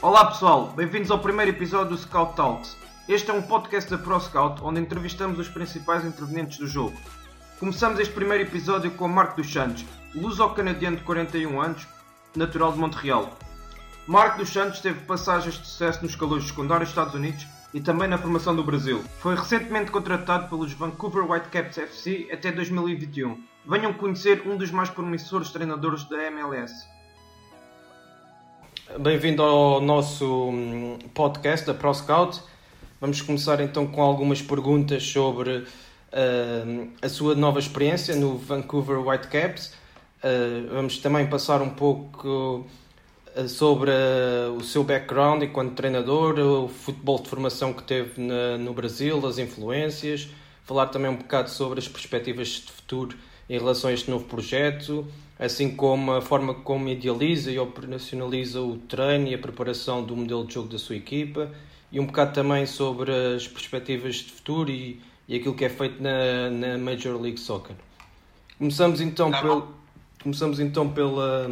Olá 0.00 0.26
pessoal, 0.26 0.68
bem-vindos 0.76 1.10
ao 1.10 1.18
primeiro 1.18 1.50
episódio 1.50 1.88
do 1.88 1.98
Scout 1.98 2.36
Talks. 2.36 2.76
Este 3.08 3.32
é 3.32 3.34
um 3.34 3.42
podcast 3.42 3.90
da 3.90 3.98
Pro 3.98 4.20
Scout 4.20 4.62
onde 4.62 4.80
entrevistamos 4.80 5.40
os 5.40 5.48
principais 5.48 6.04
intervenientes 6.04 6.56
do 6.56 6.68
jogo. 6.68 6.96
Começamos 7.58 7.98
este 7.98 8.14
primeiro 8.14 8.44
episódio 8.44 8.92
com 8.92 9.08
Marco 9.08 9.38
dos 9.42 9.52
Santos, 9.52 9.84
luso-canadiano 10.14 10.98
de 10.98 11.02
41 11.02 11.60
anos, 11.60 11.84
natural 12.36 12.70
de 12.70 12.78
Montreal. 12.78 13.36
Marco 14.06 14.38
dos 14.38 14.50
Santos 14.50 14.78
teve 14.78 15.00
passagens 15.00 15.56
de 15.56 15.66
sucesso 15.66 16.00
nos 16.04 16.14
calores 16.14 16.46
secundários 16.46 16.90
dos 16.90 16.96
Estados 16.96 17.14
Unidos 17.14 17.44
e 17.74 17.80
também 17.80 18.06
na 18.06 18.18
formação 18.18 18.54
do 18.54 18.62
Brasil. 18.62 19.02
Foi 19.18 19.34
recentemente 19.34 19.90
contratado 19.90 20.48
pelos 20.48 20.72
Vancouver 20.72 21.28
Whitecaps 21.28 21.76
FC 21.76 22.28
até 22.32 22.52
2021. 22.52 23.42
Venham 23.66 23.92
conhecer 23.92 24.46
um 24.46 24.56
dos 24.56 24.70
mais 24.70 24.90
promissores 24.90 25.50
treinadores 25.50 26.04
da 26.04 26.22
MLS. 26.30 26.86
Bem-vindo 28.96 29.42
ao 29.42 29.82
nosso 29.82 30.48
hum, 30.48 30.98
podcast 31.12 31.66
da 31.66 31.74
ProScout. 31.74 32.40
Vamos 32.98 33.20
começar 33.20 33.60
então 33.60 33.86
com 33.86 34.00
algumas 34.00 34.40
perguntas 34.40 35.04
sobre 35.04 35.58
uh, 35.58 36.90
a 37.00 37.08
sua 37.08 37.34
nova 37.34 37.58
experiência 37.58 38.16
no 38.16 38.38
Vancouver 38.38 39.06
Whitecaps. 39.06 39.74
Uh, 40.24 40.72
vamos 40.72 40.96
também 40.98 41.26
passar 41.26 41.60
um 41.60 41.68
pouco 41.68 42.66
uh, 43.36 43.48
sobre 43.48 43.90
o 44.56 44.62
seu 44.62 44.82
background 44.82 45.42
enquanto 45.42 45.74
treinador, 45.74 46.38
o 46.38 46.68
futebol 46.68 47.20
de 47.22 47.28
formação 47.28 47.74
que 47.74 47.82
teve 47.82 48.18
na, 48.18 48.56
no 48.56 48.72
Brasil, 48.72 49.24
as 49.26 49.36
influências, 49.36 50.28
falar 50.64 50.86
também 50.86 51.10
um 51.10 51.16
bocado 51.16 51.50
sobre 51.50 51.78
as 51.78 51.86
perspectivas 51.86 52.48
de 52.48 52.72
futuro 52.72 53.18
em 53.50 53.58
relação 53.58 53.90
a 53.90 53.92
este 53.92 54.10
novo 54.10 54.24
projeto 54.24 55.06
assim 55.38 55.70
como 55.74 56.12
a 56.12 56.20
forma 56.20 56.52
como 56.54 56.88
idealiza 56.88 57.50
e 57.50 57.58
operacionaliza 57.58 58.60
o 58.60 58.76
treino 58.76 59.28
e 59.28 59.34
a 59.34 59.38
preparação 59.38 60.02
do 60.02 60.16
modelo 60.16 60.44
de 60.46 60.54
jogo 60.54 60.68
da 60.68 60.78
sua 60.78 60.96
equipa 60.96 61.50
e 61.92 62.00
um 62.00 62.06
bocado 62.06 62.32
também 62.32 62.66
sobre 62.66 63.12
as 63.12 63.46
perspectivas 63.46 64.16
de 64.16 64.32
futuro 64.32 64.70
e, 64.70 65.00
e 65.28 65.36
aquilo 65.36 65.54
que 65.54 65.64
é 65.64 65.68
feito 65.68 66.02
na, 66.02 66.50
na 66.50 66.78
Major 66.78 67.20
League 67.20 67.38
Soccer. 67.38 67.76
Começamos 68.58 69.00
então, 69.00 69.30
tá 69.30 69.40
pel, 69.40 69.68
começamos 70.22 70.58
então 70.58 70.90
pela, 70.90 71.48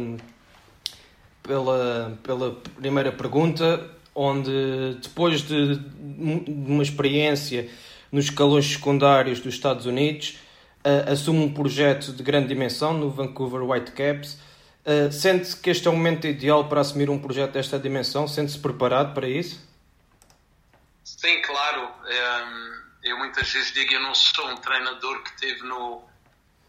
pela, 1.41 2.19
pela 2.21 2.51
primeira 2.75 3.11
pergunta, 3.11 3.89
onde 4.13 4.97
depois 5.01 5.41
de, 5.41 5.77
de 5.77 6.51
uma 6.51 6.83
experiência 6.83 7.69
nos 8.11 8.25
escalões 8.25 8.65
secundários 8.65 9.39
dos 9.39 9.53
Estados 9.53 9.85
Unidos, 9.85 10.37
uh, 10.87 11.11
assume 11.11 11.39
um 11.39 11.53
projeto 11.53 12.13
de 12.13 12.23
grande 12.23 12.47
dimensão 12.47 12.93
no 12.93 13.09
Vancouver 13.09 13.61
Whitecaps. 13.63 14.37
Uh, 14.85 15.11
sente 15.11 15.57
que 15.57 15.69
este 15.69 15.87
é 15.87 15.91
o 15.91 15.93
momento 15.93 16.25
ideal 16.25 16.69
para 16.69 16.79
assumir 16.79 17.09
um 17.09 17.19
projeto 17.19 17.51
desta 17.51 17.77
dimensão? 17.77 18.27
Sente-se 18.27 18.59
preparado 18.59 19.13
para 19.13 19.27
isso? 19.27 19.67
Sim, 21.03 21.41
claro. 21.41 21.91
Ehm, 22.09 22.73
eu 23.03 23.17
muitas 23.17 23.51
vezes 23.51 23.73
digo 23.73 23.93
eu 23.93 24.01
não 24.01 24.15
sou 24.15 24.47
um 24.49 24.55
treinador 24.57 25.23
que 25.23 25.37
teve 25.37 25.63
no, 25.63 26.03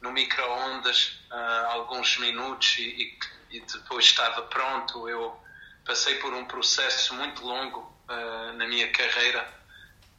no 0.00 0.12
micro-ondas 0.12 1.20
uh, 1.30 1.72
alguns 1.72 2.18
minutos 2.18 2.76
e, 2.78 3.16
e, 3.50 3.60
depois 3.60 4.06
estava 4.06 4.42
pronto. 4.42 5.08
Eu 5.08 5.36
passei 5.84 6.16
por 6.16 6.34
um 6.34 6.44
processo 6.44 7.14
muito 7.14 7.44
longo 7.44 7.80
uh, 8.08 8.52
na 8.54 8.66
minha 8.66 8.90
carreira 8.90 9.57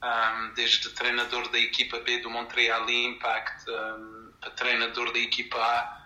um, 0.01 0.53
desde 0.53 0.89
treinador 0.91 1.49
da 1.49 1.59
equipa 1.59 1.99
B 1.99 2.19
do 2.19 2.29
Montreal 2.29 2.89
Impact 2.89 3.69
um, 3.69 4.31
a 4.41 4.49
treinador 4.51 5.11
da 5.11 5.19
equipa 5.19 5.57
A, 5.57 5.99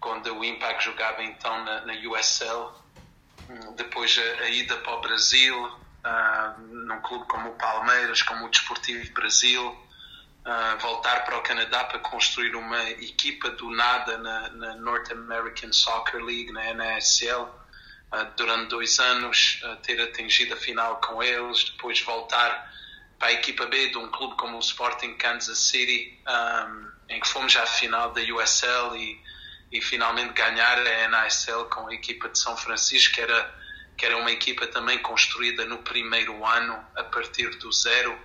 quando 0.00 0.34
o 0.34 0.44
Impact 0.44 0.84
jogava 0.84 1.22
então 1.22 1.64
na, 1.64 1.80
na 1.86 1.94
USL. 1.94 2.72
Um, 3.48 3.74
depois 3.74 4.18
a, 4.18 4.42
a, 4.42 4.50
ida 4.50 4.76
para 4.76 4.94
o 4.94 5.00
Brasil, 5.00 5.66
uh, 5.66 6.60
num 6.60 7.00
clube 7.00 7.24
como 7.26 7.50
o 7.50 7.54
Palmeiras, 7.54 8.22
como 8.22 8.46
o 8.46 8.50
Desportivo 8.50 9.10
Brasil. 9.12 9.76
Uh, 10.44 10.78
voltar 10.80 11.24
para 11.24 11.36
o 11.36 11.42
Canadá 11.42 11.84
para 11.84 11.98
construir 11.98 12.54
uma 12.54 12.82
equipa 12.90 13.50
do 13.50 13.70
nada 13.70 14.16
na, 14.18 14.48
na 14.50 14.76
North 14.76 15.10
American 15.10 15.72
Soccer 15.72 16.22
League, 16.22 16.50
na 16.52 16.72
NASL, 16.72 17.42
uh, 17.42 18.36
durante 18.36 18.68
dois 18.68 18.98
anos, 18.98 19.60
uh, 19.64 19.76
ter 19.76 20.00
atingido 20.00 20.54
a 20.54 20.56
final 20.56 21.00
com 21.00 21.22
eles, 21.22 21.64
depois 21.64 22.00
voltar 22.00 22.72
para 23.18 23.28
a 23.28 23.32
equipa 23.32 23.66
B 23.66 23.88
de 23.88 23.98
um 23.98 24.08
clube 24.10 24.36
como 24.36 24.56
o 24.56 24.60
Sporting 24.60 25.14
Kansas 25.14 25.58
City, 25.58 26.18
um, 26.26 26.88
em 27.08 27.20
que 27.20 27.28
fomos 27.28 27.54
à 27.56 27.66
final 27.66 28.12
da 28.12 28.20
USL 28.20 28.96
e, 28.96 29.20
e 29.72 29.80
finalmente 29.82 30.32
ganhar 30.32 30.78
a 30.78 31.08
NASL 31.08 31.64
com 31.64 31.88
a 31.88 31.94
equipa 31.94 32.28
de 32.28 32.38
São 32.38 32.56
Francisco, 32.56 33.14
que 33.14 33.20
era, 33.20 33.54
que 33.96 34.06
era 34.06 34.16
uma 34.16 34.30
equipa 34.30 34.66
também 34.68 34.98
construída 35.00 35.64
no 35.64 35.78
primeiro 35.78 36.44
ano, 36.44 36.78
a 36.96 37.04
partir 37.04 37.50
do 37.56 37.72
zero. 37.72 38.16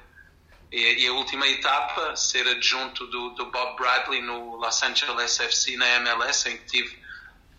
E, 0.72 1.04
e 1.04 1.08
a 1.08 1.14
última 1.14 1.48
etapa, 1.48 2.16
ser 2.16 2.48
adjunto 2.48 3.08
do, 3.08 3.30
do 3.32 3.48
Bob 3.48 3.76
Bradley 3.78 4.22
no 4.22 4.58
Los 4.58 4.84
Angeles 4.84 5.40
FC 5.40 5.76
na 5.76 5.88
MLS, 5.88 6.50
em 6.50 6.58
que 6.58 6.66
tive 6.66 7.04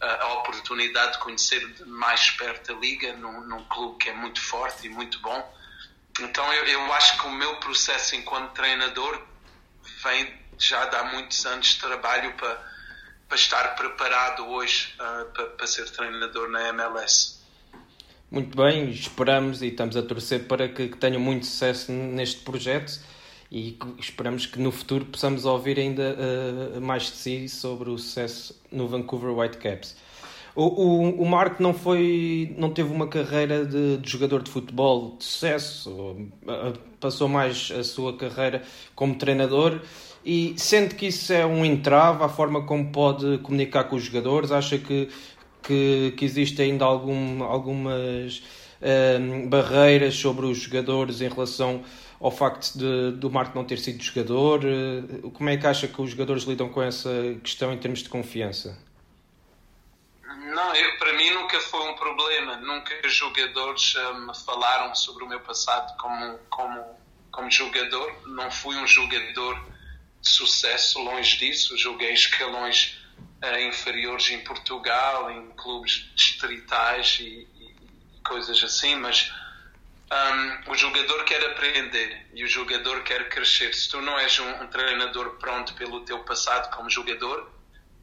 a 0.01 0.35
oportunidade 0.35 1.13
de 1.13 1.19
conhecer 1.19 1.67
mais 1.87 2.31
perto 2.33 2.73
a 2.73 2.77
liga, 2.77 3.15
num, 3.15 3.41
num 3.47 3.65
clube 3.65 3.99
que 3.99 4.11
é 4.11 4.13
muito 4.13 4.41
forte 4.41 4.87
e 4.87 4.91
muito 4.91 5.19
bom 5.21 5.64
então 6.21 6.53
eu, 6.53 6.65
eu 6.67 6.93
acho 6.93 7.21
que 7.21 7.27
o 7.27 7.31
meu 7.31 7.57
processo 7.57 8.15
enquanto 8.15 8.53
treinador 8.53 9.21
vem 10.03 10.33
já 10.59 10.87
de 10.87 10.97
há 10.97 11.05
muitos 11.05 11.45
anos 11.47 11.67
de 11.69 11.81
trabalho 11.81 12.33
para, 12.35 12.63
para 13.29 13.37
estar 13.37 13.75
preparado 13.75 14.47
hoje 14.49 14.95
uh, 14.95 15.33
para, 15.33 15.47
para 15.47 15.67
ser 15.67 15.91
treinador 15.91 16.49
na 16.49 16.69
MLS. 16.69 17.43
Muito 18.31 18.57
bem, 18.57 18.91
esperamos 18.91 19.63
e 19.63 19.69
estamos 19.69 19.97
a 19.97 20.03
torcer 20.03 20.47
para 20.47 20.69
que, 20.69 20.89
que 20.89 20.97
muito 21.19 21.47
sucesso 21.47 21.93
neste 21.93 22.41
projeto 22.41 23.01
e 23.51 23.79
esperamos 24.01 24.47
que 24.47 24.59
no 24.59 24.73
futuro 24.73 25.05
possamos 25.05 25.45
ouvir 25.45 25.79
ainda 25.79 26.17
uh, 26.17 26.81
mais 26.81 27.05
de 27.05 27.17
si 27.17 27.49
sobre 27.49 27.91
o 27.91 27.99
sucesso 27.99 28.61
no 28.73 28.89
Vancouver 28.89 29.31
Whitecaps. 29.31 29.97
O, 30.57 30.67
o, 30.67 31.23
o 31.23 31.27
Marco 31.27 31.61
não 31.61 31.75
foi, 31.75 32.55
não 32.57 32.71
teve 32.71 32.93
uma 32.93 33.09
carreira 33.09 33.65
de, 33.67 33.97
de, 33.97 34.09
jogador 34.09 34.41
de 34.41 34.51
futebol 34.51 35.17
de 35.19 35.25
sucesso, 35.25 36.17
passou 37.01 37.29
mais 37.29 37.73
a 37.77 37.83
sua 37.83 38.17
carreira 38.17 38.63
como 38.95 39.17
treinador 39.17 39.81
e 40.25 40.55
sente 40.57 40.95
que 40.95 41.07
isso 41.07 41.33
é 41.33 41.45
um 41.45 41.65
entrave 41.65 42.23
à 42.23 42.29
forma 42.29 42.65
como 42.65 42.93
pode 42.93 43.39
comunicar 43.39 43.85
com 43.85 43.97
os 43.97 44.05
jogadores, 44.05 44.53
acha 44.53 44.79
que, 44.79 45.09
que, 45.61 46.15
que 46.17 46.25
existe 46.25 46.63
ainda 46.63 46.85
algum, 46.85 47.43
algumas 47.43 48.41
um, 49.21 49.49
barreiras 49.49 50.15
sobre 50.15 50.47
os 50.47 50.59
jogadores 50.59 51.21
em 51.21 51.29
relação 51.29 51.83
ao 52.21 52.31
facto 52.31 52.79
de, 52.79 53.11
do 53.19 53.29
Marco 53.29 53.57
não 53.57 53.65
ter 53.65 53.79
sido 53.79 54.01
jogador, 54.01 54.61
como 55.33 55.49
é 55.51 55.57
que 55.57 55.67
acha 55.67 55.89
que 55.89 56.01
os 56.01 56.11
jogadores 56.11 56.45
lidam 56.45 56.69
com 56.69 56.81
essa 56.81 57.11
questão 57.43 57.73
em 57.73 57.77
termos 57.77 58.05
de 58.05 58.09
confiança? 58.09 58.79
Eu, 60.75 60.99
para 60.99 61.13
mim 61.13 61.31
nunca 61.31 61.61
foi 61.61 61.89
um 61.89 61.95
problema. 61.95 62.57
Nunca 62.57 63.09
jogadores 63.09 63.95
uh, 63.95 64.15
me 64.15 64.35
falaram 64.45 64.95
sobre 64.95 65.25
o 65.25 65.29
meu 65.29 65.41
passado 65.41 65.97
como, 65.97 66.39
como, 66.51 66.99
como 67.31 67.51
jogador. 67.51 68.13
Não 68.27 68.51
fui 68.51 68.77
um 68.77 68.87
jogador 68.87 69.55
de 70.21 70.29
sucesso, 70.29 70.99
longe 71.01 71.37
disso. 71.39 71.79
Joguei 71.79 72.13
escalões 72.13 72.99
uh, 73.43 73.61
inferiores 73.61 74.31
em 74.31 74.43
Portugal, 74.43 75.31
em 75.31 75.51
clubes 75.51 76.11
distritais 76.15 77.19
e, 77.21 77.47
e, 77.55 78.17
e 78.17 78.21
coisas 78.27 78.63
assim, 78.65 78.97
mas 78.97 79.33
um, 80.13 80.73
o 80.73 80.75
jogador 80.75 81.25
quer 81.25 81.45
aprender 81.51 82.27
e 82.35 82.45
o 82.45 82.49
jogador 82.49 83.03
quer 83.03 83.29
crescer. 83.29 83.75
Se 83.75 83.89
tu 83.89 84.01
não 84.01 84.19
és 84.19 84.39
um, 84.39 84.63
um 84.63 84.67
treinador 84.67 85.37
pronto 85.39 85.75
pelo 85.75 86.01
teu 86.01 86.19
passado 86.21 86.75
como 86.75 86.91
jogador, 86.91 87.54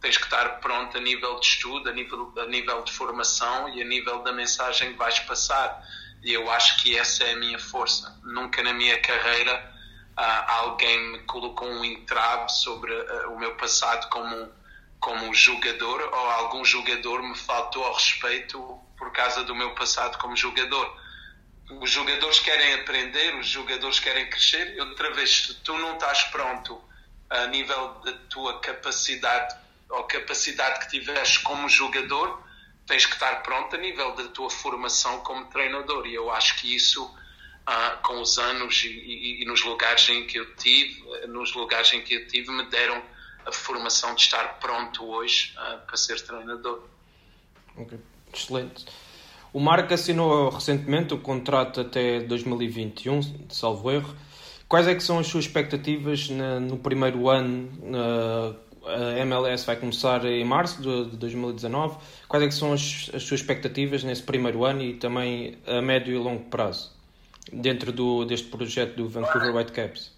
tens 0.01 0.17
que 0.17 0.23
estar 0.23 0.59
pronto 0.59 0.97
a 0.97 0.99
nível 0.99 1.39
de 1.39 1.45
estudo, 1.45 1.89
a 1.89 1.93
nível, 1.93 2.33
a 2.37 2.45
nível 2.47 2.83
de 2.83 2.91
formação 2.91 3.69
e 3.69 3.81
a 3.81 3.85
nível 3.85 4.23
da 4.23 4.33
mensagem 4.33 4.93
que 4.93 4.97
vais 4.97 5.19
passar. 5.19 5.87
E 6.23 6.33
eu 6.33 6.49
acho 6.51 6.81
que 6.81 6.97
essa 6.97 7.23
é 7.23 7.33
a 7.33 7.35
minha 7.35 7.59
força. 7.59 8.19
Nunca 8.23 8.63
na 8.63 8.73
minha 8.73 8.99
carreira 8.99 9.73
uh, 10.17 10.51
alguém 10.53 11.11
me 11.11 11.19
colocou 11.19 11.67
um 11.67 11.85
entrave 11.85 12.49
sobre 12.49 12.91
uh, 12.91 13.31
o 13.31 13.39
meu 13.39 13.55
passado 13.55 14.09
como, 14.09 14.51
como 14.99 15.33
jogador 15.35 16.01
ou 16.01 16.29
algum 16.31 16.65
jogador 16.65 17.21
me 17.21 17.37
faltou 17.37 17.83
ao 17.83 17.93
respeito 17.93 18.59
por 18.97 19.11
causa 19.11 19.43
do 19.43 19.55
meu 19.55 19.75
passado 19.75 20.17
como 20.17 20.35
jogador. 20.35 20.99
Os 21.79 21.89
jogadores 21.89 22.39
querem 22.39 22.73
aprender, 22.73 23.35
os 23.35 23.47
jogadores 23.47 23.99
querem 23.99 24.29
crescer. 24.29 24.75
E 24.75 24.81
outra 24.81 25.13
vez, 25.13 25.45
se 25.45 25.53
tu 25.61 25.77
não 25.77 25.93
estás 25.93 26.23
pronto 26.23 26.83
a 27.29 27.47
nível 27.47 28.01
da 28.03 28.11
tua 28.29 28.59
capacidade 28.59 29.61
ou 29.91 30.03
capacidade 30.03 30.79
que 30.79 30.89
tiveres 30.89 31.37
como 31.37 31.67
jogador, 31.69 32.41
tens 32.87 33.05
que 33.05 33.13
estar 33.13 33.43
pronto 33.43 33.75
a 33.75 33.79
nível 33.79 34.15
da 34.15 34.25
tua 34.25 34.49
formação 34.49 35.19
como 35.19 35.45
treinador. 35.45 36.07
E 36.07 36.13
eu 36.13 36.31
acho 36.31 36.59
que 36.59 36.75
isso, 36.75 37.09
ah, 37.65 37.99
com 38.03 38.21
os 38.21 38.37
anos 38.37 38.83
e, 38.83 38.87
e, 38.87 39.43
e, 39.43 39.45
nos 39.45 39.63
lugares 39.63 40.09
em 40.09 40.25
que 40.25 40.39
eu 40.39 40.55
tive, 40.55 41.01
nos 41.27 41.53
lugares 41.53 41.93
em 41.93 42.01
que 42.01 42.15
eu 42.15 42.27
tive, 42.27 42.51
me 42.51 42.65
deram 42.65 43.01
a 43.45 43.51
formação 43.51 44.13
de 44.15 44.21
estar 44.21 44.59
pronto 44.59 45.05
hoje 45.05 45.53
ah, 45.57 45.79
para 45.85 45.97
ser 45.97 46.19
treinador. 46.21 46.83
Ok, 47.77 47.97
excelente. 48.33 48.85
O 49.53 49.59
Marco 49.59 49.93
assinou 49.93 50.49
recentemente 50.49 51.13
o 51.13 51.17
contrato 51.17 51.81
até 51.81 52.21
2021, 52.21 53.47
salvo 53.49 53.91
erro. 53.91 54.15
Quais 54.67 54.87
é 54.87 54.95
que 54.95 55.03
são 55.03 55.19
as 55.19 55.27
suas 55.27 55.43
expectativas 55.43 56.29
no 56.29 56.77
primeiro 56.77 57.27
ano? 57.27 57.69
A 58.85 59.19
MLS 59.19 59.65
vai 59.65 59.75
começar 59.75 60.25
em 60.25 60.43
março 60.43 60.81
de 60.81 61.17
2019. 61.17 61.97
Quais 62.27 62.43
é 62.43 62.47
que 62.47 62.53
são 62.53 62.73
as, 62.73 63.09
as 63.13 63.23
suas 63.23 63.41
expectativas 63.41 64.03
nesse 64.03 64.23
primeiro 64.23 64.65
ano 64.65 64.81
e 64.81 64.93
também 64.95 65.57
a 65.67 65.81
médio 65.81 66.13
e 66.13 66.17
longo 66.17 66.45
prazo 66.49 66.91
dentro 67.51 67.91
do, 67.91 68.25
deste 68.25 68.47
projeto 68.47 68.95
do 68.95 69.09
Vancouver 69.09 69.55
Whitecaps? 69.55 70.11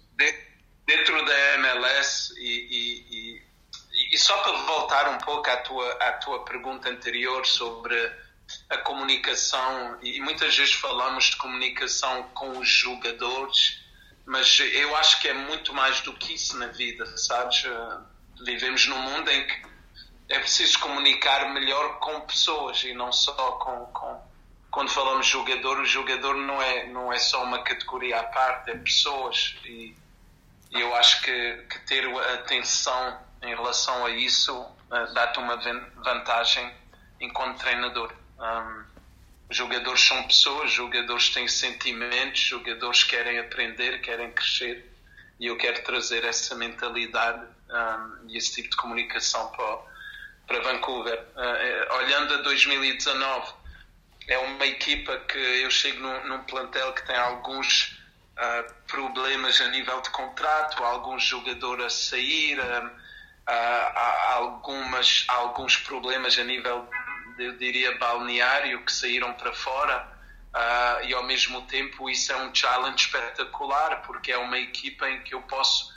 Dentro 0.86 1.24
da 1.24 1.54
MLS 1.54 2.34
e, 2.38 2.42
e, 2.42 3.06
e, 3.10 4.14
e, 4.14 4.18
só 4.18 4.36
para 4.38 4.52
voltar 4.52 5.08
um 5.14 5.18
pouco 5.18 5.48
à 5.48 5.56
tua, 5.58 5.92
à 5.94 6.12
tua 6.12 6.44
pergunta 6.44 6.90
anterior 6.90 7.46
sobre 7.46 7.96
a 8.68 8.76
comunicação 8.78 9.98
e 10.02 10.20
muitas 10.20 10.54
vezes 10.56 10.74
falamos 10.74 11.30
de 11.30 11.36
comunicação 11.36 12.24
com 12.34 12.58
os 12.58 12.68
jogadores 12.68 13.82
mas 14.26 14.58
eu 14.58 14.96
acho 14.96 15.20
que 15.20 15.28
é 15.28 15.34
muito 15.34 15.74
mais 15.74 16.00
do 16.00 16.12
que 16.14 16.34
isso 16.34 16.56
na 16.58 16.68
vida, 16.68 17.04
sabes? 17.16 17.64
Vivemos 18.42 18.86
num 18.86 19.00
mundo 19.00 19.30
em 19.30 19.46
que 19.46 19.62
é 20.28 20.38
preciso 20.38 20.78
comunicar 20.80 21.52
melhor 21.52 21.98
com 21.98 22.20
pessoas 22.22 22.82
e 22.82 22.94
não 22.94 23.12
só 23.12 23.32
com, 23.52 23.86
com 23.86 24.34
quando 24.70 24.90
falamos 24.90 25.26
jogador, 25.26 25.78
o 25.78 25.86
jogador 25.86 26.34
não 26.34 26.60
é 26.60 26.86
não 26.88 27.12
é 27.12 27.18
só 27.18 27.44
uma 27.44 27.62
categoria 27.62 28.18
à 28.18 28.24
parte, 28.24 28.70
é 28.70 28.76
pessoas 28.76 29.56
e, 29.64 29.94
eu 30.72 30.92
acho 30.96 31.22
que, 31.22 31.64
que 31.70 31.78
ter 31.86 32.04
atenção 32.34 33.20
em 33.42 33.54
relação 33.54 34.04
a 34.04 34.10
isso 34.10 34.52
uh, 34.60 35.14
dá-te 35.14 35.38
uma 35.38 35.56
vantagem 36.02 36.68
enquanto 37.20 37.60
treinador. 37.60 38.12
Um, 38.40 38.84
jogadores 39.48 40.00
são 40.00 40.20
pessoas, 40.24 40.72
jogadores 40.72 41.28
têm 41.28 41.46
sentimentos, 41.46 42.40
jogadores 42.40 43.04
querem 43.04 43.38
aprender, 43.38 44.00
querem 44.00 44.32
crescer 44.32 44.92
e 45.38 45.46
eu 45.46 45.56
quero 45.56 45.84
trazer 45.84 46.24
essa 46.24 46.56
mentalidade 46.56 47.46
um, 47.74 48.28
e 48.28 48.36
esse 48.36 48.54
tipo 48.54 48.70
de 48.70 48.76
comunicação 48.76 49.48
para, 49.48 49.78
para 50.46 50.60
Vancouver. 50.62 51.18
Uh, 51.36 51.94
olhando 51.96 52.34
a 52.34 52.36
2019, 52.38 53.52
é 54.28 54.38
uma 54.38 54.66
equipa 54.66 55.18
que 55.18 55.38
eu 55.38 55.70
chego 55.70 56.00
num, 56.00 56.28
num 56.28 56.44
plantel 56.44 56.92
que 56.92 57.06
tem 57.06 57.16
alguns 57.16 57.98
uh, 58.38 58.74
problemas 58.86 59.60
a 59.60 59.68
nível 59.68 60.00
de 60.00 60.10
contrato, 60.10 60.82
alguns 60.82 61.24
jogadores 61.24 61.86
a 61.86 61.90
sair, 61.90 62.58
um, 62.58 62.86
uh, 62.86 62.90
há 63.46 64.32
algumas, 64.34 65.24
alguns 65.28 65.76
problemas 65.76 66.38
a 66.38 66.44
nível, 66.44 66.88
eu 67.38 67.56
diria, 67.56 67.96
balneário 67.98 68.84
que 68.84 68.92
saíram 68.92 69.32
para 69.34 69.52
fora. 69.52 70.12
Uh, 70.54 71.04
e 71.06 71.14
ao 71.14 71.24
mesmo 71.24 71.62
tempo 71.62 72.08
isso 72.08 72.32
é 72.32 72.36
um 72.36 72.54
challenge 72.54 73.06
espetacular 73.06 74.02
porque 74.02 74.30
é 74.30 74.38
uma 74.38 74.56
equipa 74.56 75.10
em 75.10 75.20
que 75.24 75.34
eu 75.34 75.42
posso 75.42 75.92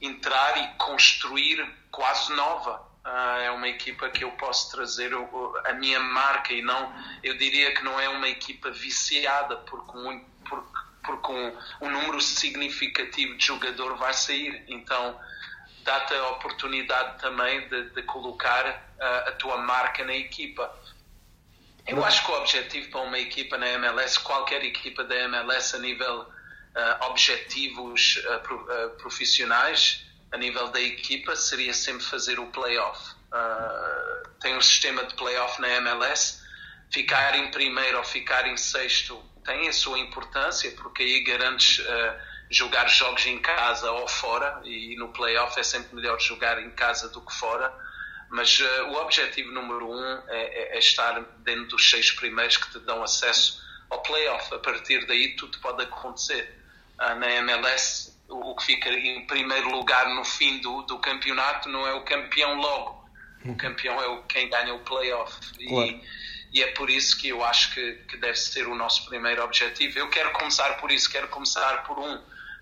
entrar 0.00 0.56
e 0.58 0.68
construir 0.76 1.66
quase 1.90 2.32
nova. 2.34 2.86
Uh, 3.04 3.40
é 3.40 3.50
uma 3.50 3.68
equipa 3.68 4.10
que 4.10 4.22
eu 4.22 4.30
posso 4.32 4.70
trazer 4.70 5.14
o, 5.14 5.62
a 5.64 5.72
minha 5.72 5.98
marca 5.98 6.52
e 6.52 6.60
não, 6.60 6.92
eu 7.22 7.38
diria 7.38 7.74
que 7.74 7.82
não 7.82 7.98
é 7.98 8.08
uma 8.08 8.28
equipa 8.28 8.70
viciada 8.70 9.56
porque, 9.56 9.96
muito, 9.96 10.26
porque, 10.46 10.78
porque 11.04 11.32
um, 11.32 11.56
um 11.80 11.90
número 11.90 12.20
significativo 12.20 13.36
de 13.36 13.46
jogador 13.46 13.96
vai 13.96 14.12
sair. 14.12 14.62
Então 14.68 15.18
dá-te 15.84 16.12
a 16.14 16.28
oportunidade 16.28 17.18
também 17.18 17.66
de, 17.68 17.90
de 17.90 18.02
colocar 18.02 18.66
uh, 18.66 19.28
a 19.28 19.32
tua 19.32 19.56
marca 19.56 20.04
na 20.04 20.14
equipa. 20.14 20.70
Eu 21.86 22.04
acho 22.04 22.26
que 22.26 22.30
o 22.30 22.34
objetivo 22.34 22.90
para 22.90 23.00
uma 23.00 23.18
equipa 23.18 23.56
na 23.56 23.66
MLS, 23.68 24.20
qualquer 24.20 24.62
equipa 24.62 25.02
da 25.04 25.16
MLS 25.16 25.74
a 25.74 25.78
nível 25.78 26.26
uh, 26.76 27.06
objetivos 27.06 28.16
uh, 28.16 28.90
profissionais 28.98 30.04
a 30.32 30.36
nível 30.36 30.68
da 30.68 30.80
equipa 30.80 31.34
seria 31.36 31.72
sempre 31.72 32.04
fazer 32.04 32.38
o 32.38 32.46
playoff. 32.46 33.14
Uh, 33.32 34.28
tem 34.40 34.56
um 34.56 34.60
sistema 34.60 35.04
de 35.04 35.14
playoff 35.14 35.60
na 35.60 35.68
MLS. 35.68 36.42
Ficar 36.90 37.36
em 37.36 37.50
primeiro 37.50 37.98
ou 37.98 38.04
ficar 38.04 38.46
em 38.46 38.56
sexto 38.56 39.22
tem 39.44 39.68
a 39.68 39.72
sua 39.72 39.98
importância, 39.98 40.70
porque 40.72 41.02
aí 41.02 41.22
garantes 41.22 41.84
jogar 42.50 42.86
jogos 42.88 43.26
em 43.26 43.38
casa 43.38 43.90
ou 43.90 44.08
fora, 44.08 44.60
e 44.64 44.96
no 44.96 45.08
playoff 45.12 45.58
é 45.58 45.62
sempre 45.62 45.94
melhor 45.94 46.18
jogar 46.20 46.62
em 46.62 46.70
casa 46.70 47.08
do 47.08 47.20
que 47.20 47.34
fora. 47.34 47.72
Mas 48.30 48.60
o 48.60 48.92
objetivo 48.96 49.52
número 49.52 49.90
um 49.90 50.04
é, 50.04 50.22
é, 50.28 50.76
é, 50.76 50.78
estar 50.78 51.18
dentro 51.38 51.68
dos 51.68 51.90
seis 51.90 52.10
primeiros 52.10 52.58
que 52.58 52.70
te 52.70 52.78
dão 52.80 53.02
acesso 53.02 53.62
ao 53.88 54.02
playoff. 54.02 54.54
A 54.54 54.58
partir 54.58 55.06
daí 55.06 55.34
tudo 55.34 55.58
pode 55.60 55.82
acontecer. 55.82 56.57
Na 56.98 57.30
MLS, 57.30 58.18
o, 58.28 58.54
que 58.56 58.64
fica 58.64 58.90
em 58.90 59.26
primeiro 59.26 59.70
lugar 59.70 60.08
no 60.14 60.24
fim 60.24 60.58
do, 60.58 60.82
do 60.82 60.98
campeonato 60.98 61.68
não 61.68 61.86
é 61.86 61.94
o 61.94 62.02
campeão 62.02 62.54
logo. 62.54 63.08
O 63.44 63.54
campeão 63.54 64.00
é 64.02 64.08
o, 64.08 64.22
quem 64.24 64.50
ganha 64.50 64.74
o 64.74 64.80
playoff. 64.80 65.32
Claro. 65.68 65.88
E, 65.88 66.02
e, 66.52 66.62
é 66.62 66.72
por 66.72 66.90
isso 66.90 67.16
que 67.16 67.28
eu 67.28 67.44
acho 67.44 67.72
que, 67.72 67.92
que 68.08 68.16
deve 68.16 68.36
ser 68.36 68.66
o 68.66 68.74
nosso 68.74 69.06
primeiro 69.06 69.42
objetivo. 69.44 69.98
Eu 69.98 70.10
quero 70.10 70.32
começar 70.32 70.74
por 70.78 70.90
isso, 70.90 71.08
quero 71.08 71.28
começar 71.28 71.84
por 71.84 71.98
um, 71.98 72.20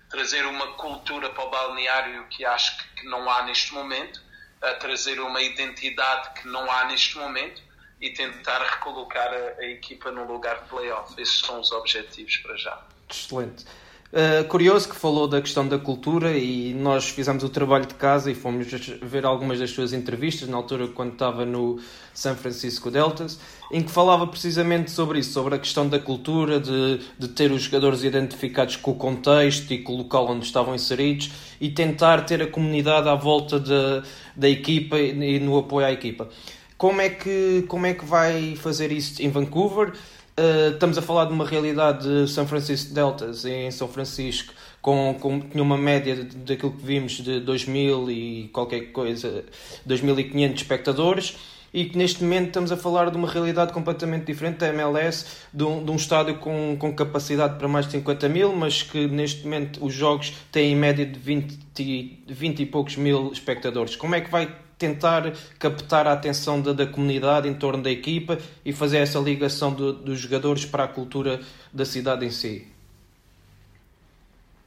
trazer 0.09 0.45
uma 0.45 0.73
cultura 0.73 1.29
para 1.29 1.43
o 1.43 1.49
balneário 1.49 2.27
que 2.27 2.45
acho 2.45 2.77
que, 2.77 3.01
que 3.01 3.07
não 3.07 3.29
há 3.29 3.43
neste 3.43 3.73
momento, 3.73 4.21
a 4.61 4.73
trazer 4.75 5.19
uma 5.19 5.41
identidade 5.41 6.39
que 6.39 6.47
não 6.47 6.69
há 6.71 6.85
neste 6.85 7.17
momento 7.17 7.61
e 7.99 8.11
tentar 8.11 8.61
recolocar 8.61 9.29
a, 9.33 9.61
a 9.61 9.65
equipa 9.65 10.11
no 10.11 10.25
lugar 10.25 10.61
de 10.61 10.69
playoff. 10.69 11.19
Esses 11.19 11.39
são 11.39 11.59
os 11.59 11.71
objetivos 11.71 12.37
para 12.37 12.55
já. 12.55 12.81
Excelente. 13.09 13.65
Uh, 14.07 14.47
curioso 14.47 14.87
que 14.87 14.95
falou 14.95 15.27
da 15.27 15.41
questão 15.41 15.67
da 15.67 15.77
cultura 15.77 16.31
e 16.37 16.73
nós 16.73 17.09
fizemos 17.09 17.43
o 17.43 17.49
trabalho 17.49 17.85
de 17.85 17.93
casa 17.95 18.31
e 18.31 18.35
fomos 18.35 18.65
ver 19.01 19.25
algumas 19.25 19.59
das 19.59 19.71
suas 19.71 19.91
entrevistas 19.91 20.47
na 20.47 20.55
altura 20.55 20.87
quando 20.87 21.11
estava 21.11 21.45
no 21.45 21.77
San 22.13 22.33
Francisco 22.33 22.89
Deltas, 22.89 23.37
em 23.69 23.83
que 23.83 23.91
falava 23.91 24.25
precisamente 24.25 24.91
sobre 24.91 25.19
isso, 25.19 25.33
sobre 25.33 25.55
a 25.55 25.59
questão 25.59 25.89
da 25.89 25.99
cultura, 25.99 26.57
de, 26.57 27.01
de 27.19 27.27
ter 27.27 27.51
os 27.51 27.63
jogadores 27.63 28.01
identificados 28.01 28.77
com 28.77 28.91
o 28.91 28.95
contexto 28.95 29.73
e 29.73 29.79
com 29.79 29.91
o 29.91 29.97
local 29.97 30.29
onde 30.29 30.45
estavam 30.45 30.73
inseridos 30.73 31.29
e 31.59 31.69
tentar 31.69 32.21
ter 32.21 32.41
a 32.41 32.47
comunidade 32.47 33.09
à 33.09 33.15
volta 33.15 33.59
de, 33.59 34.03
da 34.37 34.47
equipa 34.47 34.97
e 34.97 35.37
no 35.37 35.57
apoio 35.57 35.85
à 35.85 35.91
equipa. 35.91 36.29
Como 36.77 37.01
é 37.01 37.09
que, 37.09 37.65
como 37.67 37.87
é 37.87 37.93
que 37.93 38.05
vai 38.05 38.55
fazer 38.55 38.91
isso 38.91 39.21
em 39.21 39.29
Vancouver? 39.29 39.93
Uh, 40.39 40.71
estamos 40.71 40.99
a 40.99 41.01
falar 41.01 41.25
de 41.25 41.33
uma 41.33 41.47
realidade 41.47 42.07
de 42.07 42.29
São 42.29 42.45
Francisco 42.45 42.93
Deltas, 42.93 43.43
em 43.43 43.71
São 43.71 43.87
Francisco, 43.87 44.53
com, 44.79 45.17
com 45.19 45.39
tinha 45.39 45.63
uma 45.63 45.79
média 45.79 46.27
daquilo 46.45 46.73
que 46.73 46.85
vimos 46.85 47.13
de 47.13 47.39
2000 47.39 48.11
e 48.11 48.49
qualquer 48.53 48.91
coisa, 48.91 49.43
2500 49.83 50.61
espectadores, 50.61 51.37
e 51.73 51.85
que 51.85 51.97
neste 51.97 52.23
momento 52.23 52.49
estamos 52.49 52.71
a 52.71 52.77
falar 52.77 53.09
de 53.09 53.17
uma 53.17 53.27
realidade 53.27 53.73
completamente 53.73 54.25
diferente 54.25 54.57
da 54.57 54.67
MLS, 54.67 55.25
de 55.51 55.63
um, 55.63 55.83
de 55.83 55.89
um 55.89 55.95
estádio 55.95 56.37
com, 56.37 56.77
com 56.77 56.93
capacidade 56.93 57.57
para 57.57 57.67
mais 57.67 57.87
de 57.87 57.93
50 57.93 58.29
mil, 58.29 58.55
mas 58.55 58.83
que 58.83 59.07
neste 59.07 59.43
momento 59.43 59.83
os 59.83 59.91
jogos 59.91 60.33
têm 60.51 60.73
em 60.73 60.75
média 60.75 61.03
de 61.03 61.17
20, 61.17 62.23
20 62.27 62.59
e 62.59 62.65
poucos 62.67 62.95
mil 62.95 63.31
espectadores. 63.31 63.95
Como 63.95 64.13
é 64.13 64.21
que 64.21 64.29
vai 64.29 64.55
tentar 64.77 65.33
captar 65.57 66.07
a 66.07 66.13
atenção 66.13 66.61
da, 66.61 66.71
da 66.71 66.85
comunidade 66.85 67.47
em 67.47 67.53
torno 67.53 67.81
da 67.81 67.89
equipa 67.89 68.37
e 68.63 68.71
fazer 68.71 68.99
essa 68.99 69.19
ligação 69.19 69.73
do, 69.73 69.91
dos 69.91 70.19
jogadores 70.19 70.65
para 70.65 70.83
a 70.83 70.87
cultura 70.87 71.41
da 71.73 71.83
cidade 71.83 72.25
em 72.25 72.31
si? 72.31 72.71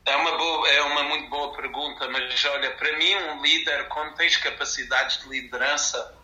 É 0.04 0.16
uma, 0.16 0.36
boa, 0.36 0.68
é 0.68 0.82
uma 0.82 1.02
muito 1.04 1.30
boa 1.30 1.56
pergunta, 1.56 2.08
mas 2.08 2.44
olha, 2.46 2.72
para 2.72 2.98
mim, 2.98 3.14
um 3.14 3.42
líder, 3.42 3.86
quando 3.88 4.14
tens 4.16 4.36
capacidades 4.36 5.22
de 5.22 5.28
liderança, 5.28 6.14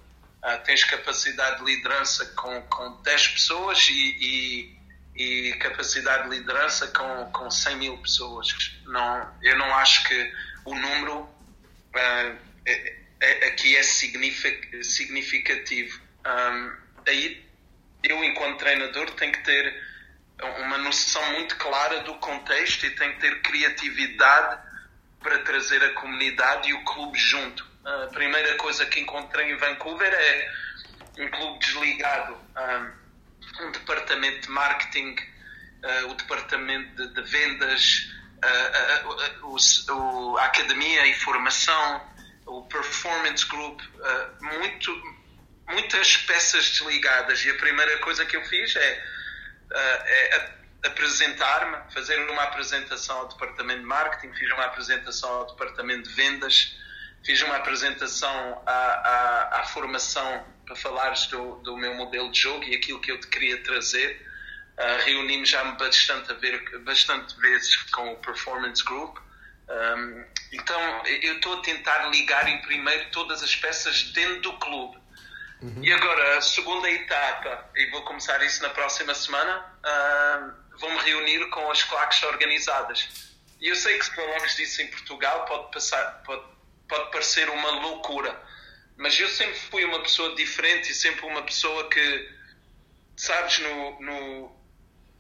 uh, 0.42 0.64
tens 0.64 0.82
capacidade 0.82 1.58
de 1.58 1.64
liderança 1.64 2.26
com, 2.34 2.62
com 2.62 3.00
10 3.02 3.28
pessoas 3.28 3.88
e, 3.88 4.76
e, 5.14 5.50
e, 5.50 5.52
capacidade 5.58 6.28
de 6.28 6.36
liderança 6.36 6.88
com, 6.88 7.30
com 7.30 7.48
100 7.48 7.76
mil 7.76 7.98
pessoas. 7.98 8.48
Não, 8.86 9.30
eu 9.42 9.56
não 9.56 9.72
acho 9.76 10.08
que 10.08 10.32
o 10.64 10.74
número. 10.74 11.28
Uh, 11.94 13.05
aqui 13.46 13.76
é 13.76 13.82
significativo. 13.82 16.00
Um, 16.26 16.76
aí 17.06 17.46
eu, 18.02 18.22
enquanto 18.24 18.58
treinador, 18.58 19.10
tenho 19.12 19.32
que 19.32 19.42
ter 19.42 19.86
uma 20.42 20.76
noção 20.78 21.24
muito 21.32 21.56
clara 21.56 22.00
do 22.00 22.14
contexto 22.16 22.84
e 22.84 22.90
tenho 22.90 23.14
que 23.14 23.20
ter 23.20 23.40
criatividade 23.42 24.60
para 25.20 25.38
trazer 25.40 25.82
a 25.82 25.94
comunidade 25.94 26.68
e 26.68 26.74
o 26.74 26.84
clube 26.84 27.18
junto. 27.18 27.66
A 27.84 28.08
primeira 28.08 28.56
coisa 28.56 28.84
que 28.86 29.00
encontrei 29.00 29.50
em 29.50 29.56
Vancouver 29.56 30.12
é 30.12 30.52
um 31.18 31.30
clube 31.30 31.58
desligado, 31.60 32.36
um, 32.56 33.64
um 33.64 33.72
departamento 33.72 34.42
de 34.42 34.50
marketing, 34.50 35.16
uh, 35.82 36.10
o 36.10 36.14
departamento 36.14 36.94
de, 36.96 37.14
de 37.14 37.22
vendas, 37.22 38.10
uh, 38.44 39.46
uh, 39.46 39.94
o, 39.94 40.38
a 40.38 40.44
academia 40.44 41.06
e 41.06 41.14
formação, 41.14 42.02
o 42.46 42.62
Performance 42.62 43.46
Group, 43.46 43.80
uh, 43.80 44.44
muito, 44.44 45.02
muitas 45.68 46.16
peças 46.18 46.70
desligadas. 46.70 47.44
E 47.44 47.50
a 47.50 47.54
primeira 47.54 47.98
coisa 47.98 48.24
que 48.24 48.36
eu 48.36 48.44
fiz 48.44 48.74
é 48.76 49.16
é 49.68 50.56
apresentar-me, 50.84 51.92
fazer 51.92 52.18
uma 52.30 52.44
apresentação 52.44 53.18
ao 53.18 53.28
departamento 53.28 53.80
de 53.80 53.86
marketing, 53.86 54.32
fiz 54.34 54.50
uma 54.52 54.64
apresentação 54.64 55.30
ao 55.30 55.46
departamento 55.46 56.08
de 56.08 56.14
vendas, 56.14 56.76
fiz 57.24 57.42
uma 57.42 57.56
apresentação 57.56 58.62
à, 58.64 58.72
à, 58.72 59.60
à 59.60 59.64
formação 59.64 60.44
para 60.64 60.76
falares 60.76 61.26
do, 61.26 61.56
do 61.56 61.76
meu 61.76 61.94
modelo 61.94 62.30
de 62.30 62.40
jogo 62.40 62.64
e 62.64 62.74
aquilo 62.74 63.00
que 63.00 63.10
eu 63.10 63.20
te 63.20 63.26
queria 63.26 63.62
trazer. 63.62 64.24
Uh, 64.78 65.04
Reuni-me 65.04 65.46
já 65.46 65.64
bastante, 65.72 66.30
a 66.30 66.34
ver, 66.34 66.78
bastante 66.80 67.36
vezes 67.40 67.76
com 67.90 68.12
o 68.12 68.16
Performance 68.16 68.84
Group. 68.84 69.16
Um, 69.68 70.24
então, 70.52 71.06
eu 71.06 71.36
estou 71.36 71.58
a 71.58 71.62
tentar 71.62 72.08
ligar 72.08 72.48
em 72.48 72.62
primeiro 72.62 73.10
todas 73.10 73.42
as 73.42 73.54
peças 73.56 74.04
dentro 74.12 74.40
do 74.42 74.52
clube. 74.54 74.98
Uhum. 75.60 75.82
E 75.82 75.92
agora, 75.92 76.38
a 76.38 76.40
segunda 76.40 76.90
etapa, 76.90 77.70
e 77.74 77.86
vou 77.90 78.02
começar 78.02 78.42
isso 78.44 78.62
na 78.62 78.70
próxima 78.70 79.14
semana, 79.14 79.64
uh, 79.78 80.78
vou-me 80.78 80.98
reunir 80.98 81.48
com 81.50 81.70
as 81.70 81.82
claques 81.82 82.22
organizadas. 82.22 83.32
E 83.60 83.68
eu 83.68 83.74
sei 83.74 83.98
que 83.98 84.04
se 84.04 84.14
falamos 84.14 84.54
disso 84.54 84.82
em 84.82 84.86
Portugal 84.88 85.46
pode, 85.46 85.72
passar, 85.72 86.22
pode, 86.24 86.44
pode 86.88 87.10
parecer 87.10 87.48
uma 87.48 87.70
loucura, 87.70 88.38
mas 88.96 89.18
eu 89.18 89.28
sempre 89.28 89.58
fui 89.70 89.84
uma 89.84 90.00
pessoa 90.02 90.34
diferente 90.34 90.92
e 90.92 90.94
sempre 90.94 91.24
uma 91.26 91.42
pessoa 91.42 91.88
que, 91.88 92.30
sabes, 93.16 93.58
no, 93.60 94.00
no 94.02 94.56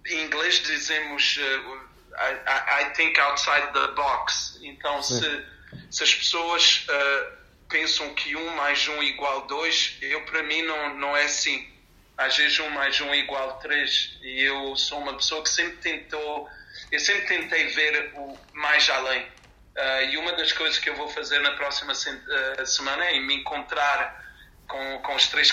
em 0.06 0.24
inglês 0.24 0.62
dizemos 0.62 1.38
uh, 1.38 1.85
I, 2.16 2.82
I, 2.82 2.90
think 2.94 3.18
outside 3.18 3.72
the 3.72 3.88
box. 3.94 4.58
Então, 4.62 5.02
se, 5.02 5.44
se 5.90 6.02
as 6.02 6.14
pessoas 6.14 6.86
uh, 6.88 7.32
pensam 7.68 8.14
que 8.14 8.34
um 8.34 8.56
mais 8.56 8.88
um 8.88 9.02
igual 9.02 9.46
dois, 9.46 9.96
eu 10.00 10.24
para 10.24 10.42
mim 10.42 10.62
não, 10.62 10.96
não 10.96 11.16
é 11.16 11.24
assim. 11.24 11.68
Às 12.16 12.36
vezes 12.36 12.58
um 12.60 12.70
mais 12.70 12.98
um 13.00 13.14
igual 13.14 13.58
três. 13.58 14.18
E 14.22 14.42
eu 14.42 14.74
sou 14.76 14.98
uma 14.98 15.14
pessoa 15.14 15.42
que 15.42 15.50
sempre 15.50 15.76
tentou, 15.76 16.48
eu 16.90 16.98
sempre 16.98 17.26
tentei 17.26 17.66
ver 17.68 18.12
o 18.14 18.38
mais 18.54 18.88
além. 18.88 19.22
Uh, 19.22 20.10
e 20.10 20.16
uma 20.16 20.32
das 20.32 20.52
coisas 20.52 20.78
que 20.78 20.88
eu 20.88 20.96
vou 20.96 21.08
fazer 21.08 21.38
na 21.40 21.52
próxima 21.52 21.92
uh, 21.92 22.66
semana 22.66 23.04
é 23.04 23.20
me 23.20 23.34
encontrar 23.34 24.24
com, 24.66 24.98
com 25.00 25.14
as 25.14 25.28
três 25.28 25.52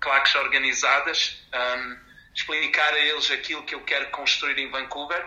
claques 0.00 0.34
organizadas, 0.34 1.38
um, 1.54 1.96
explicar 2.34 2.92
a 2.92 2.98
eles 2.98 3.30
aquilo 3.30 3.62
que 3.62 3.76
eu 3.76 3.80
quero 3.82 4.10
construir 4.10 4.58
em 4.58 4.68
Vancouver 4.68 5.24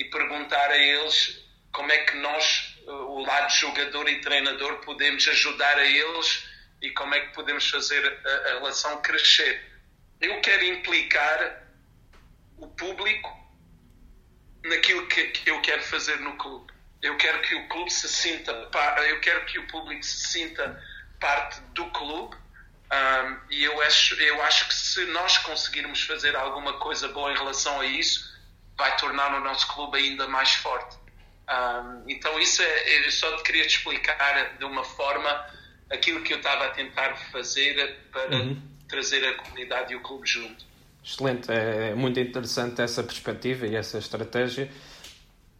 e 0.00 0.04
perguntar 0.04 0.70
a 0.70 0.78
eles 0.78 1.44
como 1.70 1.92
é 1.92 1.98
que 1.98 2.16
nós, 2.16 2.74
o 2.86 3.20
lado 3.20 3.52
jogador 3.52 4.08
e 4.08 4.20
treinador, 4.22 4.78
podemos 4.78 5.28
ajudar 5.28 5.76
a 5.76 5.84
eles 5.84 6.48
e 6.80 6.90
como 6.92 7.14
é 7.14 7.20
que 7.20 7.34
podemos 7.34 7.68
fazer 7.68 8.02
a, 8.24 8.30
a 8.30 8.54
relação 8.54 9.02
crescer. 9.02 9.62
Eu 10.18 10.40
quero 10.40 10.64
implicar 10.64 11.66
o 12.56 12.66
público 12.68 13.30
naquilo 14.64 15.06
que, 15.06 15.24
que 15.28 15.50
eu 15.50 15.60
quero 15.60 15.82
fazer 15.82 16.18
no 16.20 16.34
clube. 16.38 16.72
Eu 17.02 17.18
quero 17.18 17.42
que 17.42 17.54
o 17.54 17.68
clube 17.68 17.90
se 17.90 18.08
sinta, 18.08 18.52
eu 19.06 19.20
quero 19.20 19.44
que 19.44 19.58
o 19.58 19.66
público 19.68 20.02
se 20.02 20.28
sinta 20.28 20.82
parte 21.18 21.60
do 21.74 21.84
clube 21.90 22.36
um, 22.90 23.38
e 23.50 23.62
eu 23.62 23.80
acho, 23.82 24.14
eu 24.14 24.42
acho 24.42 24.66
que 24.66 24.74
se 24.74 25.04
nós 25.06 25.38
conseguirmos 25.38 26.02
fazer 26.02 26.34
alguma 26.34 26.78
coisa 26.78 27.08
boa 27.08 27.30
em 27.30 27.36
relação 27.36 27.80
a 27.80 27.86
isso, 27.86 28.29
vai 28.80 28.96
tornar 28.96 29.34
o 29.38 29.44
nosso 29.44 29.68
clube 29.68 29.98
ainda 29.98 30.26
mais 30.26 30.54
forte. 30.54 30.96
Um, 31.48 32.04
então, 32.08 32.38
isso 32.40 32.62
é, 32.62 33.06
eu 33.06 33.10
só 33.10 33.36
te 33.36 33.42
queria 33.44 33.62
te 33.66 33.76
explicar 33.76 34.56
de 34.58 34.64
uma 34.64 34.82
forma 34.84 35.46
aquilo 35.90 36.22
que 36.22 36.32
eu 36.32 36.38
estava 36.38 36.66
a 36.66 36.70
tentar 36.70 37.16
fazer 37.30 37.98
para 38.10 38.36
uhum. 38.36 38.60
trazer 38.88 39.24
a 39.26 39.34
comunidade 39.34 39.92
e 39.92 39.96
o 39.96 40.00
clube 40.00 40.26
junto. 40.26 40.64
Excelente, 41.04 41.50
é 41.50 41.94
muito 41.94 42.20
interessante 42.20 42.80
essa 42.82 43.02
perspectiva 43.02 43.66
e 43.66 43.74
essa 43.74 43.98
estratégia 43.98 44.70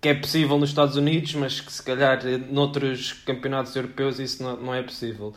que 0.00 0.08
é 0.08 0.14
possível 0.14 0.56
nos 0.56 0.70
Estados 0.70 0.96
Unidos, 0.96 1.34
mas 1.34 1.60
que 1.60 1.70
se 1.70 1.82
calhar 1.82 2.18
noutros 2.50 3.12
campeonatos 3.12 3.76
europeus 3.76 4.18
isso 4.18 4.42
não, 4.42 4.56
não 4.56 4.74
é 4.74 4.82
possível. 4.82 5.34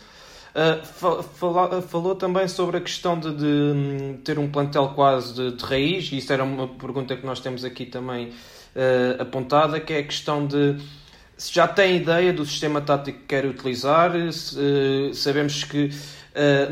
Uh, 0.53 1.23
falou, 1.87 2.15
também 2.15 2.47
sobre 2.47 2.77
a 2.77 2.81
questão 2.81 3.19
de, 3.19 3.33
de 3.35 4.17
ter 4.23 4.37
um 4.37 4.47
plantel 4.47 4.89
quase 4.89 5.33
de, 5.33 5.51
de, 5.51 5.65
raiz, 5.65 6.11
e 6.11 6.17
isso 6.17 6.31
era 6.31 6.43
uma 6.43 6.67
pergunta 6.67 7.15
que 7.15 7.25
nós 7.25 7.39
temos 7.39 7.65
aqui 7.65 7.87
também 7.87 8.27
uh, 8.27 9.21
apontada, 9.21 9.79
que 9.79 9.91
é 9.93 9.97
a 9.97 10.03
questão 10.03 10.45
de 10.45 10.77
se 11.35 11.51
já 11.51 11.67
tem 11.67 11.95
ideia 11.95 12.31
do 12.31 12.45
sistema 12.45 12.79
tático 12.81 13.17
que 13.17 13.25
quer 13.25 13.45
utilizar, 13.47 14.11
se, 14.31 14.55
uh, 14.59 15.13
sabemos 15.13 15.63
que 15.63 15.89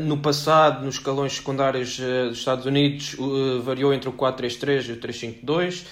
no 0.00 0.18
passado, 0.18 0.84
nos 0.84 0.96
escalões 0.96 1.34
secundários 1.34 1.96
dos 1.96 2.38
Estados 2.38 2.66
Unidos, 2.66 3.14
variou 3.62 3.94
entre 3.94 4.08
o 4.08 4.12
4-3-3 4.12 4.88
e 4.88 4.92
o 4.92 4.96
3-5-2 4.96 5.86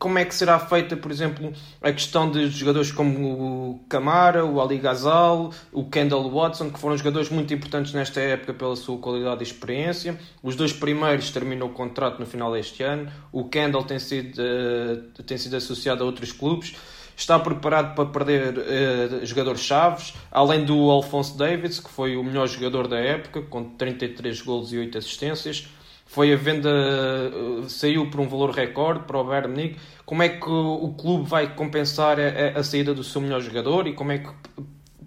como 0.00 0.18
é 0.18 0.24
que 0.24 0.34
será 0.34 0.58
feita, 0.58 0.96
por 0.96 1.10
exemplo, 1.10 1.52
a 1.82 1.92
questão 1.92 2.30
de 2.30 2.48
jogadores 2.48 2.90
como 2.90 3.72
o 3.72 3.80
Camara, 3.86 4.46
o 4.46 4.58
Ali 4.58 4.78
Ghazal, 4.78 5.52
o 5.70 5.84
Kendall 5.84 6.30
Watson, 6.30 6.70
que 6.70 6.78
foram 6.80 6.96
jogadores 6.96 7.28
muito 7.28 7.52
importantes 7.52 7.92
nesta 7.92 8.18
época 8.18 8.54
pela 8.54 8.74
sua 8.76 8.96
qualidade 8.96 9.42
e 9.42 9.46
experiência. 9.46 10.18
Os 10.42 10.56
dois 10.56 10.72
primeiros 10.72 11.30
terminam 11.30 11.66
o 11.66 11.70
contrato 11.70 12.18
no 12.18 12.24
final 12.24 12.50
deste 12.50 12.82
ano. 12.82 13.12
O 13.30 13.44
Kendall 13.44 13.84
tem 13.84 13.98
sido, 13.98 14.40
uh, 14.40 15.22
tem 15.22 15.36
sido 15.36 15.56
associado 15.56 16.02
a 16.02 16.06
outros 16.06 16.32
clubes. 16.32 16.74
Está 17.14 17.38
preparado 17.38 17.94
para 17.94 18.06
perder 18.06 18.54
uh, 18.56 19.26
jogadores 19.26 19.60
chaves, 19.60 20.14
além 20.32 20.64
do 20.64 20.90
Alphonse 20.90 21.36
Davids, 21.36 21.78
que 21.78 21.90
foi 21.90 22.16
o 22.16 22.24
melhor 22.24 22.48
jogador 22.48 22.88
da 22.88 22.98
época, 22.98 23.42
com 23.42 23.64
33 23.64 24.40
golos 24.40 24.72
e 24.72 24.78
8 24.78 24.96
assistências 24.96 25.68
foi 26.10 26.32
a 26.32 26.36
venda, 26.36 26.68
eh, 26.68 27.68
saiu 27.68 28.10
por 28.10 28.18
um 28.18 28.28
valor 28.28 28.50
recorde 28.50 29.04
para 29.04 29.16
o 29.16 29.22
Bayern 29.22 29.48
Munique. 29.48 29.80
Como 30.04 30.24
é 30.24 30.28
que 30.28 30.50
o 30.50 30.92
clube 31.00 31.28
vai 31.28 31.54
compensar 31.54 32.18
a, 32.18 32.58
a, 32.58 32.64
saída 32.64 32.92
do 32.92 33.04
seu 33.04 33.20
melhor 33.20 33.40
jogador 33.40 33.86
e 33.86 33.94
como 33.94 34.10
é 34.10 34.18
que 34.18 34.28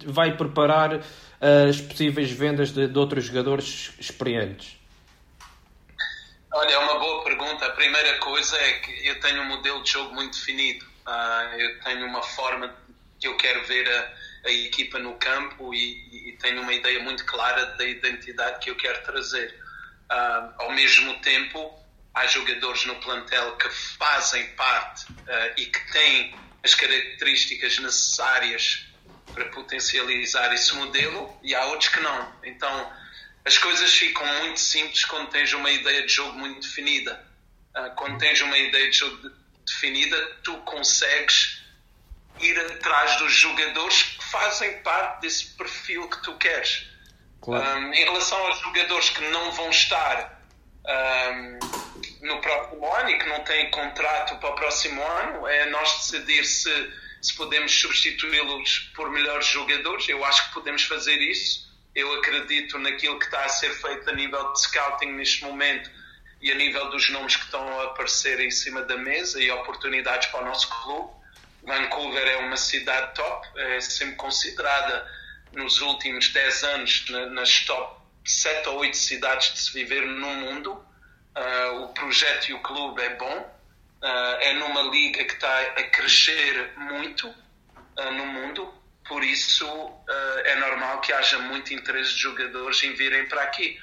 vai 0.06 0.34
preparar 0.34 0.94
eh, 0.94 1.68
as 1.68 1.78
possíveis 1.78 2.30
vendas 2.30 2.70
de, 2.70 2.88
de 2.88 2.98
outros 2.98 3.26
jogadores 3.26 3.92
experientes? 4.00 4.78
Olha, 6.54 6.72
é 6.72 6.78
uma 6.78 6.98
boa 6.98 7.22
pergunta. 7.22 7.66
A 7.66 7.70
primeira 7.72 8.16
coisa 8.20 8.56
é 8.56 8.72
que 8.78 9.06
eu 9.06 9.20
tenho 9.20 9.42
um 9.42 9.48
modelo 9.48 9.82
de 9.82 9.90
jogo 9.90 10.14
muito 10.14 10.38
definido. 10.38 10.86
Uh, 11.06 11.58
eu 11.58 11.80
tenho 11.80 12.06
uma 12.06 12.22
forma 12.22 12.74
que 13.20 13.28
eu 13.28 13.36
quero 13.36 13.62
ver 13.66 13.86
a, 13.90 14.48
a 14.48 14.52
equipa 14.52 14.98
no 14.98 15.12
campo 15.16 15.74
e, 15.74 16.30
e, 16.30 16.32
tenho 16.40 16.62
uma 16.62 16.72
ideia 16.72 17.02
muito 17.02 17.26
clara 17.26 17.66
da 17.76 17.84
identidade 17.84 18.60
que 18.60 18.70
eu 18.70 18.76
quero 18.76 19.02
trazer. 19.02 19.63
Uh, 20.10 20.54
ao 20.58 20.72
mesmo 20.72 21.18
tempo, 21.20 21.78
há 22.12 22.26
jogadores 22.26 22.84
no 22.86 22.96
plantel 22.96 23.56
que 23.56 23.68
fazem 23.70 24.46
parte 24.54 25.10
uh, 25.12 25.54
e 25.56 25.66
que 25.66 25.92
têm 25.92 26.34
as 26.62 26.74
características 26.74 27.78
necessárias 27.78 28.86
para 29.32 29.46
potencializar 29.46 30.52
esse 30.52 30.74
modelo 30.74 31.36
e 31.42 31.54
há 31.54 31.64
outros 31.66 31.88
que 31.88 32.00
não. 32.00 32.32
Então, 32.44 32.92
as 33.44 33.58
coisas 33.58 33.92
ficam 33.92 34.26
muito 34.40 34.60
simples 34.60 35.04
quando 35.04 35.28
tens 35.30 35.52
uma 35.52 35.70
ideia 35.70 36.06
de 36.06 36.12
jogo 36.12 36.38
muito 36.38 36.60
definida. 36.60 37.26
Uh, 37.74 37.94
quando 37.96 38.18
tens 38.18 38.40
uma 38.40 38.56
ideia 38.56 38.90
de 38.90 38.96
jogo 38.96 39.16
de, 39.28 39.34
definida, 39.66 40.16
tu 40.42 40.56
consegues 40.58 41.62
ir 42.40 42.58
atrás 42.58 43.18
dos 43.18 43.32
jogadores 43.32 44.02
que 44.02 44.24
fazem 44.24 44.80
parte 44.82 45.22
desse 45.22 45.46
perfil 45.56 46.08
que 46.08 46.22
tu 46.22 46.34
queres. 46.36 46.86
Claro. 47.44 47.78
Um, 47.78 47.92
em 47.92 48.04
relação 48.04 48.38
aos 48.46 48.58
jogadores 48.60 49.10
que 49.10 49.20
não 49.28 49.52
vão 49.52 49.68
estar 49.68 50.40
um, 50.86 51.58
no 52.26 52.40
próximo 52.40 52.94
ano 52.94 53.10
e 53.10 53.18
que 53.18 53.28
não 53.28 53.44
têm 53.44 53.70
contrato 53.70 54.38
para 54.38 54.48
o 54.48 54.54
próximo 54.54 55.02
ano, 55.02 55.46
é 55.46 55.66
nós 55.66 55.92
decidir 55.98 56.42
se, 56.46 56.92
se 57.20 57.34
podemos 57.34 57.70
substituí-los 57.70 58.90
por 58.96 59.10
melhores 59.10 59.46
jogadores. 59.46 60.08
Eu 60.08 60.24
acho 60.24 60.48
que 60.48 60.54
podemos 60.54 60.84
fazer 60.84 61.16
isso. 61.20 61.70
Eu 61.94 62.14
acredito 62.14 62.78
naquilo 62.78 63.18
que 63.18 63.26
está 63.26 63.44
a 63.44 63.48
ser 63.50 63.74
feito 63.74 64.08
a 64.08 64.14
nível 64.14 64.52
de 64.54 64.62
scouting 64.62 65.12
neste 65.12 65.44
momento 65.44 65.90
e 66.40 66.50
a 66.50 66.54
nível 66.54 66.88
dos 66.88 67.10
nomes 67.10 67.36
que 67.36 67.44
estão 67.44 67.80
a 67.80 67.84
aparecer 67.84 68.40
em 68.40 68.50
cima 68.50 68.82
da 68.82 68.96
mesa 68.96 69.40
e 69.42 69.50
oportunidades 69.50 70.28
para 70.28 70.40
o 70.40 70.44
nosso 70.46 70.68
clube. 70.68 71.12
Vancouver 71.62 72.26
é 72.26 72.36
uma 72.38 72.56
cidade 72.56 73.14
top, 73.14 73.48
é 73.56 73.80
sempre 73.82 74.16
considerada 74.16 75.06
nos 75.56 75.80
últimos 75.80 76.28
10 76.28 76.64
anos 76.64 77.04
nas 77.32 77.60
top 77.60 78.04
7 78.24 78.68
ou 78.68 78.78
8 78.78 78.96
cidades 78.96 79.52
de 79.52 79.60
se 79.60 79.72
viver 79.72 80.06
no 80.06 80.28
mundo. 80.28 80.72
Uh, 81.36 81.84
o 81.84 81.88
projeto 81.88 82.48
e 82.48 82.54
o 82.54 82.60
clube 82.60 83.02
é 83.02 83.16
bom. 83.16 83.38
Uh, 84.02 84.36
é 84.40 84.52
numa 84.54 84.82
liga 84.82 85.24
que 85.24 85.32
está 85.32 85.60
a 85.60 85.82
crescer 85.84 86.72
muito 86.76 87.28
uh, 87.28 88.10
no 88.12 88.26
mundo. 88.26 88.72
Por 89.06 89.22
isso 89.22 89.66
é 90.46 90.54
normal 90.56 91.02
que 91.02 91.12
haja 91.12 91.38
muito 91.38 91.74
interesse 91.74 92.14
de 92.14 92.20
jogadores 92.20 92.82
em 92.84 92.94
virem 92.94 93.26
para 93.26 93.42
aqui. 93.42 93.78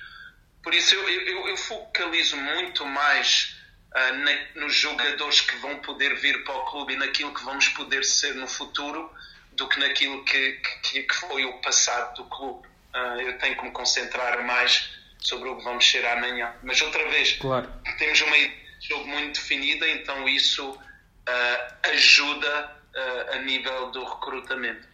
Por 0.64 0.74
isso 0.74 0.96
eu, 0.96 1.08
eu, 1.08 1.48
eu 1.50 1.58
focalizo 1.58 2.36
muito 2.38 2.84
mais 2.88 3.56
na, 3.94 4.62
nos 4.62 4.74
jogadores 4.74 5.42
que 5.42 5.56
vão 5.58 5.78
poder 5.78 6.16
vir 6.16 6.44
para 6.44 6.56
o 6.56 6.66
clube 6.66 6.94
e 6.94 6.98
naquilo 6.98 7.32
que 7.36 7.44
vamos 7.44 7.68
poder 7.68 8.04
ser 8.04 8.34
no 8.34 8.48
futuro 8.48 9.14
do 9.62 9.68
que 9.68 9.80
naquilo 9.80 10.24
que, 10.24 10.54
que, 10.82 11.04
que 11.04 11.16
foi 11.16 11.46
o 11.46 11.54
passado 11.62 12.16
do 12.16 12.26
clube. 12.26 12.68
Uh, 12.96 13.22
eu 13.22 13.38
tenho 13.38 13.56
que 13.56 13.64
me 13.64 13.72
concentrar 13.72 14.44
mais 14.44 14.92
sobre 15.20 15.50
o 15.50 15.56
que 15.56 15.64
vamos 15.64 15.90
ser 15.90 16.04
amanhã. 16.06 16.52
Mas 16.64 16.82
outra 16.82 17.08
vez, 17.10 17.34
claro. 17.34 17.72
temos 18.00 18.20
uma 18.22 18.36
jogo 18.82 19.08
muito 19.08 19.40
definida, 19.40 19.88
então 19.88 20.28
isso 20.28 20.72
uh, 20.72 21.90
ajuda 21.94 22.72
uh, 22.96 23.36
a 23.36 23.38
nível 23.44 23.92
do 23.92 24.04
recrutamento. 24.04 24.90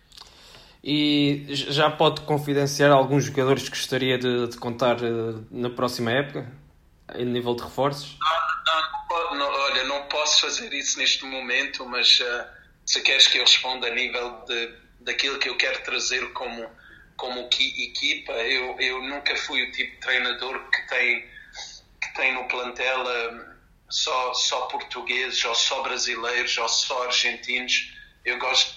E 0.84 1.46
já 1.50 1.90
pode 1.90 2.22
confidenciar 2.22 2.92
alguns 2.92 3.26
jogadores 3.26 3.64
que 3.64 3.70
gostaria 3.70 4.18
de, 4.18 4.48
de 4.48 4.58
contar 4.58 4.98
na 5.50 5.70
próxima 5.70 6.12
época, 6.12 6.52
em 7.16 7.26
nível 7.26 7.56
de 7.56 7.64
reforços? 7.64 8.18
Não, 8.20 9.30
não, 9.30 9.36
não, 9.38 9.62
olha, 9.64 9.84
não 9.86 10.04
posso 10.04 10.42
fazer 10.42 10.72
isso 10.74 11.00
neste 11.00 11.26
momento, 11.26 11.86
mas 11.86 12.22
se 12.88 13.02
queres 13.02 13.28
que 13.28 13.38
eu 13.38 13.44
responda 13.44 13.88
a 13.88 13.92
nível 13.92 14.44
de, 14.48 14.74
daquilo 15.02 15.38
que 15.38 15.50
eu 15.50 15.58
quero 15.58 15.84
trazer 15.84 16.32
como, 16.34 16.68
como 17.16 17.48
equipa, 17.52 18.32
eu, 18.32 18.80
eu 18.80 19.04
nunca 19.04 19.36
fui 19.36 19.62
o 19.62 19.72
tipo 19.72 19.92
de 19.92 20.00
treinador 20.00 20.70
que 20.72 20.88
tem, 20.88 21.30
que 22.02 22.14
tem 22.16 22.34
no 22.34 22.48
plantel 22.48 23.04
só, 23.90 24.34
só 24.34 24.62
portugueses, 24.68 25.44
ou 25.46 25.54
só 25.54 25.84
brasileiros, 25.84 26.58
ou 26.58 26.68
só 26.68 27.04
argentinos. 27.06 27.94
Eu 28.24 28.38
gosto 28.40 28.74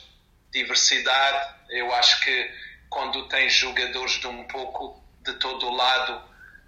de 0.50 0.60
diversidade. 0.60 1.54
Eu 1.70 1.92
acho 1.94 2.20
que 2.20 2.50
quando 2.88 3.28
tens 3.28 3.52
jogadores 3.54 4.20
de 4.20 4.26
um 4.26 4.44
pouco 4.44 5.02
de 5.22 5.34
todo 5.34 5.66
o 5.66 5.74
lado, 5.74 6.16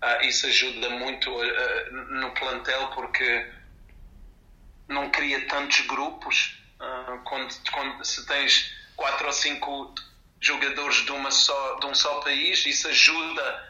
uh, 0.03 0.25
isso 0.25 0.47
ajuda 0.47 0.91
muito 0.91 1.31
uh, 1.31 1.93
no 1.93 2.31
plantel, 2.33 2.89
porque 2.89 3.51
não 4.89 5.11
cria 5.11 5.47
tantos 5.49 5.81
grupos. 5.87 6.62
Uh, 6.83 7.19
quando, 7.23 7.55
quando 7.71 8.05
se 8.05 8.27
tens 8.27 8.75
quatro 8.97 9.29
ou 9.29 9.33
cinco 9.33 9.95
jogadores 10.41 10.97
de, 11.05 11.13
uma 11.13 11.31
só, 11.31 11.77
de 11.79 11.87
um 11.87 11.95
só 11.95 12.21
país, 12.21 12.67
isso 12.67 12.89
ajuda 12.89 13.69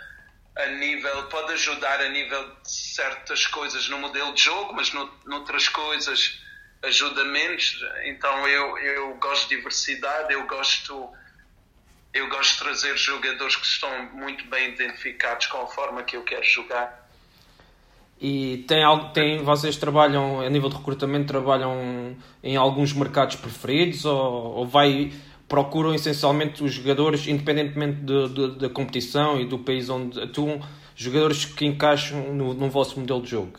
a 0.56 0.66
nível, 0.66 1.28
pode 1.28 1.52
ajudar 1.52 2.00
a 2.00 2.08
nível 2.08 2.56
de 2.62 2.70
certas 2.70 3.46
coisas 3.46 3.86
no 3.90 3.98
modelo 3.98 4.32
de 4.32 4.42
jogo, 4.42 4.72
mas 4.72 4.90
no, 4.94 5.12
noutras 5.26 5.68
coisas 5.68 6.40
ajuda 6.82 7.24
menos. 7.24 7.78
Então 8.04 8.48
eu, 8.48 8.78
eu 8.78 9.14
gosto 9.16 9.48
de 9.48 9.56
diversidade, 9.56 10.32
eu 10.32 10.46
gosto 10.46 11.12
eu 12.14 12.28
gosto 12.28 12.52
de 12.52 12.58
trazer 12.58 12.96
jogadores 12.96 13.56
que 13.56 13.66
estão 13.66 14.04
muito 14.12 14.44
bem 14.46 14.70
identificados 14.70 15.46
com 15.46 15.62
a 15.62 15.66
forma 15.66 16.02
que 16.02 16.16
eu 16.16 16.24
quero 16.24 16.44
jogar. 16.44 17.01
E 18.24 18.58
tem 18.68 18.84
algo, 18.84 19.08
tem, 19.08 19.42
vocês 19.42 19.76
trabalham 19.76 20.40
a 20.40 20.48
nível 20.48 20.68
de 20.68 20.76
recrutamento, 20.76 21.26
trabalham 21.26 22.16
em 22.40 22.56
alguns 22.56 22.92
mercados 22.92 23.34
preferidos 23.34 24.04
ou, 24.04 24.14
ou 24.58 24.64
vai 24.64 25.12
procuram 25.48 25.92
essencialmente 25.92 26.62
os 26.62 26.72
jogadores, 26.72 27.26
independentemente 27.26 28.00
da 28.58 28.70
competição 28.70 29.40
e 29.40 29.44
do 29.44 29.58
país 29.58 29.90
onde 29.90 30.22
atuam, 30.22 30.60
jogadores 30.94 31.44
que 31.44 31.66
encaixam 31.66 32.32
no, 32.32 32.54
no 32.54 32.70
vosso 32.70 32.98
modelo 33.00 33.20
de 33.22 33.30
jogo? 33.32 33.58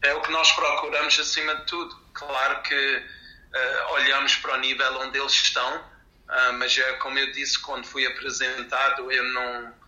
É 0.00 0.14
o 0.14 0.22
que 0.22 0.30
nós 0.30 0.52
procuramos 0.52 1.18
acima 1.18 1.56
de 1.56 1.66
tudo. 1.66 1.94
Claro 2.14 2.62
que 2.62 2.96
uh, 2.96 3.92
olhamos 3.94 4.36
para 4.36 4.54
o 4.54 4.60
nível 4.60 5.00
onde 5.00 5.18
eles 5.18 5.32
estão, 5.32 5.76
uh, 5.76 6.52
mas 6.56 6.78
é 6.78 6.92
como 6.94 7.18
eu 7.18 7.32
disse 7.32 7.58
quando 7.58 7.84
fui 7.84 8.06
apresentado, 8.06 9.10
eu 9.10 9.24
não 9.34 9.79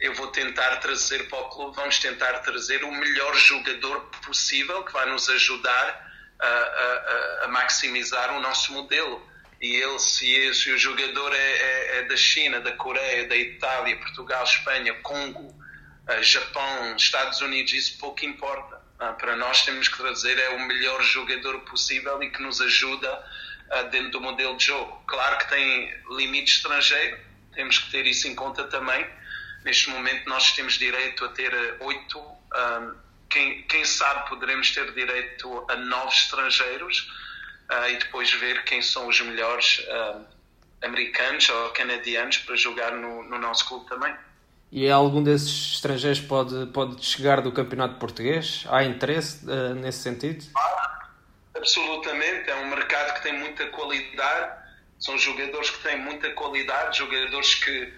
eu 0.00 0.14
vou 0.14 0.28
tentar 0.28 0.76
trazer 0.76 1.28
para 1.28 1.38
o 1.38 1.48
clube, 1.50 1.76
vamos 1.76 1.98
tentar 1.98 2.38
trazer 2.40 2.82
o 2.84 2.90
melhor 2.90 3.34
jogador 3.36 4.00
possível 4.24 4.82
que 4.82 4.92
vai 4.92 5.08
nos 5.10 5.28
ajudar 5.28 6.10
a, 6.38 6.46
a, 6.46 7.44
a 7.44 7.48
maximizar 7.48 8.34
o 8.34 8.40
nosso 8.40 8.72
modelo 8.72 9.30
e 9.60 9.76
ele, 9.76 9.98
se, 9.98 10.54
se 10.54 10.70
o 10.70 10.78
jogador 10.78 11.34
é, 11.34 11.38
é, 11.38 11.98
é, 11.98 12.02
da 12.04 12.16
China, 12.16 12.60
da 12.60 12.72
Coreia, 12.72 13.28
da 13.28 13.36
Itália, 13.36 13.98
Portugal, 13.98 14.42
Espanha, 14.42 14.94
Congo, 15.02 15.48
uh, 16.08 16.22
Japão, 16.22 16.96
Estados 16.96 17.42
Unidos, 17.42 17.74
isso 17.74 17.98
pouco 17.98 18.24
importa. 18.24 18.80
Uh, 18.98 19.14
para 19.18 19.36
nós 19.36 19.62
temos 19.66 19.86
que 19.86 19.98
trazer 19.98 20.38
é 20.38 20.48
o 20.50 20.66
melhor 20.66 21.02
jogador 21.02 21.60
possível 21.60 22.22
e 22.22 22.30
que 22.30 22.40
nos 22.40 22.58
ajuda 22.62 23.22
uh, 23.70 23.90
dentro 23.90 24.12
do 24.12 24.20
modelo 24.22 24.56
de 24.56 24.64
jogo. 24.64 25.04
Claro 25.06 25.36
que 25.36 25.50
tem 25.50 25.94
limite 26.16 26.54
estrangeiro, 26.54 27.18
temos 27.52 27.78
que 27.78 27.90
ter 27.90 28.06
isso 28.06 28.28
em 28.28 28.34
conta 28.34 28.64
também. 28.64 29.06
Neste 29.64 29.90
momento 29.90 30.28
nós 30.28 30.52
temos 30.52 30.74
direito 30.74 31.24
a 31.24 31.28
ter 31.28 31.52
oito, 31.80 32.22
quem, 33.28 33.62
quem 33.62 33.84
sabe 33.84 34.28
poderemos 34.28 34.72
ter 34.74 34.92
direito 34.92 35.66
a 35.68 35.76
nove 35.76 36.12
estrangeiros 36.12 37.10
uh, 37.70 37.88
e 37.90 37.96
depois 37.98 38.32
ver 38.32 38.64
quem 38.64 38.80
são 38.80 39.06
os 39.06 39.20
melhores 39.20 39.86
americanos 40.82 41.48
ou 41.48 41.70
canadianos 41.70 42.38
para 42.38 42.56
jogar 42.56 42.92
no, 42.92 43.22
no 43.22 43.38
nosso 43.38 43.68
clube 43.68 43.86
também. 43.86 44.14
E 44.72 44.88
algum 44.88 45.22
desses 45.22 45.74
estrangeiros 45.74 46.20
pode, 46.20 46.66
pode 46.66 47.04
chegar 47.04 47.40
do 47.40 47.50
campeonato 47.50 47.96
português? 47.96 48.64
Há 48.68 48.84
interesse 48.84 49.44
uh, 49.44 49.74
nesse 49.74 49.98
sentido? 49.98 50.44
Ah, 50.56 51.08
absolutamente, 51.56 52.48
é 52.48 52.54
um 52.54 52.70
mercado 52.70 53.14
que 53.14 53.22
tem 53.22 53.36
muita 53.36 53.66
qualidade, 53.66 54.60
são 55.00 55.18
jogadores 55.18 55.70
que 55.70 55.82
têm 55.82 55.98
muita 55.98 56.30
qualidade, 56.30 56.98
jogadores 56.98 57.56
que, 57.56 57.92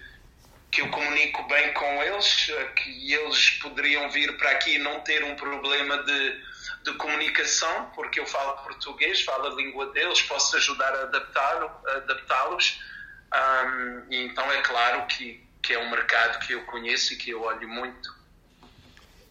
que 0.73 0.81
eu 0.81 0.89
comunico 0.89 1.47
bem 1.47 1.71
com 1.73 2.03
eles, 2.03 2.51
que 2.75 3.13
eles 3.13 3.51
poderiam 3.61 4.09
vir 4.09 4.35
para 4.37 4.51
aqui 4.51 4.75
e 4.75 4.79
não 4.79 4.99
ter 5.01 5.23
um 5.23 5.35
problema 5.35 5.97
de 6.03 6.53
de 6.83 6.93
comunicação, 6.93 7.89
porque 7.95 8.19
eu 8.19 8.25
falo 8.25 8.57
português, 8.63 9.21
falo 9.21 9.47
a 9.47 9.55
língua 9.55 9.87
deles, 9.91 10.21
posso 10.23 10.55
ajudar 10.57 10.93
a 10.93 11.03
adaptá-los. 11.03 11.71
Adaptá 11.87 12.49
um, 12.53 14.01
então 14.11 14.51
é 14.51 14.61
claro 14.61 15.07
que, 15.07 15.41
que 15.61 15.73
é 15.73 15.79
um 15.79 15.89
mercado 15.89 16.45
que 16.45 16.53
eu 16.53 16.63
conheço 16.65 17.13
e 17.13 17.15
que 17.15 17.31
eu 17.31 17.41
olho 17.41 17.67
muito. 17.67 18.13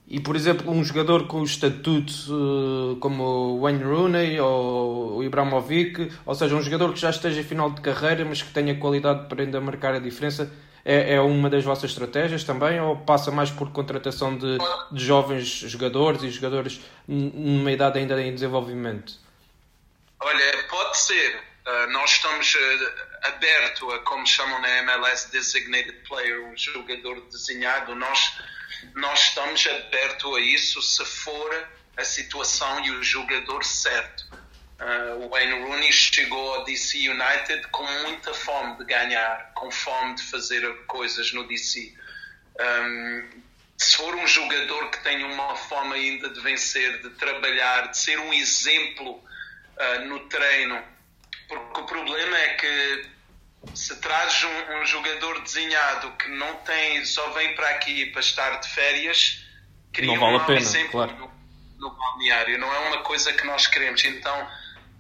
E, 0.09 0.19
por 0.19 0.35
exemplo, 0.35 0.71
um 0.71 0.83
jogador 0.83 1.27
com 1.27 1.41
o 1.41 1.45
estatuto 1.45 2.13
uh, 2.29 2.97
como 2.97 3.61
Wayne 3.61 3.85
Rooney 3.85 4.41
ou 4.41 5.23
Ibrahimovic, 5.23 6.13
ou 6.27 6.35
seja, 6.35 6.55
um 6.55 6.63
jogador 6.63 6.93
que 6.93 7.01
já 7.01 7.11
esteja 7.11 7.41
em 7.41 7.45
final 7.45 7.71
de 7.71 7.81
carreira, 7.81 8.25
mas 8.25 8.43
que 8.43 8.53
tenha 8.53 8.77
qualidade 8.79 9.29
para 9.29 9.43
ainda 9.43 9.61
marcar 9.61 9.95
a 9.95 9.99
diferença, 10.01 10.53
é, 10.85 11.15
é 11.15 11.21
uma 11.21 11.49
das 11.49 11.65
vossas 11.65 11.91
estratégias 11.91 12.45
também 12.45 12.81
ou 12.81 12.97
passa 12.97 13.31
mais 13.31 13.51
por 13.51 13.71
contratação 13.71 14.37
de, 14.37 14.59
de 14.91 15.05
jovens 15.05 15.47
jogadores 15.47 16.23
e 16.23 16.31
jogadores 16.31 16.81
numa 17.07 17.71
idade 17.71 17.99
ainda 17.99 18.21
em 18.21 18.35
desenvolvimento? 18.35 19.15
Olha, 20.21 20.65
pode 20.69 20.97
ser. 20.99 21.53
Uh, 21.67 21.93
nós 21.93 22.11
estamos 22.11 22.55
uh, 22.55 22.59
aberto 23.23 23.91
a, 23.93 24.01
como 24.01 24.27
chamam 24.27 24.61
na 24.61 24.69
MLS, 24.79 25.31
designated 25.31 25.97
player, 26.09 26.45
um 26.45 26.57
jogador 26.57 27.21
desenhado. 27.31 27.95
Nós, 27.95 28.33
nós 28.95 29.21
estamos 29.21 29.65
aberto 29.67 30.35
a 30.35 30.41
isso 30.41 30.83
se 30.83 31.05
for 31.05 31.69
a 31.97 32.05
situação 32.05 32.85
e 32.85 32.91
o 32.91 33.03
jogador 33.03 33.65
certo. 33.65 34.25
Uh, 34.81 35.25
o 35.25 35.29
Wayne 35.29 35.63
Rooney 35.63 35.93
chegou 35.93 36.55
ao 36.55 36.65
DC 36.65 37.09
United 37.09 37.69
com 37.69 37.85
muita 38.03 38.35
fome 38.35 38.79
de 38.79 38.85
ganhar, 38.85 39.53
com 39.55 39.71
fome 39.71 40.17
de 40.17 40.23
fazer 40.25 40.67
coisas 40.87 41.33
no 41.33 41.47
DC. 41.47 41.95
Um, 42.59 43.43
se 43.77 43.97
for 43.97 44.15
um 44.15 44.27
jogador 44.27 44.91
que 44.91 45.03
tem 45.03 45.25
uma 45.25 45.55
fome 45.55 45.95
ainda 45.95 46.29
de 46.31 46.41
vencer, 46.41 47.01
de 47.01 47.11
trabalhar, 47.11 47.89
de 47.89 47.99
ser 47.99 48.19
um 48.19 48.33
exemplo 48.33 49.15
uh, 49.17 50.05
no 50.07 50.21
treino, 50.29 50.83
porque 51.49 51.81
o 51.81 51.85
problema 51.85 52.37
é 52.39 52.49
que 52.55 53.07
se 53.75 53.97
traz 54.01 54.43
um, 54.45 54.81
um, 54.81 54.87
jogador 54.87 55.41
desenhado 55.43 56.11
que 56.13 56.29
não 56.29 56.55
tem, 56.57 57.05
só 57.05 57.31
vem 57.31 57.55
para 57.55 57.71
aqui 57.71 58.07
para 58.07 58.21
estar 58.21 58.61
de 58.61 58.69
férias, 58.69 59.45
cria 59.93 60.09
não 60.09 60.19
vale 60.19 60.35
um 60.35 60.37
a 60.37 60.45
pena, 60.45 60.59
exemplo 60.59 60.91
claro. 60.91 61.13
no, 61.17 61.33
no 61.79 61.97
balneário. 61.97 62.59
Não 62.59 62.73
é 62.73 62.79
uma 62.89 63.03
coisa 63.03 63.33
que 63.33 63.47
nós 63.47 63.67
queremos. 63.67 64.05
Então 64.05 64.49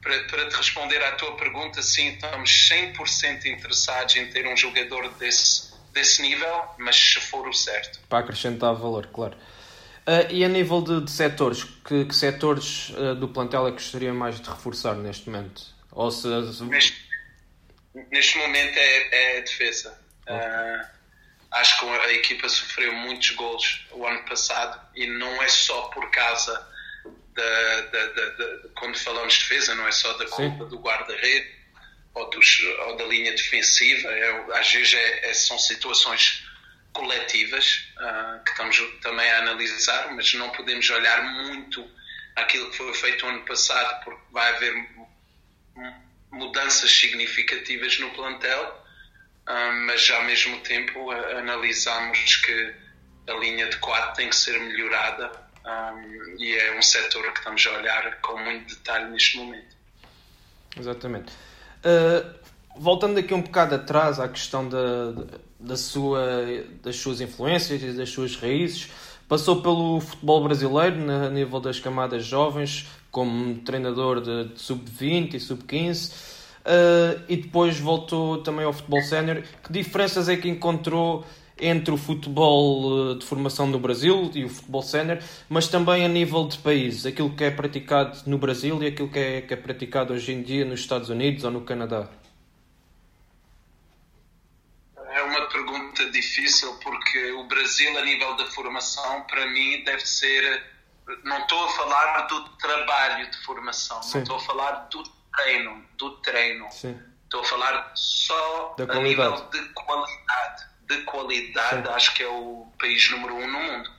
para, 0.02 0.24
para 0.24 0.48
te 0.48 0.56
responder 0.56 1.02
à 1.02 1.12
tua 1.12 1.36
pergunta, 1.36 1.80
sim, 1.80 2.08
estamos 2.08 2.50
100% 2.70 3.46
interessados 3.46 4.16
em 4.16 4.26
ter 4.26 4.46
um 4.46 4.56
jogador 4.56 5.08
desse, 5.14 5.72
desse 5.92 6.20
nível, 6.20 6.64
mas 6.78 6.96
se 6.96 7.20
for 7.20 7.46
o 7.48 7.52
certo. 7.52 8.00
Para 8.08 8.18
acrescentar 8.18 8.74
valor, 8.74 9.06
claro. 9.06 9.36
Uh, 10.04 10.26
e 10.30 10.44
a 10.44 10.48
nível 10.48 10.82
de, 10.82 11.04
de 11.04 11.10
setores, 11.10 11.62
que, 11.62 12.04
que 12.04 12.14
setores 12.14 12.90
uh, 12.90 13.14
do 13.14 13.28
plantel 13.28 13.68
é 13.68 13.70
que 13.70 13.76
gostaria 13.76 14.12
mais 14.12 14.40
de 14.40 14.50
reforçar 14.50 14.96
neste 14.96 15.30
momento? 15.30 15.62
Ou 15.92 16.10
se... 16.10 16.26
neste, 16.64 17.08
neste 18.10 18.38
momento 18.38 18.76
é, 18.76 19.34
é 19.34 19.38
a 19.38 19.40
defesa. 19.42 19.96
Uh, 20.28 20.86
acho 21.52 21.78
que 21.78 21.86
a 21.86 22.12
equipa 22.14 22.48
sofreu 22.48 22.92
muitos 22.94 23.30
gols 23.30 23.86
o 23.92 24.04
ano 24.04 24.24
passado 24.24 24.80
e 24.96 25.06
não 25.06 25.40
é 25.40 25.48
só 25.48 25.82
por 25.82 26.10
causa 26.10 26.71
da, 27.34 27.80
da, 27.80 28.06
da, 28.06 28.68
quando 28.74 28.98
falamos 28.98 29.34
de 29.34 29.40
defesa, 29.40 29.74
não 29.74 29.86
é 29.86 29.92
só 29.92 30.12
da 30.14 30.26
culpa 30.26 30.64
Sim. 30.64 30.70
do 30.70 30.78
guarda-rede 30.78 31.50
ou, 32.14 32.30
ou, 32.86 32.96
da 32.96 33.04
linha 33.04 33.32
defensiva, 33.32 34.08
é, 34.10 34.58
às 34.58 34.70
vezes 34.70 34.94
é, 34.94 35.30
é, 35.30 35.34
são 35.34 35.58
situações 35.58 36.44
coletivas 36.92 37.86
uh, 37.96 38.44
que 38.44 38.50
estamos 38.50 38.78
também 39.00 39.30
a 39.30 39.38
analisar, 39.38 40.12
mas 40.12 40.34
não 40.34 40.50
podemos 40.50 40.88
olhar 40.90 41.22
muito 41.22 41.88
aquilo 42.36 42.70
que 42.70 42.76
foi 42.76 42.92
feito 42.92 43.26
ano 43.26 43.42
passado, 43.46 44.04
porque 44.04 44.20
vai 44.30 44.54
haver 44.54 44.74
mudanças 46.30 46.90
significativas 46.90 47.98
no 47.98 48.10
plantel, 48.10 48.84
uh, 49.48 49.72
mas 49.86 50.10
ao 50.10 50.24
mesmo 50.24 50.60
tempo 50.60 51.10
uh, 51.10 51.38
analisamos 51.38 52.36
que 52.36 52.74
a 53.26 53.32
linha 53.34 53.68
de 53.68 53.78
quadro 53.78 54.12
tem 54.14 54.28
que 54.28 54.36
ser 54.36 54.60
melhorada 54.60 55.41
e 56.38 56.54
é 56.54 56.78
um 56.78 56.82
setor 56.82 57.22
que 57.32 57.38
estamos 57.38 57.66
a 57.66 57.78
olhar 57.78 58.20
com 58.20 58.38
muito 58.38 58.74
detalhe 58.74 59.10
neste 59.10 59.38
momento. 59.38 59.76
Exatamente. 60.78 61.32
Uh, 61.84 62.34
voltando 62.76 63.18
aqui 63.18 63.34
um 63.34 63.42
bocado 63.42 63.74
atrás 63.74 64.18
à 64.18 64.28
questão 64.28 64.68
da, 64.68 65.12
da 65.58 65.76
sua, 65.76 66.20
das 66.82 66.96
suas 66.96 67.20
influências 67.20 67.82
e 67.82 67.92
das 67.92 68.10
suas 68.10 68.36
raízes, 68.36 68.90
passou 69.28 69.62
pelo 69.62 70.00
futebol 70.00 70.42
brasileiro 70.42 71.10
a 71.10 71.30
nível 71.30 71.60
das 71.60 71.78
camadas 71.78 72.24
jovens, 72.24 72.88
como 73.10 73.56
treinador 73.60 74.20
de, 74.20 74.48
de 74.48 74.60
sub-20 74.60 75.34
e 75.34 75.40
sub-15, 75.40 76.12
uh, 76.12 77.22
e 77.28 77.36
depois 77.36 77.78
voltou 77.78 78.42
também 78.42 78.64
ao 78.64 78.72
futebol 78.72 79.02
sénior. 79.02 79.42
Que 79.62 79.72
diferenças 79.72 80.28
é 80.28 80.36
que 80.36 80.48
encontrou 80.48 81.24
entre 81.62 81.94
o 81.94 81.96
futebol 81.96 83.12
eh, 83.12 83.14
de 83.14 83.24
formação 83.24 83.68
no 83.68 83.78
Brasil 83.78 84.30
e 84.34 84.44
o 84.44 84.48
futebol 84.48 84.82
sénior, 84.82 85.18
mas 85.48 85.68
também 85.68 86.04
a 86.04 86.08
nível 86.08 86.46
de 86.48 86.58
país, 86.58 87.06
aquilo 87.06 87.34
que 87.34 87.44
é 87.44 87.50
praticado 87.50 88.18
no 88.26 88.36
Brasil 88.36 88.82
e 88.82 88.88
aquilo 88.88 89.08
que 89.08 89.18
é, 89.18 89.40
que 89.42 89.54
é 89.54 89.56
praticado 89.56 90.12
hoje 90.12 90.32
em 90.32 90.42
dia 90.42 90.64
nos 90.64 90.80
Estados 90.80 91.08
Unidos 91.08 91.44
ou 91.44 91.52
no 91.52 91.60
Canadá? 91.60 92.08
É 94.96 95.22
uma 95.22 95.48
pergunta 95.48 96.10
difícil 96.10 96.74
porque 96.82 97.30
o 97.32 97.44
Brasil, 97.44 97.96
a 97.96 98.04
nível 98.04 98.34
da 98.36 98.46
formação, 98.46 99.22
para 99.22 99.46
mim, 99.46 99.84
deve 99.84 100.04
ser. 100.04 100.64
Não 101.24 101.38
estou 101.38 101.64
a 101.64 101.68
falar 101.68 102.22
do 102.22 102.48
trabalho 102.56 103.30
de 103.30 103.38
formação, 103.44 104.02
Sim. 104.02 104.14
não 104.14 104.22
estou 104.22 104.36
a 104.36 104.40
falar 104.40 104.72
do 104.90 105.02
treino, 105.36 105.84
do 105.96 106.10
treino. 106.22 106.66
Sim. 106.70 106.98
Estou 107.24 107.40
a 107.40 107.44
falar 107.44 107.92
só 107.94 108.76
a 108.78 108.94
nível 109.00 109.48
de 109.50 109.60
qualidade 109.74 110.71
de 110.96 111.02
qualidade, 111.04 111.86
Sim. 111.86 111.94
acho 111.94 112.14
que 112.14 112.22
é 112.22 112.28
o 112.28 112.66
país 112.78 113.10
número 113.10 113.34
um 113.34 113.46
no 113.46 113.60
mundo. 113.60 113.90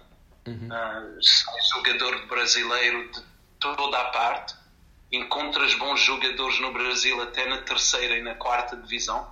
Uhum. 0.45 0.67
Uh, 0.67 1.19
jogador 1.73 2.27
brasileiro 2.27 3.09
de 3.11 3.23
toda 3.59 3.97
a 3.97 4.05
parte, 4.05 4.55
encontras 5.11 5.73
bons 5.75 5.99
jogadores 6.01 6.59
no 6.59 6.73
Brasil 6.73 7.21
até 7.21 7.47
na 7.47 7.59
terceira 7.59 8.17
e 8.17 8.21
na 8.21 8.35
quarta 8.35 8.75
divisão. 8.75 9.31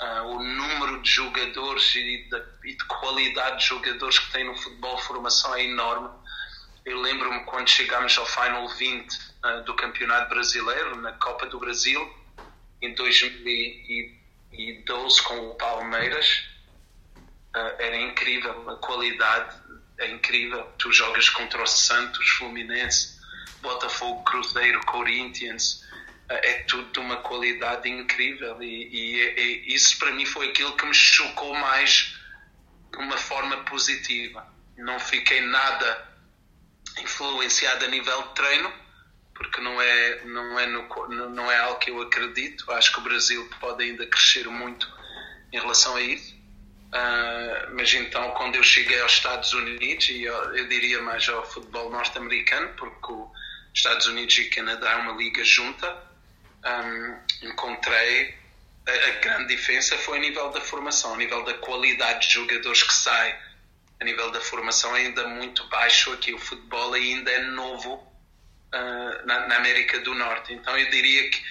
Uh, 0.00 0.24
o 0.26 0.42
número 0.42 1.00
de 1.02 1.10
jogadores 1.10 1.94
e 1.94 2.28
de, 2.28 2.42
e 2.64 2.74
de, 2.76 2.84
qualidade 2.86 3.60
de 3.60 3.68
jogadores 3.68 4.18
que 4.18 4.32
tem 4.32 4.44
no 4.44 4.56
futebol 4.56 4.98
formação 4.98 5.54
é 5.54 5.62
enorme. 5.64 6.08
Eu 6.84 7.00
lembro-me 7.00 7.44
quando 7.44 7.70
chegámos 7.70 8.18
ao 8.18 8.26
Final 8.26 8.68
20 8.68 9.14
uh, 9.14 9.20
ah, 9.44 9.60
do 9.60 9.74
Campeonato 9.74 10.30
Brasileiro, 10.30 11.00
na 11.00 11.12
Copa 11.12 11.46
do 11.46 11.60
Brasil, 11.60 12.12
em 12.82 12.92
2012 12.92 15.22
com 15.22 15.50
o 15.50 15.54
Palmeiras 15.54 16.53
era 17.78 17.96
incrível, 17.96 18.68
a 18.70 18.76
qualidade 18.76 19.56
é 19.98 20.10
incrível. 20.10 20.64
Tu 20.78 20.92
jogas 20.92 21.28
contra 21.28 21.62
o 21.62 21.66
Santos, 21.66 22.28
Fluminense, 22.30 23.18
Botafogo, 23.60 24.22
Cruzeiro, 24.24 24.84
Corinthians, 24.86 25.82
uh, 26.30 26.34
é 26.34 26.64
tudo 26.64 26.90
de 26.92 26.98
uma 26.98 27.16
qualidade 27.18 27.88
incrível 27.88 28.62
e, 28.62 28.66
e, 28.66 29.40
e, 29.40 29.74
isso 29.74 29.98
para 29.98 30.10
mim 30.12 30.26
foi 30.26 30.50
aquilo 30.50 30.76
que 30.76 30.84
me 30.84 30.94
chocou 30.94 31.54
mais 31.54 32.14
de 32.90 32.98
uma 32.98 33.16
forma 33.16 33.56
positiva. 33.64 34.46
Não 34.76 34.98
fiquei 34.98 35.40
nada 35.40 36.14
influenciado 37.00 37.84
a 37.84 37.88
nível 37.88 38.22
de 38.22 38.34
treino, 38.34 38.72
porque 39.34 39.60
não 39.60 39.80
é, 39.80 40.24
não 40.24 40.58
é, 40.58 40.66
no, 40.66 41.08
não 41.30 41.50
é 41.50 41.58
algo 41.58 41.78
que 41.78 41.90
eu 41.90 42.00
acredito. 42.02 42.70
Acho 42.72 42.92
que 42.92 43.00
o 43.00 43.02
Brasil 43.02 43.48
pode 43.60 43.82
ainda 43.82 44.06
crescer 44.06 44.48
muito 44.48 44.86
em 45.52 45.58
relação 45.58 45.96
a 45.96 46.00
isso. 46.00 46.33
Uh, 46.94 47.74
mas 47.74 47.92
então, 47.92 48.30
quando 48.32 48.54
eu 48.54 48.62
cheguei 48.62 49.00
aos 49.00 49.12
Estados 49.12 49.52
Unidos, 49.52 50.08
e 50.10 50.22
eu, 50.22 50.56
eu 50.56 50.68
diria 50.68 51.02
mais 51.02 51.28
ao 51.28 51.44
futebol 51.44 51.90
norte-americano, 51.90 52.68
porque 52.76 53.12
os 53.12 53.30
Estados 53.74 54.06
Unidos 54.06 54.38
e 54.38 54.44
Canadá 54.48 54.92
é 54.92 54.96
uma 54.96 55.12
liga 55.12 55.42
junta, 55.44 55.92
um, 56.64 57.48
encontrei 57.48 58.34
a, 58.86 58.92
a, 58.92 59.10
grande 59.20 59.56
diferença 59.56 59.96
foi 59.98 60.18
a 60.18 60.20
nível 60.20 60.50
da 60.50 60.60
formação, 60.60 61.14
a 61.14 61.16
nível 61.16 61.42
da 61.44 61.54
qualidade 61.54 62.28
de 62.28 62.34
jogadores 62.34 62.82
que 62.82 62.94
sai, 62.94 63.38
a 64.00 64.04
nível 64.04 64.30
da 64.30 64.40
formação 64.40 64.94
é 64.94 65.00
ainda 65.00 65.26
muito 65.26 65.66
baixo 65.68 66.12
aqui. 66.12 66.34
O 66.34 66.38
futebol 66.38 66.92
ainda 66.92 67.30
é 67.30 67.42
novo 67.44 67.94
uh, 67.94 69.26
na, 69.26 69.46
na, 69.46 69.56
América 69.56 69.98
do 70.00 70.14
Norte. 70.14 70.52
Então, 70.52 70.76
eu 70.76 70.90
diria 70.90 71.30
que 71.30 71.42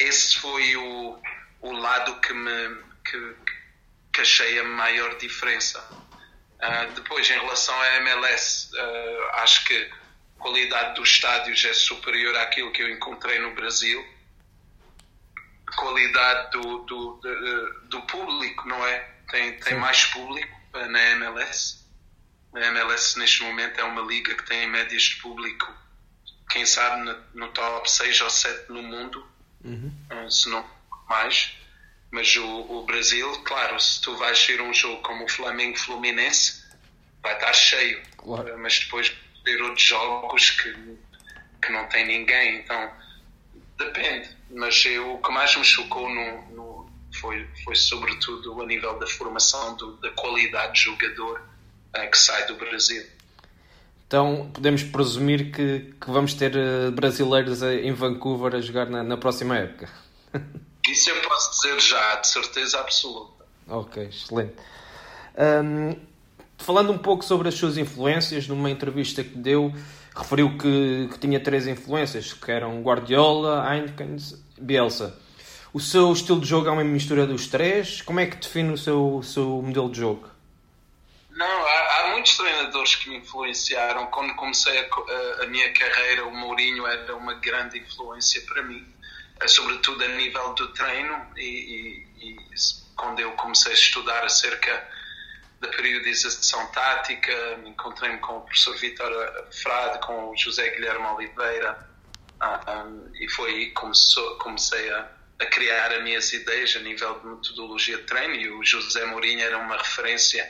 esse 0.00 0.38
foi 0.38 0.76
o, 0.76 1.18
o 1.60 1.72
lado 1.72 2.20
que 2.20 2.32
me. 2.32 2.76
Que, 3.04 3.34
que 4.14 4.20
achei 4.20 4.58
a 4.60 4.64
maior 4.64 5.18
diferença. 5.18 5.80
Uh, 5.90 6.92
depois, 6.94 7.28
em 7.28 7.34
relação 7.34 7.78
à 7.78 7.96
MLS, 7.96 8.70
uh, 8.72 8.78
ah, 9.32 9.42
acho 9.42 9.64
que 9.64 9.74
a 9.74 10.40
qualidade 10.40 10.94
dos 10.94 11.10
estádios 11.10 11.62
é 11.64 11.72
superior 11.74 12.34
àquilo 12.36 12.72
que 12.72 12.80
eu 12.80 12.88
encontrei 12.90 13.40
no 13.40 13.54
Brasil. 13.54 14.02
A 15.66 15.76
qualidade 15.76 16.52
do, 16.52 16.78
do, 16.84 17.14
do, 17.16 17.80
do 17.88 18.02
público, 18.02 18.68
não 18.68 18.86
é? 18.86 19.00
Tem, 19.30 19.58
tem 19.58 19.74
mais 19.76 20.06
público 20.06 20.56
uh, 20.74 20.86
na 20.86 21.00
MLS. 21.10 21.84
A 22.54 22.60
MLS, 22.60 23.18
neste 23.18 23.42
momento, 23.42 23.80
é 23.80 23.84
uma 23.84 24.02
liga 24.02 24.32
que 24.34 24.44
tem 24.44 24.70
médias 24.70 25.02
de 25.02 25.16
público, 25.16 25.74
quem 26.48 26.64
sabe, 26.64 27.02
no, 27.02 27.24
no 27.34 27.48
top 27.48 27.90
6 27.90 28.20
ou 28.20 28.30
7 28.30 28.70
no 28.70 28.80
mundo, 28.80 29.28
uhum. 29.64 30.30
se 30.30 30.48
não 30.48 30.64
mais. 31.08 31.63
Mas 32.14 32.36
o, 32.36 32.46
o, 32.46 32.86
Brasil, 32.86 33.28
claro, 33.42 33.78
se 33.80 34.00
tu 34.00 34.16
vais 34.16 34.38
ser 34.38 34.60
um 34.60 34.72
jogo 34.72 35.02
como 35.02 35.24
o 35.24 35.28
Flamengo 35.28 35.76
Fluminense, 35.76 36.62
vai 37.20 37.34
estar 37.34 37.52
cheio. 37.52 38.00
Claro. 38.16 38.48
Eh, 38.50 38.56
mas 38.56 38.78
depois 38.78 39.12
ter 39.44 39.60
outros 39.60 39.82
jogos 39.82 40.50
que, 40.52 40.72
que 41.60 41.72
não 41.72 41.88
tem 41.88 42.06
ninguém. 42.06 42.60
Então, 42.60 42.88
depende. 43.76 44.28
Mas 44.48 44.84
eu, 44.84 45.14
o 45.14 45.20
que 45.20 45.32
mais 45.32 45.56
me 45.56 45.64
chocou 45.64 46.08
no, 46.08 46.42
no, 46.52 46.90
foi, 47.20 47.48
foi 47.64 47.74
sobretudo 47.74 48.62
a 48.62 48.64
nível 48.64 48.96
da 48.96 49.08
formação, 49.08 49.74
do, 49.74 49.96
da 49.96 50.10
qualidade 50.10 50.74
de 50.74 50.82
jogador 50.82 51.42
uh, 51.96 52.08
que 52.08 52.16
sai 52.16 52.46
do 52.46 52.54
Brasil. 52.54 53.04
Então 54.06 54.52
podemos 54.54 54.84
presumir 54.84 55.50
que, 55.50 55.92
que 56.00 56.10
vamos 56.12 56.34
ter 56.34 56.54
eh, 56.54 56.92
brasileiros 56.92 57.60
em 57.64 57.92
Vancouver 57.92 58.54
a 58.54 58.60
jogar 58.60 58.86
na, 58.86 59.02
na 59.02 59.16
próxima 59.16 59.58
época. 59.58 59.90
Isso 60.88 61.10
eu 61.10 61.20
posso 61.22 61.50
dizer 61.50 61.80
já, 61.80 62.16
de 62.16 62.26
certeza 62.26 62.80
absoluta. 62.80 63.44
Ok, 63.68 64.04
excelente. 64.04 64.54
Um, 65.36 65.96
falando 66.58 66.92
um 66.92 66.98
pouco 66.98 67.24
sobre 67.24 67.48
as 67.48 67.54
suas 67.54 67.78
influências, 67.78 68.46
numa 68.46 68.70
entrevista 68.70 69.24
que 69.24 69.36
deu, 69.36 69.72
referiu 70.14 70.58
que, 70.58 71.08
que 71.12 71.18
tinha 71.18 71.40
três 71.40 71.66
influências, 71.66 72.32
que 72.32 72.50
eram 72.50 72.82
Guardiola, 72.82 73.64
Heineken 73.74 74.16
Bielsa. 74.58 75.18
O 75.72 75.80
seu 75.80 76.12
estilo 76.12 76.40
de 76.40 76.46
jogo 76.46 76.68
é 76.68 76.70
uma 76.70 76.84
mistura 76.84 77.26
dos 77.26 77.48
três? 77.48 78.00
Como 78.00 78.20
é 78.20 78.26
que 78.26 78.36
define 78.36 78.72
o 78.72 78.78
seu, 78.78 79.22
seu 79.24 79.60
modelo 79.60 79.90
de 79.90 79.98
jogo? 79.98 80.28
Não, 81.30 81.66
há, 81.66 81.98
há, 81.98 82.10
muitos 82.12 82.36
treinadores 82.36 82.94
que 82.94 83.08
me 83.08 83.16
influenciaram. 83.16 84.06
Quando 84.06 84.36
comecei 84.36 84.78
a, 84.78 84.82
a, 84.82 85.42
a 85.42 85.46
minha 85.48 85.72
carreira, 85.72 86.26
o 86.26 86.30
Mourinho 86.30 86.86
era 86.86 87.16
uma 87.16 87.34
grande 87.34 87.80
influência 87.80 88.40
para 88.42 88.62
mim. 88.62 88.86
Sobretudo 89.46 90.02
a 90.04 90.08
nível 90.08 90.54
do 90.54 90.68
treino 90.72 91.32
e, 91.36 91.42
e, 91.42 92.30
e 92.30 92.36
quando 92.96 93.20
eu 93.20 93.32
comecei 93.32 93.72
a 93.72 93.74
estudar 93.74 94.24
acerca 94.24 94.88
da 95.60 95.68
periodização 95.68 96.66
tática, 96.72 97.32
encontrei-me 97.64 98.18
com 98.18 98.38
o 98.38 98.40
professor 98.42 98.76
Vitor 98.76 99.12
Frade, 99.62 99.98
com 100.06 100.30
o 100.30 100.36
José 100.36 100.70
Guilherme 100.70 101.06
Oliveira 101.06 101.94
um, 102.42 103.10
e 103.14 103.28
foi 103.30 103.50
aí 103.50 103.66
que 103.66 104.36
comecei 104.38 104.90
a, 104.90 105.08
a, 105.40 105.46
criar 105.46 105.92
as 105.92 106.02
minhas 106.02 106.32
ideias 106.32 106.74
a 106.76 106.80
nível 106.80 107.18
de 107.20 107.26
metodologia 107.26 107.96
de 107.96 108.02
treino 108.02 108.34
e 108.34 108.50
o 108.50 108.64
José 108.64 109.04
Mourinho 109.06 109.40
era 109.40 109.56
uma 109.58 109.76
referência 109.76 110.48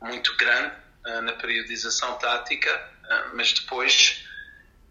muito 0.00 0.36
grande 0.36 0.74
uh, 1.06 1.22
na 1.22 1.32
periodização 1.32 2.16
tática, 2.18 2.90
uh, 3.04 3.36
mas 3.36 3.52
depois 3.52 4.25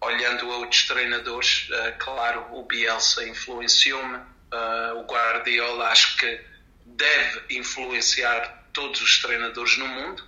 olhando 0.06 0.52
a 0.52 0.58
outros 0.58 0.88
treinadores, 0.88 1.68
uh, 1.70 1.98
claro, 2.00 2.46
o 2.52 2.64
Bielsa 2.64 3.28
influenciou-me, 3.28 4.18
uh, 4.18 5.00
o 5.00 5.04
Guardiola 5.04 5.88
acho 5.90 6.18
que 6.18 6.42
deve 6.86 7.58
influenciar 7.58 8.66
todos 8.74 9.02
os 9.02 9.22
treinadores 9.22 9.78
no 9.78 9.88
mundo, 9.88 10.24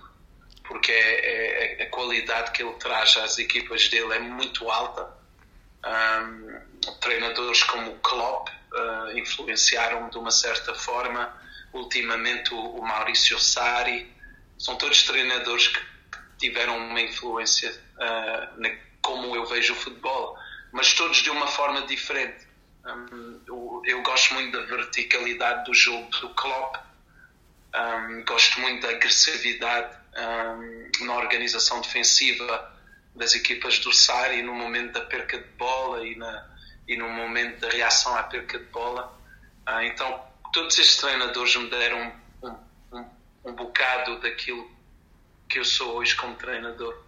porque 0.66 0.92
é, 0.92 1.80
é, 1.80 1.82
a 1.84 1.90
qualidade 1.90 2.50
que 2.52 2.62
ele 2.62 2.74
traz 2.74 3.16
às 3.16 3.38
equipas 3.38 3.88
dele 3.88 4.14
é 4.14 4.18
muito 4.18 4.70
alta. 4.70 5.16
Um, 5.84 6.58
treinadores 7.00 7.62
como 7.62 7.92
o 7.92 7.98
Klopp 8.00 8.48
uh, 8.48 9.16
influenciaram 9.16 10.10
de 10.10 10.18
uma 10.18 10.30
certa 10.30 10.74
forma, 10.74 11.32
ultimamente 11.72 12.52
o, 12.52 12.58
o 12.58 12.82
Maurício 12.82 13.38
Sarri, 13.38 14.12
são 14.58 14.76
todos 14.76 15.04
treinadores 15.04 15.68
que 15.68 15.80
tiveram 16.38 16.76
uma 16.76 17.00
influência 17.00 17.70
uh, 17.70 18.60
na 18.60 18.70
como 19.08 19.34
eu 19.34 19.46
vejo 19.46 19.72
o 19.72 19.76
futebol, 19.76 20.38
mas 20.70 20.92
todos 20.92 21.22
de 21.22 21.30
uma 21.30 21.46
forma 21.46 21.80
diferente. 21.86 22.46
Um, 22.84 23.40
eu, 23.46 23.82
eu, 23.86 24.02
gosto 24.02 24.34
muito 24.34 24.52
da 24.52 24.66
verticalidade 24.66 25.64
do 25.64 25.74
jogo 25.74 26.10
do 26.20 26.28
Klopp, 26.34 26.76
Um, 27.68 28.24
gosto 28.24 28.60
muito 28.60 28.86
da 28.86 28.94
agressividade 28.94 29.94
um, 30.16 31.04
na 31.04 31.16
organização 31.16 31.82
defensiva 31.82 32.74
das 33.14 33.34
equipas 33.34 33.78
do 33.80 33.92
SAR 33.92 34.32
e 34.32 34.42
no 34.42 34.54
momento 34.54 34.92
da 34.92 35.02
perca 35.02 35.38
de 35.38 35.48
bola 35.58 36.02
e, 36.02 36.16
na, 36.16 36.48
e 36.88 36.96
no 36.96 37.10
momento 37.10 37.60
da 37.60 37.68
reação 37.68 38.16
à 38.16 38.22
perca 38.22 38.58
de 38.58 38.64
bola. 38.66 39.14
Uh, 39.68 39.82
então, 39.82 40.24
todos 40.52 40.78
estes 40.78 40.96
treinadores 40.96 41.54
me 41.56 41.68
deram 41.68 42.12
um, 42.42 42.56
um, 42.96 43.10
um 43.44 43.52
bocado 43.52 44.18
daquilo 44.20 44.70
que 45.46 45.58
eu 45.58 45.64
sou 45.64 45.96
hoje 45.96 46.16
como 46.16 46.34
treinador. 46.36 47.07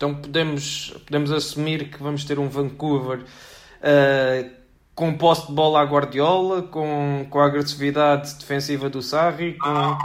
Então 0.00 0.14
podemos, 0.14 0.94
podemos 1.04 1.30
assumir 1.30 1.90
que 1.90 2.02
vamos 2.02 2.24
ter 2.24 2.38
um 2.38 2.48
Vancouver 2.48 3.18
uh, 3.18 4.50
com 4.94 5.14
posse 5.18 5.46
de 5.46 5.52
bola 5.52 5.82
à 5.82 5.84
Guardiola, 5.84 6.62
com, 6.62 7.26
com 7.28 7.38
a 7.38 7.44
agressividade 7.44 8.32
defensiva 8.36 8.88
do 8.88 9.02
Sarri, 9.02 9.58
com... 9.58 9.68
Ah, 9.68 9.98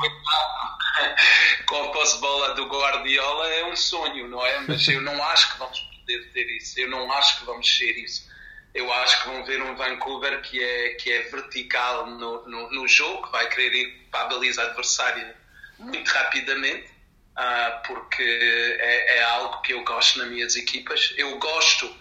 com 1.66 1.82
a 1.82 1.88
posse 1.94 2.16
de 2.16 2.20
bola 2.20 2.56
do 2.56 2.66
Guardiola 2.66 3.48
é 3.48 3.72
um 3.72 3.76
sonho, 3.78 4.28
não 4.28 4.46
é? 4.46 4.60
Mas 4.68 4.86
eu 4.86 5.02
não 5.02 5.24
acho 5.30 5.54
que 5.54 5.60
vamos 5.60 5.80
poder 5.80 6.30
ter 6.34 6.58
isso. 6.58 6.78
Eu 6.78 6.90
não 6.90 7.10
acho 7.14 7.40
que 7.40 7.46
vamos 7.46 7.78
ser 7.78 7.98
isso. 7.98 8.30
Eu 8.74 8.92
acho 8.92 9.24
que 9.24 9.30
vão 9.30 9.46
ver 9.46 9.62
um 9.62 9.78
Vancouver 9.78 10.42
que 10.42 10.62
é, 10.62 10.90
que 10.96 11.10
é 11.10 11.22
vertical 11.22 12.06
no, 12.08 12.46
no, 12.50 12.70
no 12.70 12.86
jogo, 12.86 13.30
vai 13.32 13.48
querer 13.48 13.74
ir 13.74 14.08
para 14.12 14.24
a 14.24 14.28
baliza 14.28 14.62
adversária 14.62 15.38
muito 15.80 16.10
rapidamente, 16.10 16.95
uh, 17.38 17.88
porque 17.88 18.24
é, 18.24 19.18
é, 19.18 19.24
algo 19.24 19.62
que 19.62 19.74
eu 19.74 19.84
gosto 19.84 20.20
nas 20.20 20.30
minhas 20.30 20.56
equipas. 20.56 21.14
Eu 21.18 21.38
gosto 21.38 21.94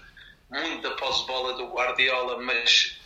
muito 0.51 0.83
da 0.83 0.97
pós-bola 0.97 1.55
do 1.55 1.67
Guardiola, 1.69 2.41
mas 2.43 2.97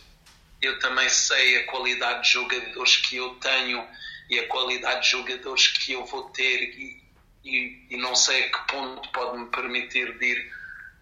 eu 0.61 0.77
também 0.79 1.09
sei 1.09 1.57
a 1.57 1.65
qualidade 1.67 2.23
de 2.23 2.33
jogadores 2.33 2.97
que 2.97 3.15
eu 3.15 3.35
tenho 3.35 3.85
e 4.29 4.39
a 4.39 4.47
qualidade 4.47 5.03
de 5.03 5.11
jogadores 5.11 5.67
que 5.67 5.93
eu 5.93 6.05
vou 6.05 6.29
ter 6.29 6.61
e, 6.61 7.03
e, 7.43 7.87
e 7.89 7.97
não 7.97 8.15
sei 8.15 8.43
a 8.43 8.51
que 8.51 8.67
ponto 8.67 9.09
pode 9.09 9.37
me 9.37 9.47
permitir 9.47 10.17
de 10.19 10.25
ir 10.25 10.53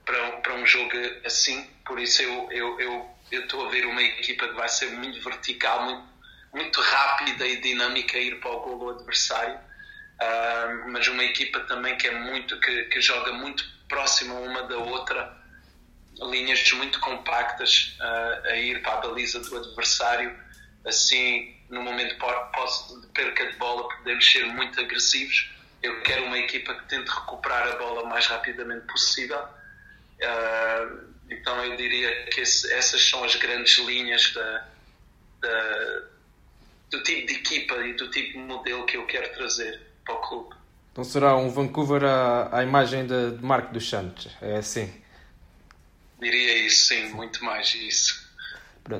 para, 0.05 0.31
para 0.37 0.53
um 0.55 0.65
jogo 0.65 0.91
assim. 1.25 1.69
Por 1.85 1.99
isso 1.99 2.21
eu 2.21 2.51
eu, 2.51 2.79
eu 2.79 3.17
eu 3.31 3.41
estou 3.41 3.65
a 3.65 3.69
ver 3.69 3.85
uma 3.85 4.01
equipa 4.01 4.47
que 4.47 4.53
vai 4.53 4.69
ser 4.69 4.91
muito 4.91 5.21
vertical, 5.21 5.83
muito, 5.83 6.07
muito 6.53 6.81
rápida 6.81 7.45
e 7.45 7.61
dinâmica 7.61 8.17
a 8.17 8.21
ir 8.21 8.39
para 8.39 8.51
o 8.51 8.59
gol 8.61 8.79
do 8.79 8.89
adversário, 8.91 9.59
uh, 10.21 10.89
mas 10.91 11.07
uma 11.07 11.23
equipa 11.23 11.59
também 11.61 11.97
que 11.97 12.07
é 12.07 12.19
muito 12.19 12.59
que, 12.59 12.83
que 12.85 13.01
joga 13.01 13.33
muito 13.33 13.63
próxima 13.87 14.35
uma 14.35 14.63
da 14.63 14.77
outra, 14.77 15.35
linhas 16.19 16.71
muito 16.73 16.99
compactas 16.99 17.95
uh, 17.99 18.47
a 18.47 18.55
ir 18.55 18.81
para 18.81 18.93
a 18.93 19.01
baliza 19.01 19.39
do 19.39 19.57
adversário, 19.57 20.35
assim 20.85 21.55
no 21.69 21.81
momento 21.81 22.15
de 22.15 23.07
perca 23.09 23.51
de 23.51 23.57
bola 23.57 23.87
podemos 23.97 24.31
ser 24.31 24.45
muito 24.45 24.79
agressivos. 24.79 25.49
Eu 25.83 26.01
quero 26.01 26.25
uma 26.25 26.37
equipa 26.39 26.73
que 26.73 26.87
tente 26.87 27.09
recuperar 27.09 27.67
a 27.67 27.75
bola 27.75 28.03
o 28.03 28.07
mais 28.07 28.25
rapidamente 28.25 28.87
possível. 28.87 29.39
Uh, 29.39 31.13
então 31.29 31.63
eu 31.63 31.75
diria 31.75 32.25
que 32.27 32.41
esse, 32.41 32.71
essas 32.73 33.01
são 33.07 33.23
as 33.23 33.35
grandes 33.35 33.77
linhas 33.79 34.33
da, 34.33 34.67
da, 35.41 36.03
do 36.89 37.03
tipo 37.03 37.27
de 37.27 37.33
equipa 37.35 37.75
e 37.85 37.93
do 37.93 38.09
tipo 38.09 38.33
de 38.33 38.37
modelo 38.39 38.85
que 38.85 38.97
eu 38.97 39.05
quero 39.05 39.31
trazer 39.33 39.86
para 40.07 40.15
o 40.15 40.21
clube. 40.21 40.55
Então 40.91 41.03
será 41.03 41.35
um 41.35 41.49
Vancouver 41.49 42.03
à, 42.05 42.49
à 42.57 42.63
imagem 42.63 43.05
de, 43.05 43.31
de 43.31 43.43
Marco 43.43 43.73
dos 43.73 43.87
Santos, 43.87 44.29
é 44.41 44.57
assim? 44.57 44.89
Diria 46.19 46.65
isso, 46.65 46.87
sim, 46.87 47.09
muito 47.09 47.43
mais 47.43 47.75
isso. 47.75 48.25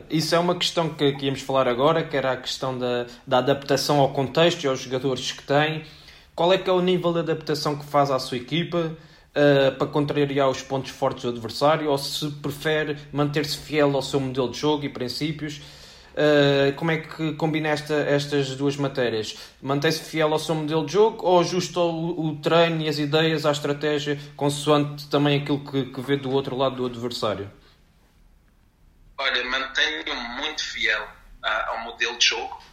Isso 0.09 0.35
é 0.35 0.39
uma 0.39 0.53
questão 0.53 0.89
que, 0.89 1.13
que 1.13 1.25
íamos 1.25 1.41
falar 1.41 1.67
agora, 1.67 2.03
que 2.03 2.15
era 2.15 2.33
a 2.33 2.37
questão 2.37 2.77
da, 2.77 3.07
da 3.25 3.37
adaptação 3.37 3.99
ao 3.99 4.11
contexto 4.11 4.63
e 4.63 4.67
aos 4.67 4.81
jogadores 4.81 5.31
que 5.31 5.41
tem. 5.43 5.85
Qual 6.35 6.51
é 6.51 6.57
que 6.57 6.69
é 6.69 6.73
o 6.73 6.81
nível 6.81 7.13
de 7.13 7.19
adaptação 7.19 7.77
que 7.77 7.85
faz 7.85 8.11
à 8.11 8.19
sua 8.19 8.37
equipa 8.37 8.77
uh, 8.77 9.75
para 9.77 9.87
contrariar 9.87 10.49
os 10.49 10.61
pontos 10.61 10.91
fortes 10.91 11.23
do 11.23 11.29
adversário 11.29 11.89
ou 11.89 11.97
se 11.97 12.29
prefere 12.29 12.97
manter-se 13.13 13.57
fiel 13.57 13.95
ao 13.95 14.01
seu 14.01 14.19
modelo 14.19 14.51
de 14.51 14.57
jogo 14.59 14.83
e 14.83 14.89
princípios? 14.89 15.61
Uh, 16.17 16.73
como 16.75 16.89
é 16.89 16.97
que 16.97 17.33
combina 17.33 17.69
esta, 17.69 17.93
estas 17.93 18.55
duas 18.55 18.75
matérias? 18.75 19.37
Mantém-se 19.61 20.01
fiel 20.03 20.33
ao 20.33 20.39
seu 20.39 20.55
modelo 20.55 20.83
de 20.83 20.93
jogo 20.93 21.23
ou 21.23 21.41
ajusta 21.41 21.79
o, 21.79 22.29
o, 22.29 22.41
treino 22.41 22.81
e 22.81 22.89
as 22.89 22.97
ideias 22.97 23.45
à 23.45 23.51
estratégia 23.51 24.19
consoante 24.35 25.07
também 25.09 25.39
aquilo 25.39 25.63
que, 25.63 25.85
que 25.85 26.01
vê 26.01 26.17
do 26.17 26.31
outro 26.31 26.57
lado 26.57 26.77
do 26.77 26.87
adversário? 26.87 27.51
Olha, 29.15 29.45
mantenho 29.45 30.15
muito 30.39 30.63
fiel 30.63 31.07
ao 31.43 31.81
modelo 31.81 32.17
de 32.17 32.25
jogo, 32.25 32.63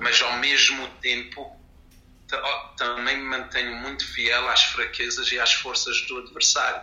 mas 0.00 0.22
ao 0.22 0.38
mesmo 0.38 0.86
tempo 1.00 1.56
também 2.76 3.16
me 3.16 3.24
mantenho 3.24 3.74
muito 3.78 4.06
fiel 4.06 4.48
às 4.48 4.62
fraquezas 4.62 5.32
e 5.32 5.40
às 5.40 5.54
forças 5.54 6.02
do 6.02 6.18
adversário. 6.18 6.82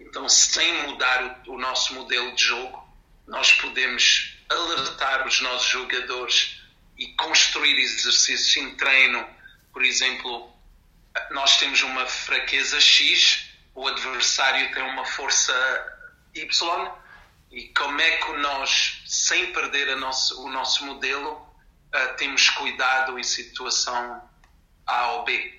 Então, 0.00 0.28
sem 0.28 0.82
mudar 0.88 1.44
o, 1.46 1.54
o 1.54 1.58
nosso 1.60 1.94
modelo 1.94 2.34
de 2.34 2.42
jogo, 2.42 2.88
nós 3.24 3.52
podemos 3.52 4.37
alertar 4.50 5.26
os 5.26 5.40
nossos 5.40 5.68
jogadores 5.68 6.60
e 6.96 7.08
construir 7.14 7.78
exercícios 7.78 8.56
em 8.56 8.74
treino. 8.76 9.26
Por 9.72 9.84
exemplo, 9.84 10.52
nós 11.30 11.58
temos 11.58 11.82
uma 11.82 12.06
fraqueza 12.06 12.80
X, 12.80 13.46
o 13.74 13.86
adversário 13.86 14.72
tem 14.72 14.82
uma 14.82 15.04
força 15.04 15.52
Y 16.34 16.98
e 17.50 17.68
como 17.68 18.00
é 18.00 18.16
que 18.18 18.32
nós, 18.38 19.02
sem 19.06 19.52
perder 19.52 19.96
nosso, 19.96 20.44
o 20.44 20.50
nosso 20.50 20.84
modelo, 20.84 21.32
uh, 21.32 22.16
temos 22.16 22.50
cuidado 22.50 23.18
em 23.18 23.22
situação 23.22 24.22
A 24.86 25.12
ou 25.12 25.24
B? 25.24 25.54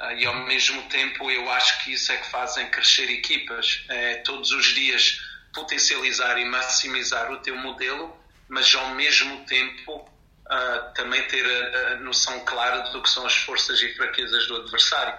Uh, 0.00 0.12
e 0.12 0.26
ao 0.26 0.34
mesmo 0.44 0.82
tempo, 0.88 1.30
eu 1.30 1.50
acho 1.50 1.82
que 1.82 1.92
isso 1.92 2.12
é 2.12 2.16
que 2.18 2.30
fazem 2.30 2.68
crescer 2.68 3.08
equipas. 3.10 3.84
É, 3.88 4.16
todos 4.16 4.50
os 4.50 4.66
dias 4.74 5.20
potencializar 5.54 6.38
e 6.38 6.44
maximizar 6.44 7.32
o 7.32 7.38
teu 7.38 7.56
modelo, 7.56 8.16
mas 8.48 8.74
ao 8.74 8.94
mesmo 8.94 9.44
tempo 9.46 9.96
uh, 9.96 10.94
também 10.94 11.26
ter 11.28 11.44
a, 11.46 11.92
a, 11.92 11.96
noção 11.96 12.40
clara 12.40 12.90
do 12.90 13.02
que 13.02 13.08
são 13.08 13.26
as 13.26 13.34
forças 13.34 13.80
e 13.80 13.94
fraquezas 13.94 14.46
do 14.46 14.56
adversário. 14.56 15.14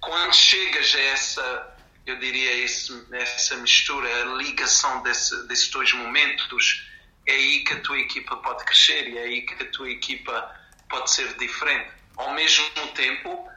Quando 0.00 0.34
chegas 0.34 0.94
a 0.94 1.00
essa 1.00 1.72
eu 2.04 2.18
diria, 2.18 2.52
esse, 2.64 3.06
essa 3.12 3.56
mistura, 3.56 4.08
a 4.08 4.24
ligação 4.36 5.02
desse, 5.02 5.46
desses 5.46 5.68
dois 5.68 5.92
momentos, 5.92 6.88
é 7.26 7.32
aí 7.32 7.64
que 7.64 7.72
a 7.74 7.80
tua 7.80 7.98
equipa 7.98 8.36
pode 8.36 8.64
crescer 8.64 9.08
e 9.08 9.18
é 9.18 9.22
aí 9.22 9.42
que 9.42 9.62
a 9.62 9.70
tua 9.70 9.90
equipa 9.90 10.60
pode 10.88 11.10
ser 11.12 11.32
diferente. 11.36 11.90
Ao 12.16 12.34
mesmo 12.34 12.68
tempo, 12.94 13.48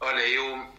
olha, 0.00 0.20
eu 0.28 0.74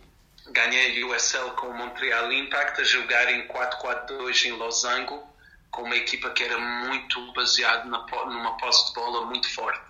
ganhei 0.50 1.04
USL 1.04 1.52
com 1.52 1.68
o 1.68 1.74
Montreal 1.74 2.32
Impact 2.32 2.82
a 2.82 2.84
jogar 2.84 3.32
em 3.32 3.48
4-4-2 3.48 4.46
em 4.46 4.52
Losango, 4.52 5.28
com 5.72 5.84
uma 5.84 5.96
equipa 5.96 6.30
que 6.32 6.44
era 6.44 6.58
muito 6.58 7.34
baseada 7.34 7.86
numa 7.86 8.58
posse 8.58 8.88
de 8.88 8.94
bola 8.94 9.26
muito 9.26 9.50
forte. 9.50 9.82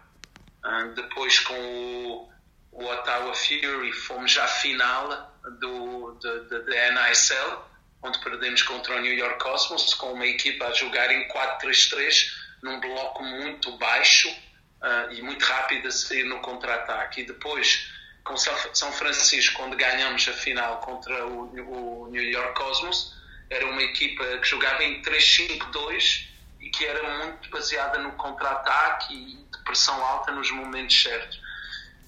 Uh, 0.64 0.94
depois 0.96 1.40
com 1.40 1.54
o, 1.54 2.30
o 2.72 2.86
Ottawa 2.86 3.34
Fury 3.34 3.92
fomos 3.92 4.38
à 4.38 4.48
final 4.48 5.34
do, 5.60 6.18
da 6.20 7.10
NISL, 7.10 7.64
onde 8.02 8.20
perdemos 8.20 8.62
contra 8.64 8.96
o 8.96 9.02
New 9.02 9.14
York 9.14 9.40
Cosmos, 9.40 9.94
com 9.96 10.14
uma 10.14 10.26
equipa 10.26 10.68
a 10.68 10.74
jogar 10.74 11.12
em 11.12 11.28
4-3-3, 11.28 12.32
num 12.62 12.80
bloco 12.80 13.24
muito 13.24 13.78
baixo 13.78 14.30
uh, 14.30 15.12
e 15.12 15.22
muito 15.22 15.44
rápido 15.44 15.88
a 15.88 15.92
sair 15.92 16.24
no 16.24 16.40
contra-ataque. 16.40 17.22
E 17.22 17.26
depois, 17.26 17.93
com 18.24 18.38
São 18.38 18.92
Francisco, 18.94 19.58
quando 19.58 19.76
ganhamos 19.76 20.28
a 20.28 20.34
final 20.34 20.80
contra 20.80 21.26
o, 21.26 22.06
o 22.06 22.08
New 22.10 22.24
York 22.24 22.54
Cosmos, 22.56 23.14
era 23.50 23.66
uma 23.66 23.82
equipa 23.82 24.26
que 24.38 24.48
jogava 24.48 24.84
em 24.84 25.02
3-5-2 25.02 26.28
e 26.62 26.70
que 26.70 26.86
era 26.86 27.26
muito 27.26 27.50
baseada 27.50 28.00
no 28.00 28.14
contra-ataque 28.14 29.14
e 29.14 29.36
de 29.36 29.64
pressão 29.64 30.04
alta 30.04 30.32
nos 30.32 30.50
momentos 30.52 31.02
certos. 31.02 31.42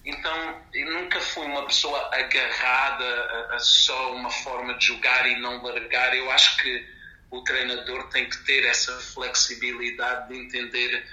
Então, 0.06 0.62
eu 0.74 0.92
nunca 0.92 1.20
fui 1.20 1.46
uma 1.46 1.66
pessoa 1.66 2.10
agarrada 2.14 3.06
a, 3.06 3.56
a, 3.56 3.60
só 3.60 4.14
uma 4.14 4.30
forma 4.30 4.76
de 4.76 4.86
jogar 4.86 5.28
e 5.28 5.40
não 5.40 5.62
largar. 5.64 6.16
Eu 6.16 6.32
acho 6.32 6.58
que 6.58 6.88
o 7.32 7.42
treinador 7.42 8.08
tem 8.10 8.30
que 8.30 8.38
ter 8.46 8.64
essa 8.66 8.94
flexibilidade 9.00 10.30
de 10.30 10.40
entender 10.40 11.06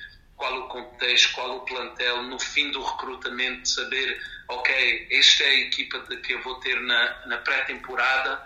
qual 0.43 0.59
o 0.59 0.67
contexto, 0.67 1.33
qual 1.35 1.57
o 1.59 1.61
plantel, 1.61 2.25
no 2.25 2.37
fim 2.37 2.73
do 2.73 2.83
recrutamento, 2.83 3.69
saber, 3.69 4.21
ok, 4.49 5.07
esta 5.09 5.45
é 5.45 5.47
a 5.47 5.61
equipa 5.61 6.01
de 6.01 6.17
que 6.17 6.33
eu 6.33 6.43
vou 6.43 6.57
ter 6.57 6.81
na, 6.81 7.27
na 7.27 7.37
pré-temporada, 7.37 8.45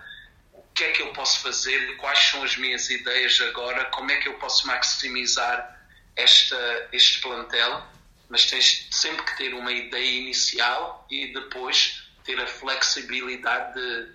o 0.53 0.63
que 0.75 0.85
é 0.85 0.91
que 0.93 1.01
eu 1.01 1.11
posso 1.15 1.41
fazer, 1.41 1.97
quais 1.97 2.19
são 2.19 2.43
as 2.43 2.55
minhas 2.59 2.91
ideias 2.91 3.41
agora, 3.41 3.87
como 3.87 4.11
é 4.11 4.17
que 4.17 4.29
eu 4.29 4.35
posso 4.35 4.67
maximizar 4.67 5.75
esta, 6.15 6.89
este 6.93 7.23
plantel 7.23 7.83
mas 8.29 8.45
tens 8.47 8.89
sempre 8.91 9.25
que 9.25 9.37
ter 9.37 9.55
uma 9.55 9.71
ideia 9.71 10.21
inicial 10.21 11.07
e 11.09 11.33
depois 11.33 12.11
ter 12.25 12.41
a 12.41 12.47
flexibilidade 12.47 13.81
de, 13.81 14.09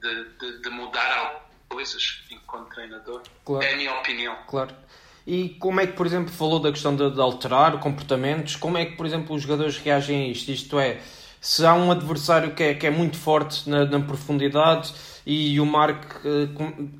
de, 0.00 0.24
de, 0.38 0.62
de 0.62 0.70
mudar 0.70 1.46
coisas 1.68 2.22
enquanto 2.30 2.70
treinador. 2.70 3.22
Claro. 3.44 3.62
É 3.62 3.74
a 3.74 3.76
minha 3.76 3.94
opinião. 3.98 4.34
Claro. 4.46 4.74
E 5.28 5.50
como 5.60 5.78
é 5.78 5.86
que, 5.86 5.92
por 5.92 6.06
exemplo, 6.06 6.32
falou 6.32 6.58
da 6.58 6.72
questão 6.72 6.96
de, 6.96 7.10
de 7.10 7.20
alterar 7.20 7.78
comportamentos, 7.80 8.56
como 8.56 8.78
é 8.78 8.86
que, 8.86 8.96
por 8.96 9.04
exemplo, 9.04 9.36
os 9.36 9.42
jogadores 9.42 9.76
reagem 9.76 10.24
a 10.24 10.28
isto? 10.28 10.50
Isto 10.50 10.80
é, 10.80 11.00
se 11.38 11.66
há 11.66 11.74
um 11.74 11.90
adversário 11.90 12.54
que 12.54 12.62
é, 12.62 12.72
que 12.72 12.86
é 12.86 12.90
muito 12.90 13.18
forte 13.18 13.68
na, 13.68 13.84
na 13.84 14.00
profundidade 14.00 14.90
e 15.26 15.60
o 15.60 15.66
Mark 15.66 16.02
eh, 16.24 16.48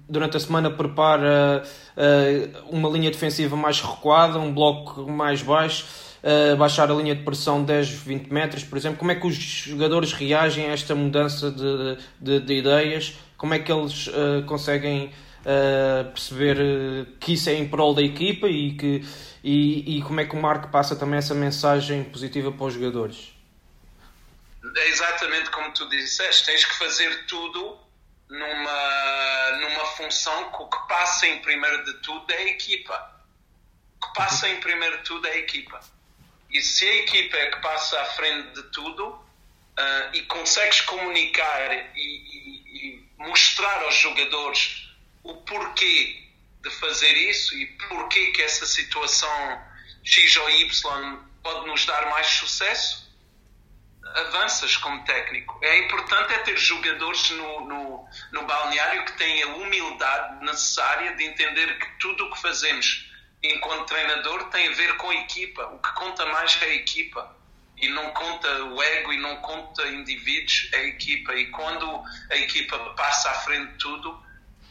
durante 0.07 0.37
a 0.37 0.41
semana 0.41 0.71
prepara 0.71 1.63
eh, 1.97 2.51
uma 2.69 2.91
linha 2.91 3.11
defensiva 3.11 3.57
mais 3.57 3.81
recuada, 3.81 4.39
um 4.39 4.53
bloco 4.53 5.11
mais 5.11 5.41
baixo, 5.41 5.87
eh, 6.23 6.55
baixar 6.55 6.91
a 6.91 6.95
linha 6.95 7.15
de 7.15 7.23
pressão 7.23 7.65
10, 7.65 7.89
20 7.89 8.29
metros, 8.31 8.63
por 8.63 8.77
exemplo, 8.77 8.99
como 8.99 9.11
é 9.11 9.15
que 9.15 9.27
os 9.27 9.37
jogadores 9.37 10.13
reagem 10.13 10.67
a 10.67 10.73
esta 10.73 10.95
mudança 10.95 11.51
de, 11.51 11.97
de, 12.21 12.41
de 12.41 12.59
ideias? 12.59 13.15
Como 13.39 13.55
é 13.55 13.59
que 13.59 13.73
eles 13.73 14.11
conseguem 14.47 15.13
perceber 16.13 16.57
que 17.21 17.33
isso 17.33 17.49
é 17.49 17.55
em 17.55 17.69
prol 17.69 17.95
da 17.95 18.03
equipa 18.03 18.49
e, 18.49 18.77
que, 18.77 19.03
e, 19.43 19.99
e 19.99 20.03
como 20.03 20.21
é 20.21 20.27
que 20.27 20.35
o 20.35 20.41
Mark 20.41 20.71
passa 20.71 20.95
também 20.95 21.19
essa 21.19 21.35
mensagem 21.35 22.05
positiva 22.05 22.53
para 22.53 22.67
os 22.67 22.75
jogadores? 22.75 23.33
É 24.77 24.89
exatamente 24.89 25.51
como 25.51 25.73
tu 25.73 25.89
disseste, 25.89 26.47
tens 26.47 26.65
que 26.65 26.75
fazer 26.77 27.27
tudo 27.27 27.79
numa, 28.29 29.51
numa 29.61 29.87
função 29.87 30.53
que 30.53 30.63
o 30.63 30.67
que 30.67 30.89
passa 30.89 31.27
em 31.27 31.41
primeiro 31.41 31.85
de 31.85 31.95
tudo 31.95 32.31
é 32.31 32.37
a 32.37 32.49
equipa. 32.49 33.15
O 33.97 34.07
que 34.07 34.15
passa 34.15 34.49
em 34.49 34.61
primeiro 34.61 34.99
de 34.99 35.05
tudo 35.05 35.27
é 35.27 35.33
a 35.33 35.39
equipa. 35.39 35.81
E 36.51 36.61
se 36.63 36.85
a 36.87 36.95
equipa 36.97 37.37
é 37.37 37.51
que 37.51 37.61
passa 37.61 38.01
à 38.01 38.05
frente 38.07 38.55
de 38.55 38.63
tudo 38.71 39.07
uh, 39.07 40.15
e 40.15 40.23
consegues 40.23 40.81
comunicar 40.83 41.73
e, 41.73 42.01
e, 42.01 42.93
e 42.93 43.09
mostrar 43.19 43.83
aos 43.83 43.97
jogadores 43.97 44.88
o 45.29 45.35
porquê 45.43 46.27
de 46.63 46.71
fazer 46.71 47.13
isso 47.29 47.55
e 47.55 47.67
porquê 47.67 48.33
que 48.33 48.43
essa 48.43 48.65
situação 48.65 49.63
X 50.03 50.37
ou 50.37 50.51
Y 50.51 51.19
pode 51.43 51.67
nos 51.67 51.85
dar 51.85 52.09
mais 52.09 52.27
sucesso, 52.27 53.07
avanças 54.03 54.75
como 54.79 55.05
técnico. 55.05 55.59
É 55.63 55.79
importante 55.81 56.33
é 56.33 56.39
ter 56.39 56.57
jogadores 56.57 57.31
no, 57.31 57.61
no, 57.67 58.09
no 58.33 58.43
balneário 58.47 59.05
que 59.05 59.19
têm 59.19 59.43
a 59.43 59.49
humildade 59.49 60.45
necessária 60.47 61.15
de 61.15 61.25
entender 61.25 61.79
que 61.79 61.99
tudo 61.99 62.25
o 62.25 62.31
que 62.31 62.41
fazemos 62.41 63.07
enquanto 63.43 63.87
treinador 63.87 64.45
tem 64.45 64.69
a 64.69 64.73
ver 64.73 64.97
com 64.97 65.11
a 65.11 65.15
equipa. 65.15 65.67
O 65.67 65.79
que 65.79 65.93
conta 65.93 66.25
mais 66.27 66.61
é 66.63 66.65
a 66.65 66.75
equipa. 66.75 67.37
E 67.77 67.89
não 67.91 68.11
conta 68.13 68.49
o 68.65 68.83
ego 68.83 69.13
e 69.13 69.19
não 69.19 69.37
conta 69.37 69.87
indivíduos, 69.87 70.71
é 70.73 70.79
a 70.79 70.85
equipa. 70.85 71.35
E 71.35 71.47
quando 71.51 72.03
a 72.31 72.37
equipa 72.37 72.77
passa 72.97 73.31
à 73.31 73.35
frente 73.35 73.73
de 73.73 73.79
tudo, 73.79 74.28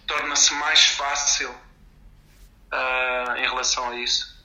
torna-se 0.07 0.53
mais 0.55 0.85
fácil 0.85 1.49
uh, 1.49 3.37
em 3.37 3.47
relação 3.47 3.89
a 3.89 3.95
isso. 3.97 4.35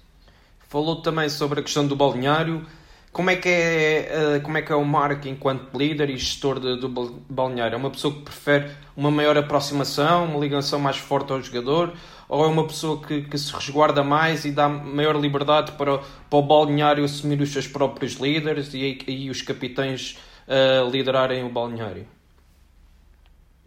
Falou 0.68 1.00
também 1.00 1.28
sobre 1.28 1.60
a 1.60 1.62
questão 1.62 1.86
do 1.86 1.96
balneário 1.96 2.66
como 3.12 3.28
é 3.28 3.36
que 3.36 3.46
é, 3.46 4.36
eh, 4.36 4.40
como 4.40 4.56
é, 4.56 4.62
que 4.62 4.72
é 4.72 4.74
o 4.74 4.84
Mark 4.86 5.26
enquanto 5.26 5.76
líder 5.76 6.08
e 6.08 6.16
gestor 6.16 6.58
de, 6.58 6.76
do 6.76 6.88
balneário? 7.28 7.74
É 7.74 7.76
uma 7.76 7.90
pessoa 7.90 8.14
que 8.14 8.22
prefere 8.22 8.70
uma 8.96 9.10
maior 9.10 9.36
aproximação, 9.36 10.24
uma 10.24 10.38
ligação 10.40 10.80
mais 10.80 10.96
forte 10.96 11.30
ao 11.30 11.42
jogador? 11.42 11.92
Ou 12.26 12.42
é 12.42 12.48
uma 12.48 12.66
pessoa 12.66 13.02
que, 13.02 13.20
que 13.20 13.36
se 13.36 13.52
resguarda 13.52 14.02
mais 14.02 14.46
e 14.46 14.50
dá 14.50 14.66
maior 14.66 15.14
liberdade 15.20 15.72
para, 15.72 15.98
para 15.98 16.38
o 16.38 16.42
balneário 16.42 17.04
assumir 17.04 17.38
os 17.42 17.52
seus 17.52 17.66
próprios 17.66 18.14
líderes 18.14 18.72
e, 18.72 18.98
e 19.06 19.28
os 19.28 19.42
capitães 19.42 20.18
uh, 20.48 20.90
liderarem 20.90 21.44
o 21.44 21.50
balneário? 21.50 22.08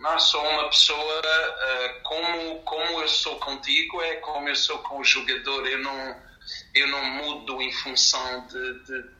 Não, 0.05 0.19
sou 0.19 0.47
uma 0.47 0.69
pessoa 0.69 1.19
uh, 1.19 2.01
como, 2.03 2.61
como 2.61 3.01
eu 3.01 3.07
sou 3.07 3.39
contigo, 3.39 3.99
é 4.03 4.17
como 4.17 4.47
eu 4.47 4.55
sou 4.55 4.77
com 4.79 4.99
o 4.99 5.03
jogador. 5.03 5.65
Eu 5.67 5.79
não, 5.79 6.21
eu 6.75 6.87
não 6.89 7.03
mudo 7.05 7.59
em 7.59 7.71
função 7.71 8.45
de, 8.45 8.83
de 8.83 9.15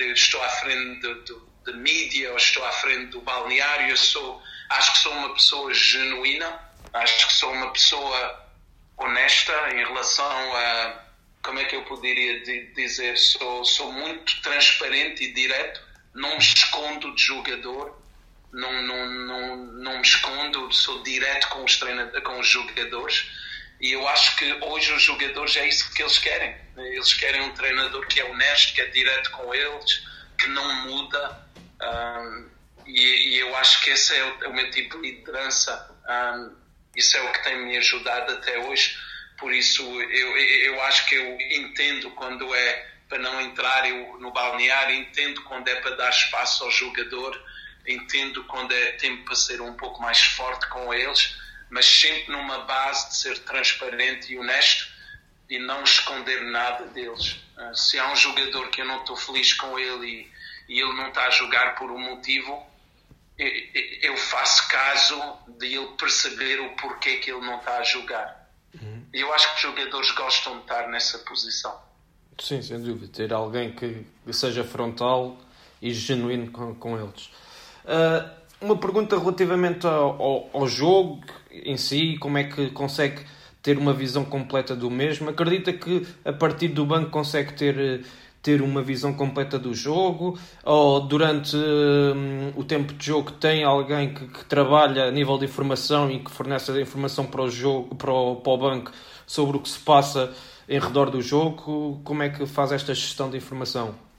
de 0.00 0.12
estou 0.12 0.42
à 0.42 0.48
frente 0.48 1.00
de, 1.00 1.14
de, 1.24 1.34
de, 1.66 1.72
mídia 1.74 2.30
ou 2.30 2.36
estou 2.38 2.64
à 2.64 2.72
frente 2.72 3.10
do 3.10 3.20
balneário. 3.20 3.90
Eu 3.90 3.96
sou, 3.98 4.42
acho 4.70 4.92
que 4.94 4.98
sou 5.00 5.12
uma 5.12 5.34
pessoa 5.34 5.74
genuína, 5.74 6.58
acho 6.94 7.26
que 7.26 7.32
sou 7.34 7.52
uma 7.52 7.70
pessoa 7.70 8.48
honesta 8.96 9.52
em 9.74 9.84
relação 9.84 10.56
a, 10.56 11.04
como 11.42 11.58
é 11.58 11.66
que 11.66 11.76
eu 11.76 11.84
poderia 11.84 12.42
dizer, 12.74 13.18
sou, 13.18 13.62
sou 13.66 13.92
muito 13.92 14.40
transparente 14.40 15.22
e 15.22 15.34
direto, 15.34 15.82
não 16.14 16.30
me 16.30 16.38
escondo 16.38 17.14
de 17.14 17.22
jogador, 17.22 17.99
não, 18.52 18.82
não, 18.82 19.06
não, 19.06 19.56
não 19.56 19.96
me 19.96 20.02
escondo, 20.02 20.72
sou 20.72 21.02
direto 21.02 21.48
com 21.48 21.64
os, 21.64 21.76
treinadores, 21.78 22.24
com 22.24 22.40
os 22.40 22.48
jogadores. 22.48 23.30
E 23.80 23.92
eu 23.92 24.06
acho 24.08 24.36
que 24.36 24.52
hoje 24.52 24.92
os 24.92 25.02
jogadores 25.02 25.56
é 25.56 25.66
isso 25.68 25.92
que 25.94 26.02
eles 26.02 26.18
querem. 26.18 26.54
Eles 26.76 27.14
querem 27.14 27.40
um 27.42 27.54
treinador 27.54 28.06
que 28.06 28.20
é 28.20 28.24
honesto, 28.24 28.74
que 28.74 28.80
é 28.80 28.86
direto 28.86 29.30
com 29.30 29.54
eles, 29.54 30.06
que 30.38 30.48
não 30.48 30.86
muda. 30.86 31.48
Um, 31.80 32.50
e, 32.86 33.34
e, 33.34 33.38
eu 33.38 33.56
acho 33.56 33.82
que 33.82 33.90
esse 33.90 34.14
é 34.14 34.24
o, 34.24 34.48
o 34.50 34.52
meu 34.52 34.70
tipo 34.70 35.00
de 35.00 35.12
liderança. 35.12 35.96
Um, 36.08 36.56
isso 36.94 37.16
é 37.16 37.22
o 37.22 37.32
que 37.32 37.44
tem 37.44 37.56
me 37.64 37.76
ajudado 37.78 38.32
até 38.32 38.58
hoje. 38.58 38.98
Por 39.38 39.54
isso, 39.54 39.82
eu, 39.82 40.36
eu 40.36 40.82
acho 40.82 41.06
que 41.06 41.14
eu 41.14 41.40
entendo 41.40 42.10
quando 42.10 42.54
é 42.54 42.90
para 43.08 43.18
não 43.18 43.40
entrar 43.40 43.88
eu, 43.88 44.18
no 44.20 44.30
balneário, 44.30 44.94
entendo 44.94 45.42
quando 45.42 45.66
é 45.66 45.74
para 45.76 45.96
dar 45.96 46.10
espaço 46.10 46.62
ao 46.64 46.70
jogador, 46.70 47.36
entendo 47.90 48.44
quando 48.44 48.72
é 48.72 48.92
tempo 48.92 49.24
para 49.24 49.34
ser 49.34 49.60
um 49.60 49.74
pouco 49.74 50.00
mais 50.00 50.20
forte 50.20 50.68
com 50.68 50.92
eles 50.92 51.38
mas 51.70 51.86
sempre 51.86 52.32
numa 52.32 52.64
base 52.64 53.08
de 53.08 53.16
ser 53.16 53.38
transparente 53.38 54.32
e 54.32 54.38
honesto 54.38 54.90
e 55.48 55.58
não 55.58 55.82
esconder 55.84 56.42
nada 56.42 56.86
deles. 56.86 57.36
Ah, 57.56 57.72
se 57.74 57.98
há 57.98 58.12
um 58.12 58.16
jogador 58.16 58.68
que 58.70 58.82
eu 58.82 58.84
não 58.84 59.00
estou 59.00 59.16
feliz 59.16 59.54
com 59.54 59.78
ele 59.78 60.28
e, 60.68 60.74
e 60.74 60.80
ele 60.80 60.92
não 60.94 61.08
está 61.08 61.26
a 61.26 61.30
jogar 61.30 61.76
por 61.76 61.90
um 61.90 61.98
motivo, 61.98 62.66
eu 63.38 64.16
faço 64.16 64.68
caso 64.68 65.16
de 65.58 65.74
ele 65.74 65.86
perceber 65.96 66.60
o 66.60 66.76
porquê 66.76 67.16
que 67.18 67.30
ele 67.30 67.40
não 67.40 67.58
está 67.58 67.78
a 67.78 67.82
jogar. 67.84 68.50
Uhum. 68.74 69.06
Eu 69.12 69.32
acho 69.32 69.48
que 69.48 69.54
os 69.54 69.62
jogadores 69.62 70.10
gostam 70.10 70.56
de 70.56 70.62
estar 70.62 70.88
nessa 70.88 71.18
posição. 71.20 71.80
Sim, 72.38 72.60
sem 72.62 72.82
dúvida. 72.82 73.12
Ter 73.12 73.32
alguém 73.32 73.72
que 73.72 74.04
seja 74.32 74.62
frontal 74.62 75.38
e 75.80 75.92
genuíno 75.92 76.50
com, 76.50 76.74
com 76.74 76.98
eles. 76.98 77.30
Uh, 77.84 78.40
uma 78.60 78.76
pergunta 78.76 79.18
relativamente 79.18 79.86
ao, 79.86 80.20
ao, 80.20 80.50
ao, 80.52 80.68
jogo 80.68 81.20
em 81.50 81.76
si, 81.76 82.18
como 82.18 82.36
é 82.36 82.44
que 82.44 82.70
consegue 82.70 83.22
ter 83.62 83.78
uma 83.78 83.92
visão 83.92 84.24
completa 84.24 84.76
do 84.76 84.90
mesmo? 84.90 85.30
Acredita 85.30 85.72
que 85.72 86.06
a 86.24 86.32
partir 86.32 86.68
do 86.68 86.84
banco 86.84 87.10
consegue 87.10 87.54
ter, 87.54 88.04
ter 88.42 88.60
uma 88.60 88.82
visão 88.82 89.14
completa 89.14 89.58
do 89.58 89.74
jogo? 89.74 90.38
Ou 90.64 91.00
durante 91.00 91.56
hum, 91.56 92.52
o 92.56 92.64
tempo 92.64 92.92
de 92.92 93.06
jogo 93.06 93.32
tem 93.32 93.64
alguém 93.64 94.12
que, 94.12 94.26
que, 94.26 94.44
trabalha 94.44 95.04
a 95.04 95.10
nível 95.10 95.38
de 95.38 95.46
informação 95.46 96.10
e 96.10 96.18
que 96.20 96.30
fornece 96.30 96.70
a 96.70 96.80
informação 96.80 97.26
para 97.26 97.42
o, 97.42 97.50
jogo, 97.50 97.94
para 97.94 98.12
o, 98.12 98.36
para 98.36 98.52
o 98.52 98.58
banco 98.58 98.92
sobre 99.26 99.56
o 99.56 99.60
que 99.60 99.68
se 99.68 99.78
passa 99.78 100.32
em 100.68 100.78
redor 100.78 101.10
do 101.10 101.22
jogo? 101.22 102.00
Como 102.04 102.22
é 102.22 102.28
que 102.28 102.44
faz 102.46 102.72
esta 102.72 102.94
gestão 102.94 103.30
de 103.30 103.38
informação? 103.38 104.09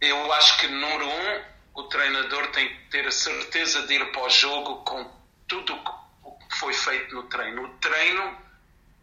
Eu 0.00 0.32
acho 0.32 0.58
que, 0.58 0.66
número 0.68 1.06
um, 1.06 1.44
o 1.74 1.82
treinador 1.84 2.46
tem 2.48 2.68
que 2.68 2.90
ter 2.90 3.06
a 3.06 3.10
certeza 3.10 3.86
de 3.86 3.94
ir 3.94 4.12
para 4.12 4.22
o 4.22 4.30
jogo 4.30 4.76
com 4.76 5.10
tudo 5.46 5.74
o 6.22 6.38
que 6.48 6.56
foi 6.56 6.72
feito 6.72 7.14
no 7.14 7.24
treino. 7.24 7.64
O 7.64 7.68
treino 7.78 8.38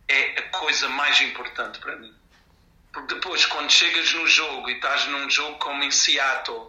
é 0.07 0.39
a 0.39 0.41
coisa 0.49 0.89
mais 0.89 1.21
importante 1.21 1.79
para 1.79 1.95
mim. 1.97 2.13
Porque 2.91 3.13
depois, 3.13 3.45
quando 3.45 3.69
chegas 3.69 4.11
no 4.13 4.25
jogo 4.27 4.69
e 4.69 4.73
estás 4.73 5.05
num 5.07 5.29
jogo 5.29 5.57
como 5.59 5.83
em 5.83 5.91
Seattle 5.91 6.67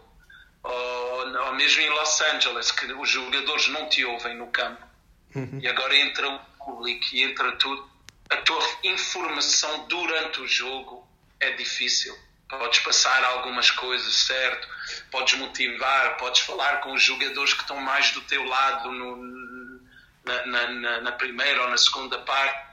ou, 0.63 1.37
ou 1.47 1.55
mesmo 1.55 1.81
em 1.81 1.89
Los 1.89 2.21
Angeles, 2.21 2.71
que 2.71 2.85
os 2.93 3.09
jogadores 3.09 3.69
não 3.69 3.89
te 3.89 4.05
ouvem 4.05 4.37
no 4.37 4.49
campo, 4.49 4.85
uhum. 5.35 5.59
e 5.63 5.67
agora 5.67 5.97
entra 5.97 6.29
o 6.29 6.39
público 6.59 7.07
e 7.13 7.23
entra 7.23 7.53
tudo, 7.53 7.89
a 8.29 8.37
tua 8.39 8.63
informação 8.85 9.87
durante 9.89 10.41
o 10.41 10.47
jogo 10.47 11.09
é 11.41 11.53
difícil 11.53 12.15
podes 12.49 12.81
passar 12.81 13.23
algumas 13.25 13.71
coisas, 13.71 14.15
certo? 14.15 14.69
Podes 15.11 15.39
motivar, 15.39 16.17
podes 16.17 16.41
falar 16.41 16.81
com 16.81 16.93
os 16.95 17.03
jogadores 17.03 17.53
que 17.53 17.61
estão 17.61 17.77
mais 17.77 18.11
do 18.13 18.23
teu 18.23 18.45
lado 18.45 18.91
no, 18.91 19.81
na, 20.25 20.67
na, 20.67 21.01
na, 21.03 21.13
primeira 21.13 21.63
ou 21.63 21.71
na 21.71 21.77
segunda 21.77 22.19
parte 22.21 22.69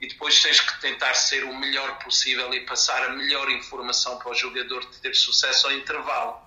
e 0.00 0.08
depois 0.08 0.40
tens 0.42 0.60
que 0.60 0.80
tentar 0.80 1.12
ser 1.14 1.44
o 1.44 1.54
melhor 1.54 1.98
possível 1.98 2.52
e 2.54 2.60
passar 2.64 3.04
a 3.04 3.10
melhor 3.10 3.50
informação 3.50 4.18
para 4.18 4.30
o 4.30 4.34
jogador 4.34 4.84
ter 5.02 5.14
sucesso 5.14 5.66
ao 5.66 5.72
intervalo. 5.72 6.40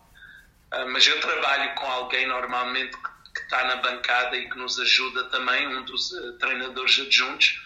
Uh, 0.72 0.90
mas 0.90 1.06
eu 1.06 1.20
trabalho 1.20 1.76
com 1.76 1.86
alguém 1.86 2.26
normalmente 2.28 2.96
que, 2.98 3.12
está 3.42 3.64
na 3.66 3.78
bancada 3.78 4.38
e 4.38 4.50
que 4.50 4.58
nos 4.58 4.80
ajuda 4.80 5.26
também, 5.26 5.68
um 5.68 5.84
dos 5.84 6.12
uh, 6.12 6.34
treinadores 6.38 7.00
adjuntos. 7.00 7.62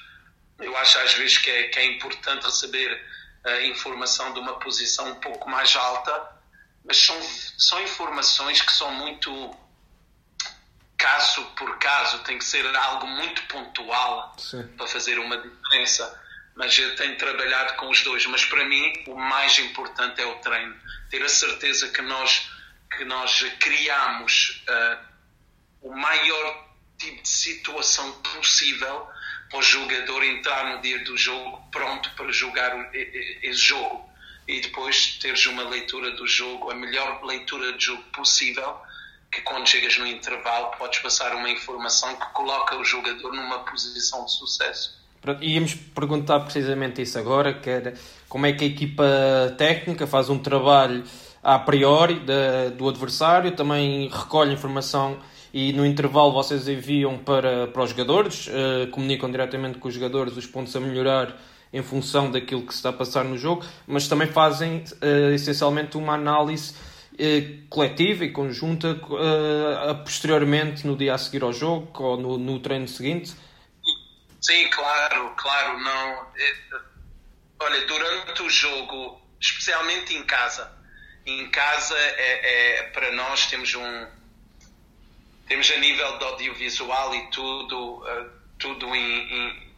Eu 0.59 0.75
acho 0.77 0.97
às 0.99 1.13
vezes 1.13 1.37
que 1.37 1.51
é, 1.51 1.67
que 1.67 1.79
é 1.79 1.85
importante 1.85 2.45
receber 2.45 2.99
informação 3.65 4.33
de 4.33 4.39
uma 4.39 4.59
posição 4.59 5.09
um 5.09 5.15
pouco 5.15 5.49
mais 5.49 5.75
alta, 5.75 6.31
mas 6.83 6.97
são, 6.97 7.19
são 7.57 7.81
informações 7.81 8.61
que 8.61 8.71
são 8.71 8.91
muito 8.91 9.55
caso 10.97 11.43
por 11.55 11.77
caso, 11.77 12.19
tem 12.23 12.37
que 12.37 12.45
ser 12.45 12.65
algo 12.75 13.05
muito 13.05 13.43
pontual 13.43 14.35
Sim. 14.39 14.63
para 14.75 14.87
fazer 14.87 15.19
uma 15.19 15.37
diferença. 15.37 16.21
Mas 16.55 16.77
eu 16.79 16.95
tenho 16.95 17.17
trabalhado 17.17 17.75
com 17.75 17.89
os 17.89 18.01
dois. 18.01 18.25
Mas 18.25 18.45
para 18.45 18.63
mim, 18.65 18.93
o 19.07 19.15
mais 19.15 19.59
importante 19.59 20.21
é 20.21 20.25
o 20.25 20.35
treino. 20.39 20.75
Ter 21.09 21.21
a 21.21 21.29
certeza 21.29 21.89
que 21.89 22.01
nós, 22.01 22.49
que 22.97 23.03
nós 23.03 23.43
criamos 23.59 24.63
uh, 24.69 25.05
o 25.81 25.95
maior 25.95 26.65
tipo 26.97 27.21
de 27.21 27.29
situação 27.29 28.11
possível 28.21 29.07
para 29.49 29.59
o 29.59 29.61
jogador 29.61 30.23
entrar 30.23 30.75
no 30.75 30.81
dia 30.81 31.03
do 31.03 31.17
jogo 31.17 31.61
pronto 31.71 32.09
para 32.15 32.31
jogar 32.31 32.89
esse 32.93 33.59
jogo 33.59 34.09
e 34.47 34.61
depois 34.61 35.17
teres 35.21 35.45
uma 35.47 35.63
leitura 35.63 36.11
do 36.11 36.27
jogo, 36.27 36.69
a 36.69 36.75
melhor 36.75 37.23
leitura 37.23 37.71
do 37.71 37.79
jogo 37.79 38.03
possível, 38.13 38.75
que 39.31 39.41
quando 39.41 39.67
chegas 39.67 39.97
no 39.97 40.05
intervalo 40.05 40.71
podes 40.77 40.99
passar 40.99 41.35
uma 41.35 41.49
informação 41.49 42.15
que 42.15 42.25
coloca 42.33 42.77
o 42.77 42.85
jogador 42.85 43.33
numa 43.33 43.59
posição 43.59 44.25
de 44.25 44.31
sucesso. 44.31 45.03
Íamos 45.41 45.73
perguntar 45.73 46.41
precisamente 46.41 47.01
isso 47.01 47.17
agora, 47.17 47.53
que 47.55 47.69
era 47.69 47.95
como 48.29 48.45
é 48.45 48.53
que 48.53 48.63
a 48.63 48.67
equipa 48.67 49.03
técnica 49.57 50.05
faz 50.05 50.29
um 50.29 50.37
trabalho 50.37 51.03
a 51.41 51.57
priori 51.57 52.19
de, 52.19 52.71
do 52.75 52.87
adversário, 52.87 53.51
também 53.51 54.07
recolhe 54.09 54.53
informação 54.53 55.19
e 55.55 55.71
no 55.71 55.85
intervalo 55.85 56.33
vocês 56.33 56.67
enviam 56.67 57.17
para, 57.17 57.67
para 57.67 57.81
os 57.81 57.91
jogadores, 57.91 58.47
uh, 58.47 58.91
comunicam 58.91 59.31
diretamente 59.31 59.79
com 59.79 59.87
os 59.87 59.93
jogadores 59.93 60.35
os 60.35 60.45
pontos 60.45 60.75
a 60.75 60.81
melhorar 60.81 61.33
em 61.71 61.81
função 61.81 62.29
daquilo 62.29 62.63
que 62.67 62.73
se 62.73 62.79
está 62.79 62.89
a 62.89 62.93
passar 62.93 63.23
no 63.23 63.37
jogo, 63.37 63.65
mas 63.87 64.05
também 64.09 64.27
fazem 64.27 64.83
uh, 65.01 65.33
essencialmente 65.33 65.95
uma 65.95 66.15
análise 66.15 66.73
uh, 67.13 67.67
coletiva 67.69 68.25
e 68.25 68.33
conjunta 68.33 68.99
posteriormente 70.03 70.85
no 70.85 70.97
dia 70.97 71.13
a 71.13 71.17
seguir 71.17 71.41
ao 71.41 71.53
jogo 71.53 71.89
ou 72.03 72.17
no, 72.17 72.37
no 72.37 72.59
treino 72.59 72.89
seguinte. 72.89 73.33
Sim, 74.41 74.67
claro, 74.69 75.31
claro, 75.37 75.79
não. 75.79 76.27
Olha, 77.61 77.87
durante 77.87 78.43
o 78.43 78.49
jogo, 78.49 79.21
especialmente 79.39 80.13
em 80.13 80.23
casa, 80.25 80.69
em 81.25 81.49
casa 81.49 81.95
é, 81.97 82.79
é 82.79 82.83
para 82.89 83.13
nós 83.13 83.49
temos 83.49 83.73
um 83.73 84.14
temos 85.47 85.69
a 85.71 85.77
nível 85.77 86.17
de 86.17 86.23
audiovisual 86.23 87.15
e 87.15 87.27
tudo, 87.27 87.97
uh, 87.97 88.31
tudo 88.57 88.95
em, 88.95 89.33
em, 89.33 89.73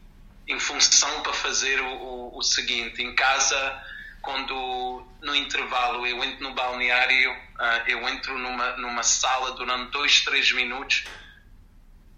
em, 0.47 0.59
função 0.59 1.21
para 1.21 1.33
fazer 1.33 1.81
o, 1.81 1.87
o, 1.87 2.37
o, 2.37 2.43
seguinte. 2.43 3.01
Em 3.01 3.13
casa, 3.13 3.83
quando 4.21 5.05
no 5.21 5.35
intervalo 5.35 6.05
eu 6.07 6.23
entro 6.23 6.43
no 6.43 6.53
balneário, 6.53 7.31
uh, 7.31 7.87
eu 7.87 8.07
entro 8.07 8.37
numa, 8.37 8.77
numa 8.77 9.03
sala 9.03 9.51
durante 9.51 9.91
dois, 9.91 10.21
três 10.21 10.51
minutos 10.53 11.03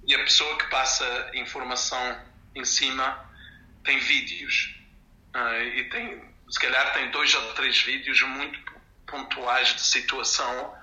e 0.06 0.14
a 0.14 0.20
pessoa 0.20 0.58
que 0.58 0.68
passa 0.68 1.32
informação 1.34 2.20
em 2.56 2.66
cima 2.66 3.28
tem 3.84 3.98
vídeos. 4.00 4.76
Uh, 5.36 5.64
e 5.76 5.84
tem, 5.86 6.22
se 6.50 6.60
calhar 6.60 6.94
tem 6.94 7.10
dois 7.10 7.34
ou 7.34 7.54
três 7.54 7.82
vídeos 7.82 8.22
muito 8.22 8.60
pontuais 9.08 9.74
de 9.74 9.82
situação 9.82 10.79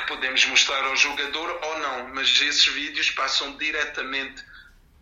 que 0.00 0.08
podemos 0.08 0.44
mostrar 0.46 0.84
ao 0.84 0.96
jogador 0.96 1.58
ou 1.62 1.78
não, 1.78 2.08
mas 2.14 2.28
esses 2.40 2.66
vídeos 2.66 3.10
passam 3.10 3.56
diretamente 3.56 4.44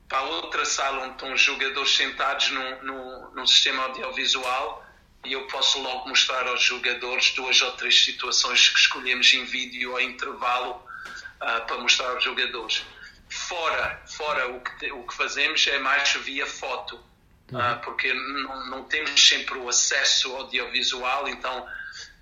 para 0.08 0.22
outra 0.22 0.64
sala 0.64 1.04
onde 1.04 1.12
estão 1.12 1.32
os 1.32 1.40
jogadores 1.40 1.94
sentados 1.94 2.50
no, 2.50 2.82
no, 2.82 3.30
no 3.34 3.46
sistema 3.46 3.84
audiovisual 3.84 4.84
e 5.24 5.32
eu 5.32 5.46
posso 5.48 5.80
logo 5.82 6.08
mostrar 6.08 6.46
aos 6.46 6.62
jogadores 6.62 7.32
duas 7.32 7.60
ou 7.60 7.72
três 7.72 8.04
situações 8.04 8.70
que 8.70 8.78
escolhemos 8.78 9.32
em 9.34 9.44
vídeo 9.44 9.92
ou 9.92 10.00
intervalo 10.00 10.76
uh, 10.76 11.66
para 11.66 11.78
mostrar 11.78 12.10
aos 12.10 12.24
jogadores. 12.24 12.84
Fora, 13.28 14.02
fora 14.06 14.48
o, 14.48 14.60
que, 14.60 14.90
o 14.92 15.02
que 15.02 15.14
fazemos 15.14 15.66
é 15.66 15.78
mais 15.78 16.10
via 16.14 16.46
foto, 16.46 16.96
uh, 16.96 17.78
porque 17.84 18.12
não, 18.12 18.66
não 18.70 18.84
temos 18.84 19.28
sempre 19.28 19.58
o 19.58 19.68
acesso 19.68 20.34
audiovisual, 20.34 21.28
então 21.28 21.68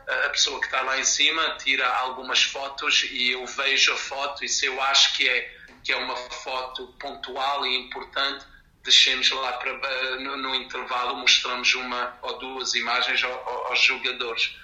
a 0.08 0.30
pessoa 0.30 0.60
que 0.60 0.66
está 0.66 0.82
lá 0.82 0.98
em 0.98 1.04
cima 1.04 1.56
tira 1.58 1.86
algumas 1.98 2.42
fotos 2.42 3.04
e 3.10 3.30
eu 3.30 3.44
vejo 3.46 3.92
a 3.92 3.96
foto 3.96 4.44
e 4.44 4.48
se 4.48 4.66
eu 4.66 4.80
acho 4.80 5.16
que 5.16 5.28
é, 5.28 5.56
que 5.82 5.92
é 5.92 5.96
uma 5.96 6.16
foto 6.16 6.94
pontual 6.98 7.66
e 7.66 7.76
importante, 7.76 8.46
deixemos 8.84 9.28
lá 9.30 9.52
para, 9.54 10.20
no, 10.20 10.36
no 10.36 10.54
intervalo, 10.54 11.16
mostramos 11.16 11.74
uma 11.74 12.16
ou 12.22 12.38
duas 12.38 12.74
imagens 12.74 13.22
aos, 13.24 13.46
aos 13.68 13.80
jogadores. 13.80 14.54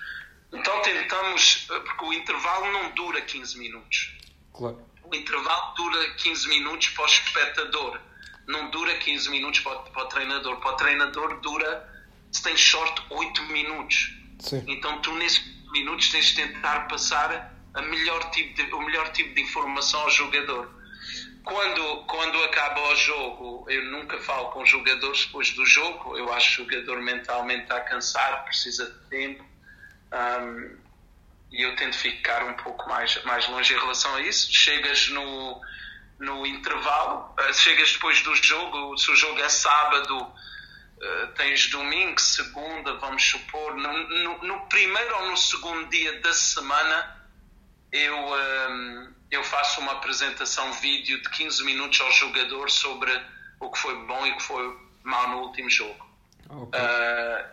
Então 0.52 0.80
tentamos, 0.82 1.66
porque 1.66 2.04
o 2.04 2.12
intervalo 2.12 2.70
não 2.72 2.90
dura 2.90 3.20
15 3.20 3.58
minutos. 3.58 4.14
Claro. 4.52 4.86
O 5.02 5.14
intervalo 5.14 5.74
dura 5.74 6.14
15 6.14 6.48
minutos 6.48 6.88
para 6.90 7.02
o 7.02 7.06
espectador, 7.06 8.00
não 8.46 8.70
dura 8.70 8.96
15 8.96 9.28
minutos 9.30 9.60
para, 9.60 9.78
para 9.80 10.04
o 10.04 10.06
treinador. 10.06 10.60
Para 10.60 10.72
o 10.72 10.76
treinador 10.76 11.40
dura, 11.40 12.06
se 12.30 12.42
tem 12.42 12.56
short, 12.56 13.02
8 13.10 13.42
minutos. 13.44 14.12
Sim. 14.42 14.64
Então 14.66 15.00
tu 15.00 15.12
nesses 15.14 15.40
minutos 15.70 16.10
tens 16.10 16.26
de 16.26 16.34
tentar 16.34 16.88
passar 16.88 17.54
a 17.74 17.82
melhor 17.82 18.30
tipo 18.30 18.54
de, 18.54 18.74
o 18.74 18.80
melhor 18.82 19.10
tipo 19.12 19.34
de 19.34 19.40
informação 19.40 20.00
ao 20.00 20.10
jogador. 20.10 20.68
Quando, 21.44 22.04
quando 22.04 22.42
acaba 22.44 22.80
o 22.80 22.96
jogo, 22.96 23.66
eu 23.68 23.84
nunca 23.86 24.18
falo 24.20 24.50
com 24.50 24.64
jogadores 24.64 25.26
depois 25.26 25.50
do 25.52 25.64
jogo. 25.64 26.16
Eu 26.16 26.32
acho 26.32 26.56
que 26.56 26.62
o 26.62 26.80
jogador 26.80 27.00
mentalmente 27.02 27.62
está 27.62 27.80
cansado, 27.80 28.44
precisa 28.44 28.86
de 28.86 29.08
tempo. 29.08 29.44
Um, 30.12 30.76
e 31.50 31.62
eu 31.62 31.74
tento 31.76 31.96
ficar 31.96 32.44
um 32.44 32.54
pouco 32.54 32.88
mais, 32.88 33.22
mais 33.24 33.48
longe 33.48 33.74
em 33.74 33.78
relação 33.78 34.14
a 34.14 34.20
isso. 34.22 34.52
Chegas 34.52 35.08
no, 35.08 35.60
no 36.18 36.46
intervalo, 36.46 37.34
uh, 37.38 37.54
chegas 37.54 37.92
depois 37.92 38.20
do 38.22 38.34
jogo, 38.36 38.96
se 38.96 39.10
o 39.10 39.16
jogo 39.16 39.40
é 39.40 39.48
sábado, 39.48 40.32
eh, 41.02 41.26
tens 41.34 41.68
domingo, 41.68 42.20
segunda, 42.20 42.94
vamos 42.94 43.24
supor, 43.24 43.74
no, 43.74 43.92
no, 43.92 44.38
no, 44.44 44.60
primeiro 44.68 45.16
ou 45.16 45.30
no 45.30 45.36
segundo 45.36 45.88
dia 45.90 46.20
da 46.20 46.32
semana, 46.32 47.26
eu, 47.90 48.16
um, 48.16 48.36
ehm, 48.36 49.08
eu 49.28 49.42
faço 49.42 49.80
uma 49.80 49.92
apresentação 49.92 50.72
vídeo 50.74 51.20
de 51.20 51.28
15 51.30 51.64
minutos 51.64 52.00
ao 52.00 52.10
jogador 52.12 52.70
sobre 52.70 53.10
o 53.58 53.68
que 53.68 53.78
foi 53.80 53.96
bom 54.06 54.24
e 54.26 54.30
o 54.30 54.36
que 54.36 54.42
foi 54.44 54.78
mal 55.02 55.28
no 55.30 55.38
último 55.38 55.68
jogo. 55.68 56.08
Okay. 56.48 56.80
Uh, 56.80 57.48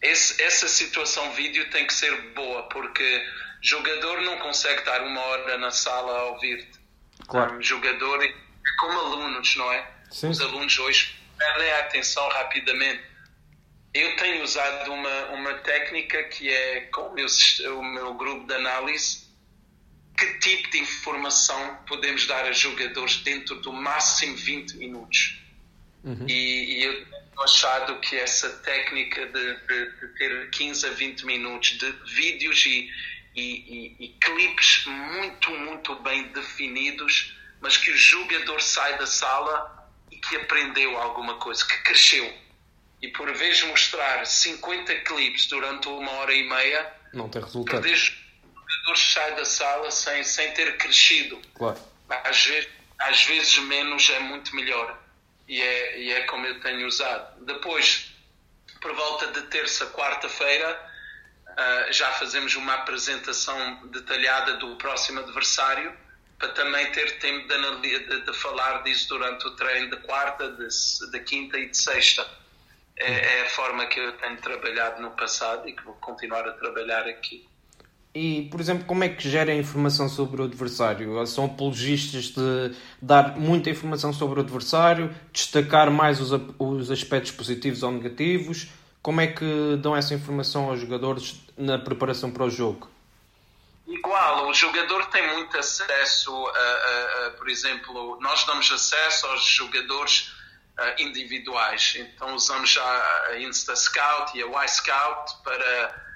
esse, 0.00 0.42
essa 0.42 0.66
situação 0.66 1.30
vídeo 1.32 1.68
tem 1.70 1.86
que 1.86 1.92
ser 1.92 2.32
boa, 2.32 2.62
porque 2.70 3.22
jogador 3.60 4.22
não 4.22 4.38
consegue 4.38 4.78
estar 4.78 5.02
uma 5.02 5.20
hora 5.20 5.58
na 5.58 5.70
sala 5.70 6.20
a 6.20 6.24
ouvir-te. 6.30 6.80
Claro. 7.28 7.58
Um, 7.58 7.62
jogador 7.62 8.24
é 8.24 8.34
como 8.78 8.98
alunos, 8.98 9.56
não 9.56 9.70
é? 9.70 9.90
Sim. 10.10 10.30
Os 10.30 10.40
alunos 10.40 10.78
hoje 10.78 11.23
perdem 11.36 11.72
a 11.72 11.80
atenção 11.80 12.28
rapidamente. 12.28 13.02
Eu 13.92 14.16
tenho 14.16 14.42
usado 14.42 14.92
uma, 14.92 15.24
uma 15.26 15.54
técnica 15.54 16.24
que 16.24 16.50
é 16.50 16.80
com 16.92 17.02
o 17.02 17.14
meu, 17.14 17.26
o 17.78 17.82
meu 17.82 18.14
grupo 18.14 18.46
de 18.46 18.54
análise 18.54 19.24
que 20.16 20.38
tipo 20.38 20.70
de 20.70 20.78
informação 20.78 21.78
podemos 21.88 22.26
dar 22.26 22.44
a 22.44 22.52
jogadores 22.52 23.16
dentro 23.18 23.56
do 23.56 23.72
máximo 23.72 24.36
20 24.36 24.76
minutos. 24.76 25.40
Uhum. 26.04 26.26
E, 26.28 26.78
e, 26.78 26.84
eu 26.84 27.04
tenho 27.06 27.42
achado 27.42 27.98
que 28.00 28.16
essa 28.16 28.48
técnica 28.58 29.26
de, 29.26 29.56
de, 29.66 30.00
de, 30.00 30.08
ter 30.18 30.50
15 30.50 30.86
a 30.86 30.90
20 30.90 31.26
minutos 31.26 31.70
de 31.78 31.92
vídeos 32.14 32.64
e, 32.66 32.90
e, 33.34 33.96
e, 33.98 34.08
clipes 34.20 34.84
muito, 34.86 35.50
muito 35.50 35.96
bem 35.96 36.24
definidos, 36.28 37.34
mas 37.60 37.76
que 37.76 37.90
o 37.90 37.96
jogador 37.96 38.60
sai 38.60 38.96
da 38.98 39.06
sala 39.06 39.73
que 40.28 40.36
aprendeu 40.36 40.98
alguma 40.98 41.36
coisa, 41.36 41.64
que 41.64 41.76
cresceu. 41.82 42.32
E 43.02 43.08
por 43.08 43.32
vez 43.34 43.62
mostrar 43.64 44.26
50 44.26 44.94
clipes 45.00 45.46
durante 45.46 45.88
uma 45.88 46.10
hora 46.12 46.32
e 46.32 46.48
meia, 46.48 46.92
não 47.12 47.28
tem 47.28 47.42
resultado. 47.42 47.82
Perdes, 47.82 48.16
o 48.44 48.70
jogador 48.70 48.96
sai 48.96 49.36
da 49.36 49.44
sala 49.44 49.90
sem, 49.90 50.24
sem 50.24 50.52
ter 50.52 50.76
crescido. 50.78 51.40
Claro. 51.54 51.78
Às 52.08 52.44
vezes, 52.46 52.68
às 52.98 53.24
vezes 53.24 53.58
menos 53.58 54.08
é 54.10 54.20
muito 54.20 54.54
melhor. 54.54 54.98
E 55.46 55.60
é, 55.60 55.98
e 56.00 56.12
é 56.12 56.22
como 56.22 56.46
eu 56.46 56.58
tenho 56.60 56.86
usado. 56.86 57.44
Depois, 57.44 58.10
por 58.80 58.94
volta 58.94 59.26
de 59.28 59.42
terça, 59.48 59.86
quarta-feira, 59.88 60.90
uh, 61.48 61.92
já 61.92 62.10
fazemos 62.12 62.54
uma 62.56 62.74
apresentação 62.74 63.86
detalhada 63.88 64.54
do 64.54 64.76
próximo 64.76 65.20
adversário 65.20 66.03
para 66.38 66.48
também 66.48 66.90
ter 66.92 67.18
tempo 67.18 67.46
de, 67.80 67.98
de, 67.98 68.20
de, 68.24 68.34
falar 68.34 68.82
disso 68.82 69.08
durante 69.08 69.46
o 69.46 69.50
treino 69.52 69.90
de 69.90 69.96
quarta, 70.02 70.50
de, 70.50 70.68
de 71.10 71.20
quinta 71.20 71.58
e 71.58 71.68
de 71.70 71.76
sexta. 71.76 72.26
É, 72.96 73.12
é, 73.12 73.42
a 73.42 73.50
forma 73.50 73.86
que 73.86 73.98
eu 73.98 74.12
tenho 74.18 74.36
trabalhado 74.36 75.02
no 75.02 75.10
passado 75.10 75.68
e 75.68 75.72
que 75.72 75.82
vou 75.84 75.94
continuar 75.94 76.46
a 76.46 76.52
trabalhar 76.52 77.06
aqui. 77.08 77.44
E, 78.14 78.42
por 78.48 78.60
exemplo, 78.60 78.84
como 78.84 79.02
é 79.02 79.08
que 79.08 79.28
gera 79.28 79.50
a 79.50 79.56
informação 79.56 80.08
sobre 80.08 80.40
o 80.40 80.44
adversário? 80.44 81.26
São 81.26 81.46
apologistas 81.46 82.26
de 82.26 82.72
dar 83.02 83.36
muita 83.36 83.70
informação 83.70 84.12
sobre 84.12 84.38
o 84.38 84.42
adversário, 84.42 85.12
destacar 85.32 85.90
mais 85.90 86.20
os, 86.20 86.30
os 86.56 86.92
aspectos 86.92 87.32
positivos 87.32 87.82
ou 87.82 87.90
negativos? 87.90 88.68
Como 89.02 89.20
é 89.20 89.26
que 89.26 89.76
dão 89.82 89.96
essa 89.96 90.14
informação 90.14 90.70
aos 90.70 90.80
jogadores 90.80 91.40
na 91.58 91.76
preparação 91.76 92.30
para 92.30 92.44
o 92.44 92.50
jogo? 92.50 92.88
Igual, 93.86 94.48
o 94.48 94.54
jogador 94.54 95.06
tem 95.06 95.26
muito 95.34 95.58
acesso, 95.58 96.46
a, 96.46 96.58
a, 96.58 97.26
a 97.26 97.30
por 97.32 97.48
exemplo, 97.48 98.18
nós 98.20 98.44
damos 98.44 98.70
acesso 98.72 99.26
aos 99.26 99.44
jogadores 99.44 100.32
individuais. 100.98 101.94
Então 101.96 102.34
usamos 102.34 102.70
já 102.70 103.26
a 103.28 103.38
Insta 103.38 103.76
Scout 103.76 104.36
e 104.36 104.42
a 104.42 104.46
Y 104.46 104.68
Scout 104.68 105.32
para, 105.42 106.06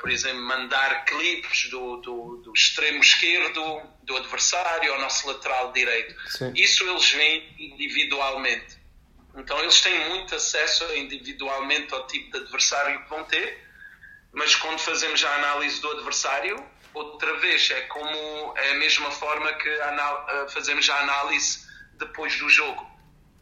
por 0.00 0.10
exemplo, 0.10 0.42
mandar 0.42 1.04
clipes 1.04 1.70
do, 1.70 1.98
do, 1.98 2.36
do, 2.38 2.52
extremo 2.52 3.00
esquerdo 3.00 3.82
do 4.02 4.16
adversário 4.16 4.92
ao 4.92 5.00
nosso 5.00 5.26
lateral 5.28 5.72
direito. 5.72 6.14
Sim. 6.30 6.52
Isso 6.54 6.84
eles 6.84 7.10
veem 7.10 7.54
individualmente. 7.58 8.76
Então 9.36 9.58
eles 9.60 9.80
têm 9.80 10.08
muito 10.08 10.34
acesso 10.34 10.84
individualmente 10.96 11.92
ao 11.94 12.06
tipo 12.06 12.32
de 12.32 12.38
adversário 12.38 13.02
que 13.02 13.10
vão 13.10 13.22
ter, 13.24 13.64
mas 14.32 14.54
quando 14.54 14.78
fazemos 14.78 15.22
a 15.24 15.34
análise 15.36 15.80
do 15.80 15.90
adversário, 15.92 16.56
outra 16.96 17.36
vez 17.38 17.70
é 17.70 17.82
como 17.82 18.54
é 18.56 18.70
a 18.70 18.74
mesma 18.74 19.10
forma 19.10 19.52
que 19.52 19.70
fazemos 20.48 20.88
a 20.88 21.00
análise 21.00 21.66
depois 21.94 22.38
do 22.38 22.48
jogo. 22.48 22.82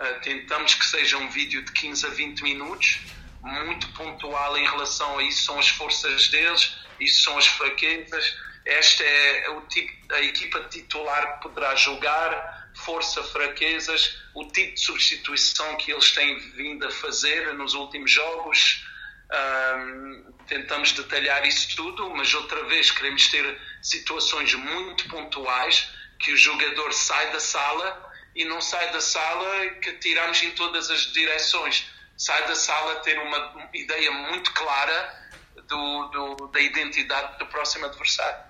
Uh, 0.00 0.20
tentamos 0.22 0.74
que 0.74 0.84
seja 0.84 1.16
um 1.18 1.28
vídeo 1.28 1.64
de 1.64 1.70
15 1.70 2.06
a 2.06 2.08
20 2.10 2.42
minutos, 2.42 2.98
muito 3.42 3.88
pontual 3.92 4.56
em 4.58 4.64
relação 4.64 5.18
a 5.18 5.22
isso 5.22 5.44
são 5.44 5.58
as 5.58 5.68
forças 5.68 6.28
deles, 6.28 6.76
isso 6.98 7.22
são 7.22 7.38
as 7.38 7.46
fraquezas. 7.46 8.36
Esta 8.64 9.04
é 9.04 9.50
o 9.50 9.60
tipo, 9.62 9.92
a 10.14 10.22
equipa 10.22 10.60
titular 10.70 11.34
que 11.34 11.42
poderá 11.42 11.76
jogar, 11.76 12.70
força, 12.74 13.22
fraquezas, 13.22 14.18
o 14.34 14.46
tipo 14.46 14.74
de 14.74 14.80
substituição 14.80 15.76
que 15.76 15.92
eles 15.92 16.10
têm 16.12 16.38
vindo 16.50 16.86
a 16.86 16.90
fazer 16.90 17.52
nos 17.54 17.74
últimos 17.74 18.10
jogos. 18.10 18.84
Um, 19.32 20.32
tentamos 20.46 20.92
detalhar 20.92 21.46
isso 21.46 21.74
tudo, 21.76 22.10
mas 22.10 22.32
outra 22.34 22.64
vez 22.64 22.90
queremos 22.90 23.28
ter 23.28 23.58
situações 23.82 24.54
muito 24.54 25.08
pontuais 25.08 25.90
que 26.18 26.32
o 26.32 26.36
jogador 26.36 26.92
sai 26.92 27.32
da 27.32 27.40
sala 27.40 28.12
e 28.34 28.44
não 28.44 28.60
sai 28.60 28.92
da 28.92 29.00
sala 29.00 29.70
que 29.82 29.92
tiramos 29.94 30.42
em 30.42 30.50
todas 30.52 30.90
as 30.90 31.12
direções. 31.12 31.86
Sai 32.16 32.46
da 32.46 32.54
sala 32.54 32.96
ter 32.96 33.18
uma 33.18 33.68
ideia 33.72 34.10
muito 34.10 34.52
clara 34.52 35.24
do, 35.68 36.08
do 36.08 36.46
da 36.48 36.60
identidade 36.60 37.38
do 37.38 37.46
próximo 37.46 37.86
adversário. 37.86 38.44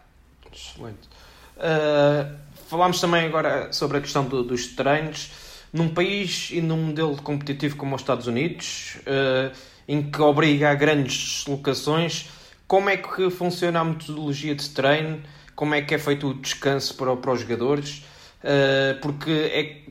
Excelente. 0.53 1.09
Uh, 1.57 2.39
falámos 2.69 3.01
também 3.01 3.25
agora 3.25 3.73
sobre 3.73 3.99
a 3.99 4.01
questão 4.01 4.25
do, 4.25 4.43
dos 4.43 4.69
treinos. 4.69 5.31
Num 5.73 5.93
país 5.93 6.51
e 6.53 6.61
num 6.61 6.77
modelo 6.77 7.21
competitivo 7.21 7.77
como 7.77 7.97
os 7.97 8.03
Estados 8.03 8.29
Unidos, 8.29 8.97
uh, 9.01 9.53
em 9.87 10.03
que 10.03 10.21
obriga 10.21 10.71
a 10.71 10.75
grandes 10.75 11.45
deslocações, 11.45 12.29
como 12.67 12.89
é 12.89 12.97
que 12.97 13.31
funciona 13.31 13.81
a 13.81 13.85
metodologia 13.85 14.55
de 14.55 14.69
treino? 14.71 15.23
Como 15.55 15.75
é 15.75 15.83
que 15.83 15.95
é 15.95 15.99
feito 15.99 16.29
o 16.29 16.35
descanso 16.35 16.95
para, 16.95 17.15
para 17.17 17.33
os 17.33 17.41
jogadores? 17.41 18.05
Uh, 18.43 18.99
porque 19.01 19.31
é, 19.31 19.83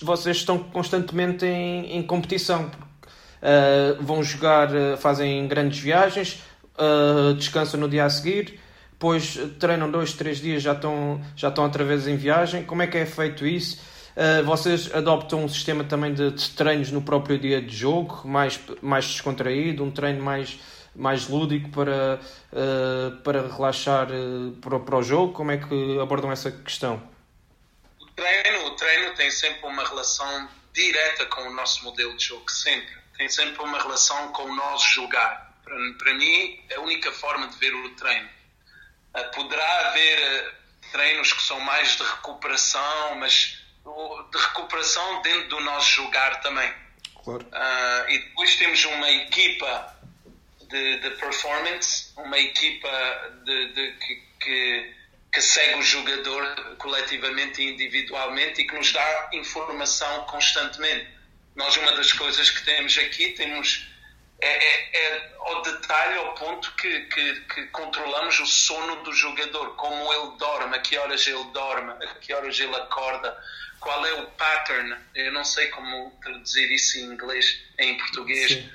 vocês 0.00 0.38
estão 0.38 0.58
constantemente 0.58 1.44
em, 1.44 1.96
em 1.96 2.02
competição. 2.02 2.70
Uh, 3.42 4.02
vão 4.02 4.22
jogar, 4.22 4.68
fazem 4.98 5.46
grandes 5.48 5.78
viagens, 5.78 6.42
descansam 7.36 7.78
no 7.78 7.88
dia 7.88 8.06
a 8.06 8.10
seguir, 8.10 8.58
depois 8.92 9.38
treinam 9.58 9.90
dois, 9.90 10.14
três 10.14 10.38
dias, 10.38 10.62
já 10.62 10.72
estão, 10.72 11.20
já 11.36 11.48
estão 11.48 11.64
outra 11.64 11.84
vez 11.84 12.06
em 12.06 12.16
viagem. 12.16 12.64
Como 12.64 12.80
é 12.80 12.86
que 12.86 12.96
é 12.96 13.04
feito 13.04 13.46
isso? 13.46 13.80
Uh, 14.16 14.44
vocês 14.44 14.92
adoptam 14.94 15.44
um 15.44 15.48
sistema 15.48 15.84
também 15.84 16.12
de, 16.12 16.30
de, 16.30 16.50
treinos 16.50 16.90
no 16.90 17.00
próprio 17.00 17.38
dia 17.38 17.60
de 17.60 17.74
jogo, 17.74 18.26
mais, 18.26 18.60
mais 18.82 19.06
descontraído, 19.06 19.84
um 19.84 19.90
treino 19.90 20.22
mais, 20.22 20.58
mais 20.94 21.28
lúdico 21.28 21.70
para, 21.70 22.20
uh, 22.52 23.16
para 23.22 23.42
relaxar 23.42 24.08
uh, 24.10 24.52
para, 24.60 24.80
para 24.80 24.96
o 24.96 25.02
jogo? 25.02 25.32
Como 25.32 25.50
é 25.50 25.58
que 25.58 25.98
abordam 26.00 26.32
essa 26.32 26.50
questão? 26.50 27.02
O 28.00 28.06
treino, 28.06 28.66
o 28.66 28.70
treino 28.76 29.14
tem 29.14 29.30
sempre 29.30 29.66
uma 29.66 29.84
relação 29.84 30.48
direta 30.74 31.26
com 31.26 31.42
o 31.42 31.54
nosso 31.54 31.84
modelo 31.84 32.16
de 32.16 32.24
jogo, 32.24 32.50
sempre. 32.50 32.98
Tem 33.16 33.28
sempre 33.28 33.62
uma 33.62 33.80
relação 33.80 34.32
com 34.32 34.44
o 34.44 34.54
nosso 34.54 34.88
jogar. 34.88 35.54
Para, 35.64 35.76
para 35.98 36.14
mim, 36.14 36.58
é 36.68 36.76
a 36.76 36.80
única 36.80 37.12
forma 37.12 37.46
de 37.48 37.56
ver 37.58 37.74
o 37.74 37.90
treino 37.90 38.28
poderá 39.34 39.88
haver 39.88 40.54
treinos 40.92 41.32
que 41.32 41.42
são 41.42 41.60
mais 41.60 41.96
de 41.96 42.02
recuperação, 42.02 43.14
mas 43.16 43.59
de 43.84 44.38
recuperação 44.38 45.22
dentro 45.22 45.48
do 45.48 45.60
nosso 45.60 45.90
jogar 46.02 46.40
também. 46.40 46.72
Claro. 47.24 47.44
Uh, 47.44 48.10
e 48.10 48.18
depois 48.18 48.56
temos 48.56 48.84
uma 48.84 49.10
equipa 49.10 49.96
de, 50.68 51.00
de 51.00 51.10
performance, 51.10 52.12
uma 52.16 52.38
equipa 52.38 52.88
de, 53.44 53.72
de 53.72 53.92
que, 53.92 54.22
que, 54.40 54.94
que, 55.32 55.40
segue 55.40 55.78
o 55.78 55.82
jogador 55.82 56.76
coletivamente 56.78 57.60
e 57.62 57.72
individualmente 57.72 58.62
e 58.62 58.66
que 58.66 58.74
nos 58.74 58.92
dá 58.92 59.30
informação 59.32 60.24
constantemente. 60.24 61.08
Nós, 61.56 61.76
uma 61.76 61.92
das 61.92 62.12
coisas 62.12 62.48
que 62.48 62.64
temos 62.64 62.96
aqui, 62.96 63.30
temos 63.30 63.89
é, 64.42 64.48
é, 64.48 64.90
é 64.94 65.30
ao 65.38 65.62
detalhe, 65.62 66.18
ao 66.18 66.34
ponto 66.34 66.70
que, 66.76 67.00
que, 67.06 67.40
que, 67.40 67.66
controlamos 67.66 68.38
o 68.40 68.46
sono 68.46 69.02
do 69.02 69.12
jogador, 69.12 69.74
como 69.76 70.12
ele 70.12 70.36
dorme, 70.38 70.76
a 70.76 70.80
que 70.80 70.96
horas 70.96 71.26
ele 71.26 71.44
dorme, 71.52 71.92
a 71.92 72.14
que 72.14 72.32
horas 72.32 72.58
ele 72.58 72.74
acorda, 72.74 73.36
qual 73.78 74.04
é 74.04 74.12
o 74.14 74.26
pattern, 74.32 74.96
eu 75.14 75.32
não 75.32 75.44
sei 75.44 75.68
como 75.68 76.10
traduzir 76.22 76.70
isso 76.70 76.98
em 76.98 77.04
inglês, 77.04 77.60
em 77.78 77.96
português, 77.98 78.52
Sim. 78.52 78.70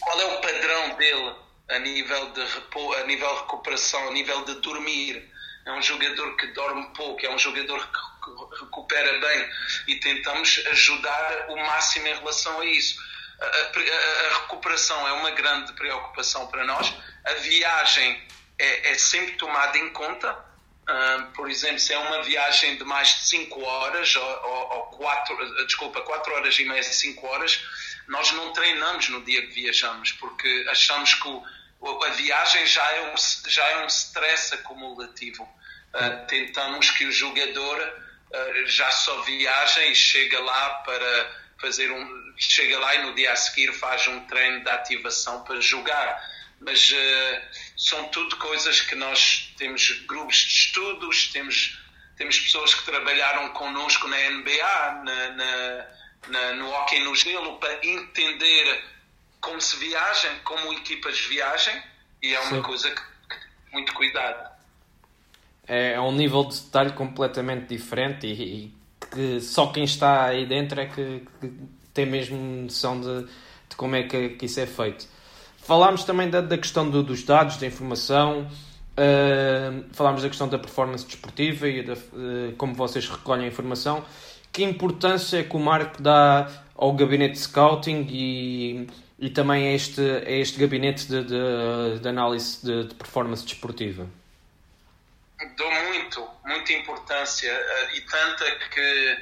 qual 0.00 0.20
é 0.20 0.24
o 0.24 0.40
padrão 0.40 0.96
dele 0.96 1.34
a 1.68 1.78
nível 1.78 2.30
de 2.32 2.44
repo, 2.44 2.94
a 2.94 3.04
nível 3.04 3.28
de 3.28 3.40
recuperação, 3.40 4.08
a 4.08 4.12
nível 4.12 4.44
de 4.44 4.54
dormir. 4.60 5.30
É 5.66 5.72
um 5.72 5.80
jogador 5.80 6.36
que 6.36 6.46
dorme 6.48 6.86
pouco, 6.94 7.24
é 7.24 7.30
um 7.30 7.38
jogador 7.38 7.80
que 7.90 8.60
recupera 8.60 9.18
bem 9.18 9.50
e 9.88 9.96
tentamos 9.96 10.62
ajudar 10.72 11.46
o 11.48 11.56
máximo 11.56 12.06
em 12.06 12.14
relação 12.14 12.60
a 12.60 12.66
isso 12.66 12.98
a, 13.44 14.36
a, 14.36 14.40
recuperação 14.40 15.06
é 15.08 15.12
uma 15.12 15.30
grande 15.30 15.72
preocupação 15.72 16.46
para 16.46 16.64
nós. 16.64 16.92
A 17.24 17.34
viagem 17.34 18.22
é, 18.58 18.92
é 18.92 18.94
sempre 18.94 19.32
tomada 19.36 19.76
em 19.78 19.90
conta. 19.90 20.32
Uh, 20.84 21.32
por 21.32 21.50
exemplo, 21.50 21.78
se 21.78 21.94
é 21.94 21.98
uma 21.98 22.22
viagem 22.22 22.76
de 22.76 22.84
mais 22.84 23.08
de 23.08 23.28
5 23.28 23.60
horas, 23.62 24.14
ou, 24.16 24.42
ou, 24.44 24.82
quatro, 24.98 25.64
desculpa, 25.64 26.02
4 26.02 26.34
horas 26.34 26.58
e 26.58 26.64
meia, 26.64 26.82
5 26.82 27.26
horas, 27.26 27.64
nós 28.06 28.32
não 28.32 28.52
treinamos 28.52 29.08
no 29.08 29.22
dia 29.22 29.40
que 29.46 29.54
viajamos, 29.54 30.12
porque 30.12 30.66
achamos 30.68 31.14
que 31.14 31.28
o, 31.28 31.42
a 32.04 32.10
viagem 32.10 32.66
já 32.66 32.86
é 32.92 33.12
um, 33.12 33.14
já 33.48 33.66
é 33.70 33.84
um 33.84 33.86
stress 33.86 34.54
acumulativo. 34.54 35.44
Uh, 35.94 36.26
tentamos 36.26 36.90
que 36.90 37.06
o 37.06 37.12
jogador 37.12 37.78
uh, 37.78 38.66
já 38.66 38.90
só 38.90 39.22
viaja 39.22 39.84
e 39.86 39.94
chega 39.94 40.40
lá 40.40 40.70
para 40.84 41.44
fazer 41.60 41.90
um. 41.90 42.23
Chega 42.36 42.78
lá 42.78 42.94
e 42.96 43.02
no 43.02 43.14
dia 43.14 43.32
a 43.32 43.36
seguir 43.36 43.72
faz 43.72 44.06
um 44.08 44.20
treino 44.26 44.62
de 44.62 44.70
ativação 44.70 45.42
para 45.44 45.60
jogar. 45.60 46.34
Mas 46.60 46.90
uh, 46.90 47.40
são 47.76 48.08
tudo 48.08 48.36
coisas 48.36 48.80
que 48.80 48.94
nós 48.94 49.52
temos 49.56 49.90
grupos 50.06 50.36
de 50.36 50.48
estudos, 50.48 51.28
temos, 51.32 51.78
temos 52.16 52.38
pessoas 52.38 52.74
que 52.74 52.84
trabalharam 52.84 53.50
connosco 53.50 54.08
na 54.08 54.16
NBA, 54.16 55.02
na, 55.04 55.30
na, 55.30 55.86
na, 56.28 56.52
no 56.54 56.70
hockey 56.70 57.00
no 57.00 57.14
gelo, 57.14 57.58
para 57.58 57.86
entender 57.86 58.84
como 59.40 59.60
se 59.60 59.76
viaja, 59.76 60.40
como 60.44 60.72
equipas 60.72 61.18
viajem, 61.20 61.82
e 62.22 62.34
é 62.34 62.40
uma 62.40 62.56
Sim. 62.56 62.62
coisa 62.62 62.90
que, 62.90 63.02
que 63.02 63.72
muito 63.72 63.92
cuidado. 63.92 64.54
É, 65.66 65.92
é 65.92 66.00
um 66.00 66.12
nível 66.12 66.44
de 66.44 66.60
detalhe 66.60 66.92
completamente 66.92 67.66
diferente 67.66 68.26
e, 68.26 68.32
e 68.32 68.74
que 69.10 69.40
só 69.40 69.66
quem 69.72 69.84
está 69.84 70.26
aí 70.26 70.46
dentro 70.46 70.80
é 70.80 70.86
que, 70.86 71.26
que 71.40 71.52
tem 71.94 72.04
mesmo 72.04 72.36
noção 72.36 73.00
de, 73.00 73.22
de, 73.22 73.76
como 73.76 73.96
é 73.96 74.02
que, 74.02 74.30
que, 74.30 74.46
isso 74.46 74.60
é 74.60 74.66
feito. 74.66 75.06
Falámos 75.58 76.04
também 76.04 76.28
da, 76.28 76.40
da 76.40 76.58
questão 76.58 76.90
do, 76.90 77.02
dos 77.02 77.22
dados, 77.22 77.56
da 77.56 77.66
informação, 77.66 78.42
uh, 78.42 79.84
falámos 79.92 80.22
da 80.22 80.28
questão 80.28 80.48
da 80.48 80.58
performance 80.58 81.06
desportiva 81.06 81.68
e 81.68 81.82
da, 81.82 81.94
uh, 81.94 82.52
como 82.58 82.74
vocês 82.74 83.08
recolhem 83.08 83.44
a 83.44 83.48
informação. 83.48 84.04
Que 84.52 84.62
importância 84.62 85.38
é 85.38 85.42
que 85.42 85.56
o 85.56 85.58
Marco 85.58 86.02
dá 86.02 86.50
ao 86.74 86.92
gabinete 86.92 87.34
de 87.34 87.38
scouting 87.38 88.06
e, 88.10 88.86
e 89.18 89.30
também 89.30 89.68
a 89.68 89.72
este, 89.72 90.00
a 90.00 90.30
este 90.30 90.58
gabinete 90.58 91.06
de, 91.06 91.24
de, 91.24 91.98
de 92.00 92.08
análise 92.08 92.64
de, 92.64 92.88
de 92.88 92.94
performance 92.94 93.44
desportiva? 93.44 94.06
dou 95.56 95.70
muito, 95.70 96.28
muita 96.44 96.72
importância 96.72 97.50
eh, 97.50 97.96
e 97.96 98.00
tanta 98.02 98.44
que 98.70 99.18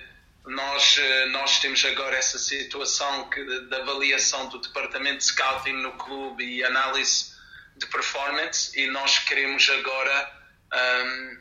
nós, 0.47 0.99
eh, 0.99 1.27
nós 1.27 1.61
temos 1.61 1.85
agora 1.85 2.17
essa 2.17 2.39
situação 2.39 3.31
que, 3.31 3.45
de, 3.45 3.75
avaliação 3.75 4.49
do 4.49 4.59
departamento 4.59 5.19
de 5.19 5.25
scouting 5.25 5.75
no 5.75 5.93
clube 5.93 6.45
e 6.45 6.65
análise 6.65 7.33
de 7.77 7.87
performance 7.87 8.79
e 8.79 8.89
nós 8.89 9.19
queremos 9.21 9.69
agora 9.71 10.33
um, 10.75 11.39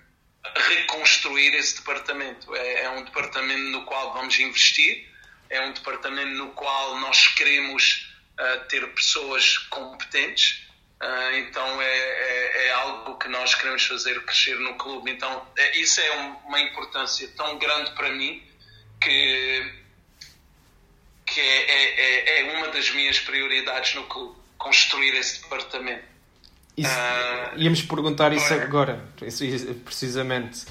reconstruir 0.70 1.54
esse 1.56 1.78
departamento. 1.78 2.56
É, 2.56 2.84
é, 2.84 2.90
um 2.90 3.04
departamento 3.04 3.64
no 3.72 3.86
qual 3.86 4.14
vamos 4.14 4.40
investir, 4.40 5.10
é 5.50 5.62
um 5.62 5.74
departamento 5.74 6.32
no 6.38 6.52
qual 6.52 7.00
nós 7.00 7.28
queremos 7.30 8.08
uh, 8.40 8.68
ter 8.68 8.88
pessoas 8.94 9.58
competentes 9.58 10.70
Uh, 11.02 11.36
então 11.38 11.82
é, 11.82 11.98
é, 11.98 12.68
é, 12.68 12.72
algo 12.74 13.18
que 13.18 13.28
nós 13.28 13.56
queremos 13.56 13.84
fazer 13.84 14.24
crescer 14.24 14.60
no 14.60 14.76
clube. 14.76 15.10
Então 15.10 15.48
é, 15.58 15.80
isso 15.80 16.00
é 16.00 16.12
uma 16.46 16.60
importância 16.60 17.28
tão 17.36 17.58
grande 17.58 17.90
para 17.96 18.10
mim 18.10 18.51
que, 19.02 19.74
que 21.26 21.42
é, 21.42 22.00
é, 22.00 22.40
é, 22.40 22.58
uma 22.58 22.68
das 22.70 22.90
minhas 22.92 23.20
prioridades 23.20 23.96
no 23.96 24.04
clube, 24.04 24.36
construir 24.58 25.16
esse 25.16 25.42
departamento. 25.42 26.04
Isso, 26.78 26.90
uh, 26.90 27.58
íamos 27.60 27.82
perguntar 27.82 28.32
isso 28.32 28.54
agora, 28.54 29.04
isso, 29.22 29.44
precisamente. 29.84 30.66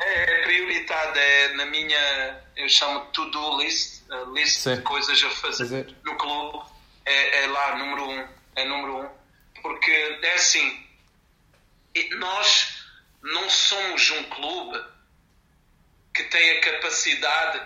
É, 0.00 0.42
prioritário, 0.42 1.20
é 1.20 1.54
na 1.54 1.66
minha, 1.66 2.40
eu 2.56 2.68
chamo 2.68 3.00
to-do 3.06 3.58
list, 3.58 4.02
list 4.32 4.60
Sim. 4.60 4.76
de 4.76 4.82
coisas 4.82 5.22
a 5.24 5.30
fazer, 5.30 5.64
fazer. 5.64 5.96
no 6.04 6.16
clube, 6.16 6.64
é, 7.04 7.44
é 7.44 7.46
lá 7.48 7.76
número 7.76 8.08
um, 8.08 8.24
é 8.54 8.64
número 8.64 8.98
um 8.98 9.16
porque 9.66 9.90
é 9.90 10.34
assim, 10.34 10.80
nós 12.18 12.84
não 13.20 13.50
somos 13.50 14.10
um 14.12 14.22
clube 14.24 14.78
que 16.16 16.24
tem 16.24 16.52
a 16.52 16.60
capacidade 16.62 17.60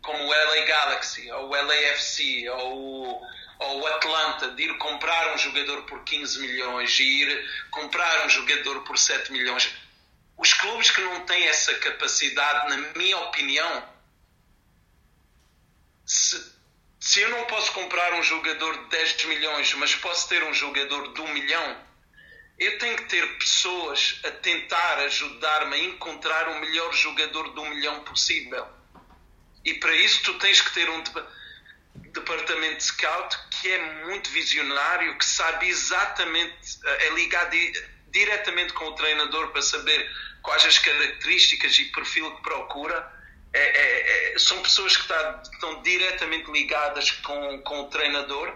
como 0.00 0.24
o 0.24 0.30
LA 0.30 0.64
Galaxy, 0.64 1.30
ou 1.32 1.50
o 1.50 1.50
LAFC, 1.50 2.48
ou, 2.48 3.22
ou 3.58 3.80
o 3.80 3.86
Atlanta, 3.88 4.52
de 4.52 4.62
ir 4.62 4.78
comprar 4.78 5.34
um 5.34 5.38
jogador 5.38 5.82
por 5.82 6.04
15 6.04 6.40
milhões 6.40 6.98
e 7.00 7.02
ir 7.02 7.68
comprar 7.70 8.24
um 8.24 8.28
jogador 8.28 8.82
por 8.84 8.96
7 8.96 9.32
milhões. 9.32 9.74
Os 10.36 10.54
clubes 10.54 10.90
que 10.90 11.00
não 11.00 11.26
têm 11.26 11.48
essa 11.48 11.74
capacidade, 11.74 12.70
na 12.70 12.76
minha 12.96 13.18
opinião, 13.18 13.88
se 16.06 16.56
se 17.00 17.20
eu 17.20 17.30
não 17.30 17.44
posso 17.44 17.72
comprar 17.72 18.12
um 18.14 18.22
jogador 18.24 18.76
de 18.76 18.90
10 18.90 19.24
milhões, 19.26 19.72
mas 19.74 19.94
posso 19.94 20.28
ter 20.28 20.42
um 20.42 20.52
jogador 20.52 21.12
de 21.14 21.20
1 21.20 21.32
milhão, 21.32 21.76
eu 22.58 22.78
tenho 22.78 22.96
que 22.96 23.04
ter 23.04 23.38
pessoas 23.38 24.20
a 24.24 24.30
tentar 24.30 24.98
ajudar-me 25.04 25.76
a 25.76 25.84
encontrar 25.84 26.48
o 26.48 26.60
melhor 26.60 26.92
jogador 26.92 27.56
1 27.56 27.70
milhão 27.70 28.04
possível. 28.04 28.66
E 29.64 29.74
para 29.74 29.94
isso 29.94 30.22
tu 30.24 30.34
tens 30.38 30.60
que 30.60 30.72
ter 30.74 30.88
um 30.88 31.02
departamento 32.12 32.78
de 32.78 32.84
scout 32.84 33.36
que 33.50 33.70
é 33.70 34.04
muito 34.04 34.30
visionário, 34.30 35.16
que 35.18 35.24
sabe 35.24 35.68
exatamente, 35.68 36.78
eh, 36.84 37.06
é 37.06 37.10
ligado 37.10 37.56
diretamente 38.10 38.72
com 38.72 38.86
o 38.86 38.94
treinador 38.94 39.48
para 39.48 39.62
saber 39.62 40.10
quais 40.42 40.64
as 40.64 40.78
características 40.78 41.78
e 41.78 41.84
perfil 41.86 42.34
que 42.36 42.42
procura 42.42 43.18
é, 43.52 43.60
é, 43.60 44.34
é, 44.34 44.38
são 44.38 44.60
pessoas 44.62 44.96
que 44.96 45.08
tá, 45.08 45.42
estão 45.42 45.82
diretamente 45.82 46.50
ligadas 46.50 47.10
com, 47.10 47.60
com 47.62 47.80
o 47.82 47.88
treinador 47.88 48.54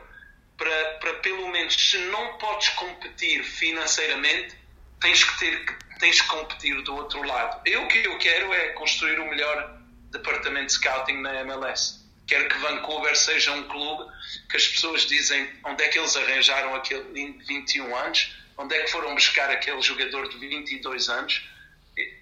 para, 0.62 0.98
para 0.98 1.14
pelo 1.14 1.48
menos 1.48 1.74
se 1.74 1.98
não 1.98 2.38
podes 2.38 2.68
competir 2.70 3.42
financeiramente 3.44 4.54
tens 5.00 5.24
que 5.24 5.38
ter 5.38 5.76
tens 5.98 6.20
que 6.20 6.28
competir 6.28 6.82
do 6.82 6.96
outro 6.96 7.22
lado. 7.22 7.60
Eu 7.64 7.84
o 7.84 7.88
que 7.88 8.04
eu 8.04 8.18
quero 8.18 8.52
é 8.52 8.68
construir 8.70 9.18
o 9.20 9.28
melhor 9.28 9.80
departamento 10.10 10.66
de 10.66 10.72
scouting 10.72 11.20
na 11.20 11.40
MLS 11.40 12.02
quero 12.32 12.48
que 12.48 12.58
Vancouver 12.58 13.14
seja 13.14 13.52
um 13.52 13.64
clube 13.64 14.10
que 14.48 14.56
as 14.56 14.66
pessoas 14.66 15.02
dizem 15.02 15.50
onde 15.64 15.84
é 15.84 15.88
que 15.88 15.98
eles 15.98 16.16
arranjaram 16.16 16.74
aquele 16.74 17.02
21 17.46 17.94
anos? 17.94 18.34
Onde 18.56 18.74
é 18.74 18.84
que 18.84 18.90
foram 18.90 19.14
buscar 19.14 19.50
aquele 19.50 19.82
jogador 19.82 20.28
de 20.28 20.38
22 20.38 21.08
anos? 21.08 21.46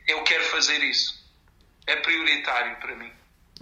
Eu 0.08 0.22
quero 0.24 0.44
fazer 0.44 0.82
isso. 0.82 1.20
É 1.86 1.96
prioritário 1.96 2.76
para 2.76 2.96
mim. 2.96 3.12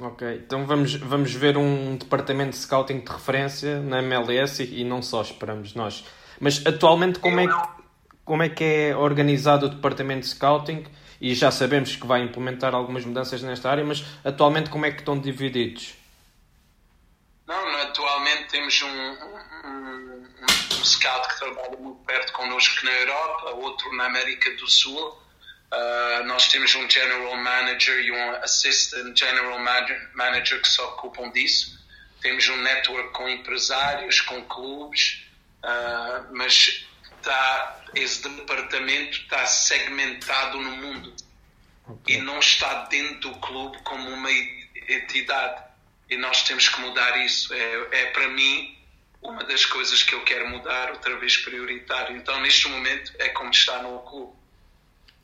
Ok, 0.00 0.42
então 0.46 0.64
vamos, 0.64 0.94
vamos 0.94 1.34
ver 1.34 1.56
um 1.56 1.96
departamento 1.96 2.50
de 2.50 2.58
scouting 2.58 3.00
de 3.00 3.10
referência 3.10 3.80
na 3.80 3.98
MLS 3.98 4.62
e, 4.62 4.82
e 4.82 4.84
não 4.84 5.02
só, 5.02 5.22
esperamos 5.22 5.74
nós. 5.74 6.04
Mas 6.38 6.64
atualmente 6.64 7.18
como 7.18 7.40
é, 7.40 7.48
que, 7.48 7.68
como 8.24 8.42
é 8.44 8.48
que 8.48 8.62
é 8.62 8.96
organizado 8.96 9.66
o 9.66 9.68
departamento 9.68 10.20
de 10.20 10.28
scouting? 10.28 10.86
E 11.20 11.34
já 11.34 11.50
sabemos 11.50 11.96
que 11.96 12.06
vai 12.06 12.22
implementar 12.22 12.76
algumas 12.76 13.04
mudanças 13.04 13.42
nesta 13.42 13.68
área, 13.68 13.84
mas 13.84 14.04
atualmente 14.24 14.70
como 14.70 14.86
é 14.86 14.92
que 14.92 15.00
estão 15.00 15.18
divididos? 15.18 15.94
Não, 17.44 17.76
atualmente 17.78 18.50
temos 18.50 18.80
um, 18.82 18.86
um, 18.86 20.26
um, 20.78 20.84
scout 20.84 21.28
que 21.28 21.38
trabalha 21.40 21.76
muito 21.76 22.04
perto 22.04 22.32
connosco 22.34 22.84
na 22.84 22.92
Europa, 22.92 23.50
outro 23.56 23.96
na 23.96 24.04
América 24.04 24.54
do 24.58 24.70
Sul 24.70 25.18
Uh, 25.70 26.24
nós 26.24 26.48
temos 26.48 26.74
um 26.74 26.88
General 26.88 27.36
Manager 27.36 27.98
e 28.00 28.10
um 28.10 28.30
Assistant 28.36 29.16
General 29.16 29.58
Manager 30.14 30.62
que 30.62 30.68
se 30.68 30.80
ocupam 30.80 31.30
disso. 31.30 31.78
Temos 32.22 32.48
um 32.48 32.56
network 32.56 33.12
com 33.12 33.28
empresários, 33.28 34.20
com 34.22 34.42
clubes, 34.44 35.26
uh, 35.62 36.26
mas 36.32 36.86
está, 37.16 37.84
esse 37.94 38.26
departamento 38.28 39.18
está 39.18 39.44
segmentado 39.46 40.58
no 40.58 40.70
mundo 40.70 41.14
okay. 41.86 42.16
e 42.16 42.20
não 42.22 42.38
está 42.38 42.86
dentro 42.86 43.30
do 43.30 43.38
clube 43.38 43.78
como 43.82 44.08
uma 44.10 44.30
entidade. 44.88 45.62
E 46.08 46.16
nós 46.16 46.42
temos 46.44 46.68
que 46.68 46.80
mudar 46.80 47.16
isso. 47.24 47.52
É, 47.52 47.88
é 47.92 48.06
para 48.06 48.28
mim 48.28 48.74
uma 49.20 49.44
das 49.44 49.66
coisas 49.66 50.02
que 50.02 50.14
eu 50.14 50.22
quero 50.22 50.48
mudar, 50.48 50.92
outra 50.92 51.16
vez 51.18 51.36
prioritário. 51.36 52.16
Então, 52.16 52.40
neste 52.40 52.68
momento, 52.68 53.12
é 53.18 53.28
como 53.30 53.50
está 53.50 53.82
no 53.82 53.98
clube. 54.00 54.37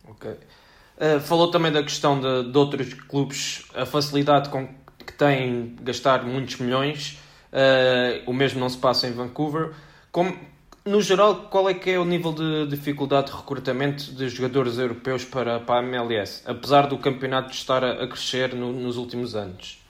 Ok. 0.08 0.30
Uh, 0.30 1.20
falou 1.20 1.50
também 1.50 1.72
da 1.72 1.82
questão 1.82 2.20
de, 2.20 2.50
de, 2.50 2.58
outros 2.58 2.94
clubes, 2.94 3.66
a 3.74 3.84
facilidade 3.84 4.48
com 4.48 4.68
que 5.04 5.12
têm 5.12 5.76
gastar 5.82 6.24
muitos 6.24 6.58
milhões. 6.58 7.18
Uh, 7.52 8.28
o 8.28 8.32
mesmo 8.32 8.60
não 8.60 8.68
se 8.68 8.78
passa 8.78 9.06
em 9.06 9.12
Vancouver. 9.12 9.72
Como, 10.10 10.36
no 10.84 11.00
geral, 11.00 11.48
qual 11.48 11.68
é 11.68 11.74
que 11.74 11.90
é 11.90 11.98
o 11.98 12.04
nível 12.04 12.32
de 12.32 12.66
dificuldade 12.68 13.30
de 13.30 13.36
recrutamento 13.36 14.12
de 14.12 14.28
jogadores 14.28 14.78
europeus 14.78 15.24
para, 15.24 15.60
para 15.60 15.80
a 15.80 15.82
MLS, 15.82 16.42
apesar 16.46 16.86
do 16.86 16.98
campeonato 16.98 17.52
estar 17.52 17.84
a, 17.84 18.04
a 18.04 18.08
crescer 18.08 18.54
no, 18.54 18.72
nos 18.72 18.96
últimos 18.96 19.34
anos? 19.34 19.83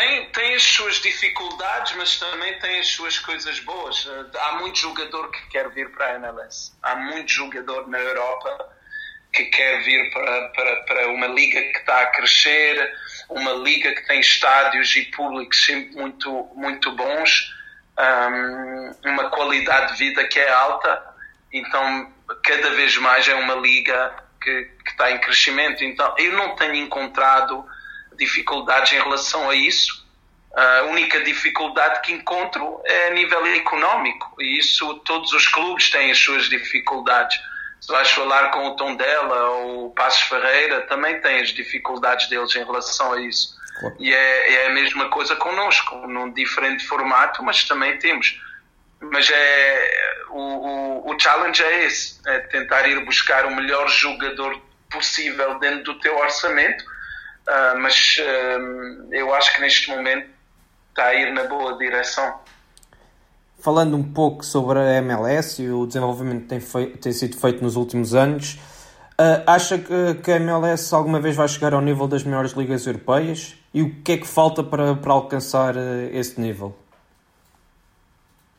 Tem, 0.00 0.24
tem 0.30 0.54
as 0.54 0.62
suas 0.62 0.96
dificuldades, 1.02 1.94
mas 1.94 2.18
também 2.18 2.58
tem 2.58 2.80
as 2.80 2.88
suas 2.88 3.18
coisas 3.18 3.60
boas. 3.60 4.08
Há 4.34 4.52
muito 4.52 4.78
jogador 4.78 5.30
que 5.30 5.46
quer 5.48 5.68
vir 5.68 5.90
para 5.90 6.06
a 6.06 6.14
MLS. 6.14 6.72
Há 6.82 6.96
muito 6.96 7.30
jogador 7.30 7.86
na 7.86 7.98
Europa 7.98 8.74
que 9.30 9.44
quer 9.44 9.84
vir 9.84 10.10
para, 10.10 10.48
para, 10.48 10.76
para 10.84 11.08
uma 11.08 11.26
liga 11.26 11.60
que 11.60 11.76
está 11.76 12.00
a 12.00 12.06
crescer, 12.06 12.94
uma 13.28 13.52
liga 13.52 13.94
que 13.94 14.06
tem 14.06 14.20
estádios 14.20 14.96
e 14.96 15.04
públicos 15.04 15.66
sempre 15.66 15.94
muito, 15.94 16.50
muito 16.54 16.92
bons, 16.92 17.54
um, 17.98 19.10
uma 19.10 19.28
qualidade 19.28 19.92
de 19.92 19.98
vida 19.98 20.26
que 20.28 20.40
é 20.40 20.48
alta. 20.48 21.14
Então, 21.52 22.10
cada 22.42 22.70
vez 22.70 22.96
mais 22.96 23.28
é 23.28 23.34
uma 23.34 23.56
liga 23.56 24.14
que, 24.42 24.64
que 24.82 24.92
está 24.92 25.10
em 25.10 25.18
crescimento. 25.18 25.84
Então, 25.84 26.14
eu 26.16 26.32
não 26.32 26.56
tenho 26.56 26.76
encontrado 26.76 27.68
dificuldades 28.20 28.92
em 28.92 29.00
relação 29.00 29.50
a 29.50 29.54
isso. 29.54 30.06
A 30.54 30.82
única 30.82 31.20
dificuldade 31.22 32.00
que 32.02 32.12
encontro 32.12 32.80
é 32.84 33.08
a 33.08 33.10
nível 33.10 33.44
económico 33.46 34.34
e 34.40 34.58
isso 34.58 34.94
todos 35.04 35.32
os 35.32 35.48
clubes 35.48 35.90
têm 35.90 36.10
as 36.10 36.18
suas 36.18 36.48
dificuldades. 36.48 37.40
Se 37.80 37.90
vais 37.90 38.10
falar 38.10 38.50
com 38.50 38.66
o 38.66 38.76
Tondela 38.76 39.50
ou 39.50 39.86
o 39.86 39.90
Passos 39.90 40.22
Ferreira, 40.22 40.82
também 40.82 41.20
tem 41.20 41.40
as 41.40 41.48
dificuldades 41.48 42.28
deles 42.28 42.54
em 42.54 42.64
relação 42.64 43.12
a 43.12 43.20
isso. 43.22 43.58
Claro. 43.78 43.96
E 43.98 44.12
é, 44.12 44.54
é, 44.54 44.66
a 44.66 44.70
mesma 44.70 45.08
coisa 45.08 45.34
connosco, 45.36 46.06
num 46.06 46.30
diferente 46.32 46.86
formato, 46.86 47.42
mas 47.42 47.64
também 47.64 47.98
temos. 47.98 48.38
Mas 49.00 49.30
é, 49.30 50.24
o, 50.28 50.40
o, 50.40 51.10
o 51.10 51.18
challenge 51.18 51.62
é 51.62 51.84
esse, 51.84 52.20
é 52.26 52.40
tentar 52.40 52.86
ir 52.86 53.02
buscar 53.04 53.46
o 53.46 53.54
melhor 53.54 53.88
jogador 53.88 54.60
possível 54.90 55.58
dentro 55.58 55.84
do 55.84 56.00
teu 56.00 56.18
orçamento 56.18 56.84
Uh, 57.48 57.78
mas 57.80 58.16
uh, 58.18 59.12
eu 59.12 59.34
acho 59.34 59.54
que 59.54 59.60
neste 59.60 59.90
momento 59.90 60.28
está 60.90 61.06
a 61.06 61.14
ir 61.14 61.32
na 61.32 61.44
boa 61.44 61.76
direção. 61.78 62.38
Falando 63.58 63.96
um 63.96 64.12
pouco 64.12 64.44
sobre 64.44 64.78
a 64.78 64.92
MLS 64.98 65.60
e 65.62 65.70
o 65.70 65.86
desenvolvimento 65.86 66.42
que 66.42 66.48
tem, 66.48 66.60
feito, 66.60 66.98
tem 66.98 67.12
sido 67.12 67.36
feito 67.36 67.62
nos 67.62 67.76
últimos 67.76 68.14
anos, 68.14 68.54
uh, 69.18 69.42
acha 69.46 69.78
que, 69.78 70.14
que, 70.22 70.30
a 70.30 70.36
MLS 70.36 70.94
alguma 70.94 71.20
vez 71.20 71.34
vai 71.34 71.48
chegar 71.48 71.74
ao 71.74 71.80
nível 71.80 72.06
das 72.06 72.22
melhores 72.22 72.52
ligas 72.52 72.86
europeias? 72.86 73.56
E 73.72 73.82
o 73.82 74.02
que 74.02 74.12
é 74.12 74.16
que 74.16 74.26
falta 74.26 74.62
para, 74.62 74.94
para 74.94 75.12
alcançar 75.12 75.74
esse 76.12 76.40
nível? 76.40 76.78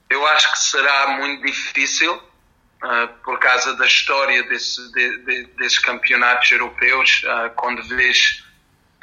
Eu 0.10 0.26
acho 0.28 0.52
que 0.52 0.60
será 0.60 1.18
muito 1.18 1.46
difícil 1.46 2.22
por 3.24 3.40
causa 3.40 3.76
da 3.76 3.86
história 3.86 4.42
desse, 4.44 4.92
de, 4.92 5.18
de, 5.26 5.44
desses 5.58 5.80
campeonatos 5.80 6.52
europeus, 6.52 7.24
quando 7.56 7.84
vês 7.84 8.44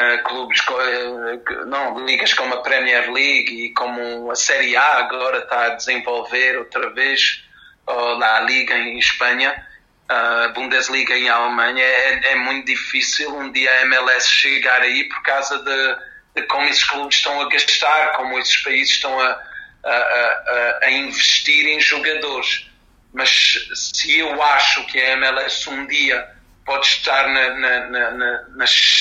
uh, 0.01 0.22
clubes, 0.24 0.61
uh, 0.61 1.66
não, 1.66 2.05
ligas 2.07 2.32
como 2.34 2.55
a 2.55 2.62
Premier 2.62 3.11
League 3.12 3.66
e 3.66 3.74
como 3.74 4.30
a 4.30 4.36
Série 4.36 4.76
A 4.76 4.99
agora 4.99 5.38
está 5.38 5.66
a 5.66 5.68
desenvolver 5.70 6.59
outra 6.59 6.90
vez, 6.90 7.44
ou 7.86 8.22
a 8.22 8.40
Liga 8.40 8.76
em 8.76 8.99
Espanha, 8.99 9.66
a 10.09 10.49
Bundesliga 10.49 11.16
em 11.16 11.28
Alemanha, 11.28 11.84
é, 11.84 12.32
é, 12.32 12.34
muito 12.34 12.66
difícil 12.66 13.34
um 13.34 13.53
dia 13.53 13.70
a 13.70 13.82
MLS 13.82 14.28
chegar 14.28 14.80
aí 14.80 15.05
por 15.05 15.22
causa 15.22 15.59
de, 15.59 16.40
de 16.40 16.46
como 16.46 16.66
esses 16.66 16.84
clubes 16.84 17.16
estão 17.16 17.40
a 17.40 17.49
gastar, 17.49 18.12
como 18.12 18.38
esses 18.38 18.57
países 18.59 18.94
estão 18.94 19.20
a, 19.20 19.42
a, 19.84 19.90
a, 19.90 20.78
a 20.82 20.90
investir 20.90 21.66
em 21.66 21.80
jogadores. 21.80 22.66
Mas 23.12 23.68
se 23.74 24.18
eu 24.18 24.42
acho 24.42 24.86
que 24.86 24.99
a 24.99 25.12
MLS 25.12 25.68
um 25.68 25.86
dia 25.86 26.38
pode 26.68 26.86
estar 26.86 27.26
na, 27.28 27.54
na, 27.54 28.10
na, 28.10 28.44
nas, 28.50 28.98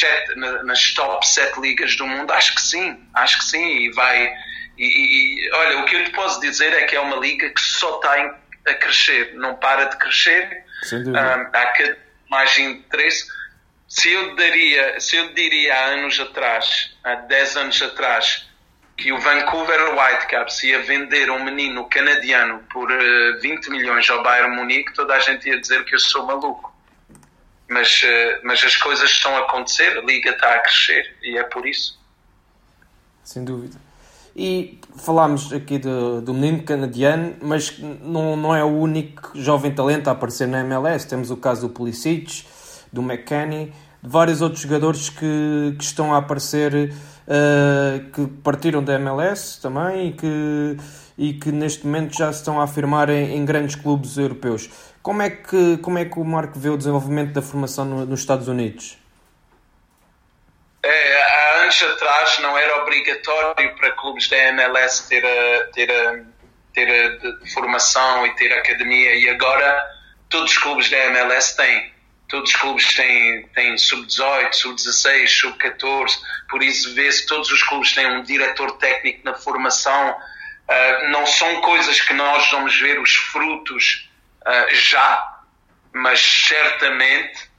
nas 0.63 0.91
top 0.93 1.27
7 1.27 1.59
ligas 1.59 1.97
do 1.97 2.07
mundo, 2.07 2.31
acho 2.31 2.55
que 2.55 2.61
sim, 2.61 2.97
acho 3.13 3.39
que 3.39 3.43
sim, 3.43 3.79
e 3.79 3.91
vai. 3.91 4.33
E, 4.77 4.85
e, 4.85 5.51
olha, 5.51 5.79
o 5.79 5.85
que 5.85 5.97
eu 5.97 6.05
te 6.05 6.11
posso 6.11 6.39
dizer 6.39 6.71
é 6.73 6.85
que 6.85 6.95
é 6.95 6.99
uma 7.01 7.17
liga 7.17 7.49
que 7.49 7.59
só 7.59 7.97
está 7.97 8.13
a 8.67 8.73
crescer, 8.75 9.33
não 9.35 9.55
para 9.55 9.83
de 9.85 9.97
crescer. 9.97 10.63
Um, 10.93 11.17
há 11.17 11.65
cada 11.73 11.97
mais 12.29 12.57
interesse. 12.57 13.27
Se 13.85 14.13
eu, 14.13 14.35
daria, 14.35 14.99
se 15.01 15.17
eu 15.17 15.33
diria 15.33 15.75
há 15.75 15.85
anos 15.87 16.17
atrás, 16.21 16.95
há 17.03 17.15
10 17.15 17.57
anos 17.57 17.81
atrás, 17.81 18.47
que 18.95 19.11
o 19.11 19.19
Vancouver 19.19 19.93
Whitecaps 19.93 20.63
ia 20.63 20.81
vender 20.83 21.29
um 21.29 21.43
menino 21.43 21.83
canadiano 21.89 22.63
por 22.71 22.89
uh, 22.89 22.95
eh, 22.95 23.39
20 23.41 23.69
milhões 23.71 24.09
ao 24.09 24.23
Bayern 24.23 24.55
Munique, 24.55 24.93
toda 24.93 25.15
a 25.15 25.19
gente 25.19 25.49
ia 25.49 25.59
dizer 25.59 25.83
que 25.83 25.95
eu 25.95 25.99
sou 25.99 26.25
maluco. 26.25 26.76
Mas, 27.69 28.01
uh, 28.03 28.39
mas 28.43 28.63
as 28.63 28.75
coisas 28.77 29.09
estão 29.09 29.35
a 29.35 29.39
acontecer, 29.39 29.97
a 29.97 30.01
liga 30.01 30.31
está 30.31 30.55
a 30.55 30.59
crescer 30.59 31.15
e 31.21 31.37
é 31.37 31.43
por 31.43 31.65
isso. 31.65 31.99
Sem 33.23 33.43
dúvida. 33.43 33.77
E 34.35 34.79
falámos 34.95 35.51
aqui 35.51 35.79
do, 35.79 36.21
do 36.21 36.33
menino 36.33 36.61
canadiano, 36.61 37.35
mas 37.41 37.77
não, 37.79 38.37
não 38.37 38.55
é 38.55 38.63
o 38.63 38.67
único 38.67 39.31
jovem 39.33 39.73
talento 39.73 40.07
a 40.09 40.11
aparecer 40.11 40.47
na 40.47 40.59
MLS. 40.59 41.07
Temos 41.07 41.31
o 41.31 41.37
caso 41.37 41.67
do 41.67 41.73
Pulisic, 41.73 42.45
do 42.93 43.01
McKennie, 43.01 43.73
de 44.01 44.09
vários 44.09 44.41
outros 44.41 44.61
jogadores 44.61 45.09
que, 45.09 45.75
que 45.77 45.83
estão 45.83 46.13
a 46.13 46.17
aparecer 46.17 46.93
uh, 47.27 48.11
que 48.11 48.27
partiram 48.43 48.83
da 48.83 48.93
MLS 48.93 49.59
também 49.59 50.09
e 50.09 50.13
que, 50.13 50.77
e 51.17 51.33
que 51.33 51.51
neste 51.51 51.85
momento 51.85 52.15
já 52.15 52.31
se 52.31 52.39
estão 52.39 52.61
a 52.61 52.63
afirmar 52.63 53.09
em, 53.09 53.35
em, 53.35 53.43
grandes 53.43 53.75
clubes 53.75 54.17
europeus. 54.17 54.69
Como 55.07 55.21
é, 55.21 55.29
que, 55.29 55.77
como 55.77 55.97
é 55.97 56.03
que 56.03 56.19
o 56.19 56.25
Marco 56.25 56.59
vê 56.59 56.67
o 56.67 56.75
desenvolvimento 56.75 57.31
da 57.31 57.41
formação 57.41 57.85
no, 57.85 58.05
nos 58.05 58.19
Estados 58.19 58.49
Unidos? 58.49 58.97
É, 60.83 61.21
há 61.21 61.61
anos 61.61 61.81
atrás 61.81 62.37
não 62.39 62.57
era 62.57 62.81
obrigatório 62.81 63.73
para 63.77 63.91
clubes 63.93 64.27
da 64.27 64.35
MLS 64.35 65.07
ter 65.07 65.25
a, 65.25 65.63
ter 65.71 65.89
a, 65.89 66.25
ter 66.73 66.89
a 66.91 67.47
formação 67.53 68.27
e 68.27 68.35
ter 68.35 68.51
academia 68.51 69.15
e 69.15 69.29
agora 69.29 69.81
todos 70.27 70.51
os 70.51 70.57
clubes 70.57 70.89
da 70.89 70.97
MLS 70.97 71.55
têm 71.55 71.93
todos 72.27 72.49
os 72.49 72.55
clubes 72.57 72.93
têm, 72.93 73.47
têm 73.55 73.77
sub-18, 73.77 74.51
sub-16, 74.51 75.27
sub-14, 75.29 76.19
por 76.49 76.61
isso 76.61 76.93
vê-se 76.93 77.25
todos 77.27 77.49
os 77.49 77.63
clubes 77.63 77.93
têm 77.93 78.05
um 78.07 78.23
diretor 78.23 78.73
técnico 78.73 79.21
na 79.23 79.35
formação. 79.35 80.09
Uh, 80.09 81.09
não 81.11 81.25
são 81.25 81.61
coisas 81.61 82.01
que 82.01 82.13
nós 82.13 82.51
vamos 82.51 82.77
ver 82.77 82.99
os 82.99 83.15
frutos 83.15 84.06
uh, 84.47 84.75
já, 84.75 85.39
mas 85.93 86.19
certamente 86.19 87.49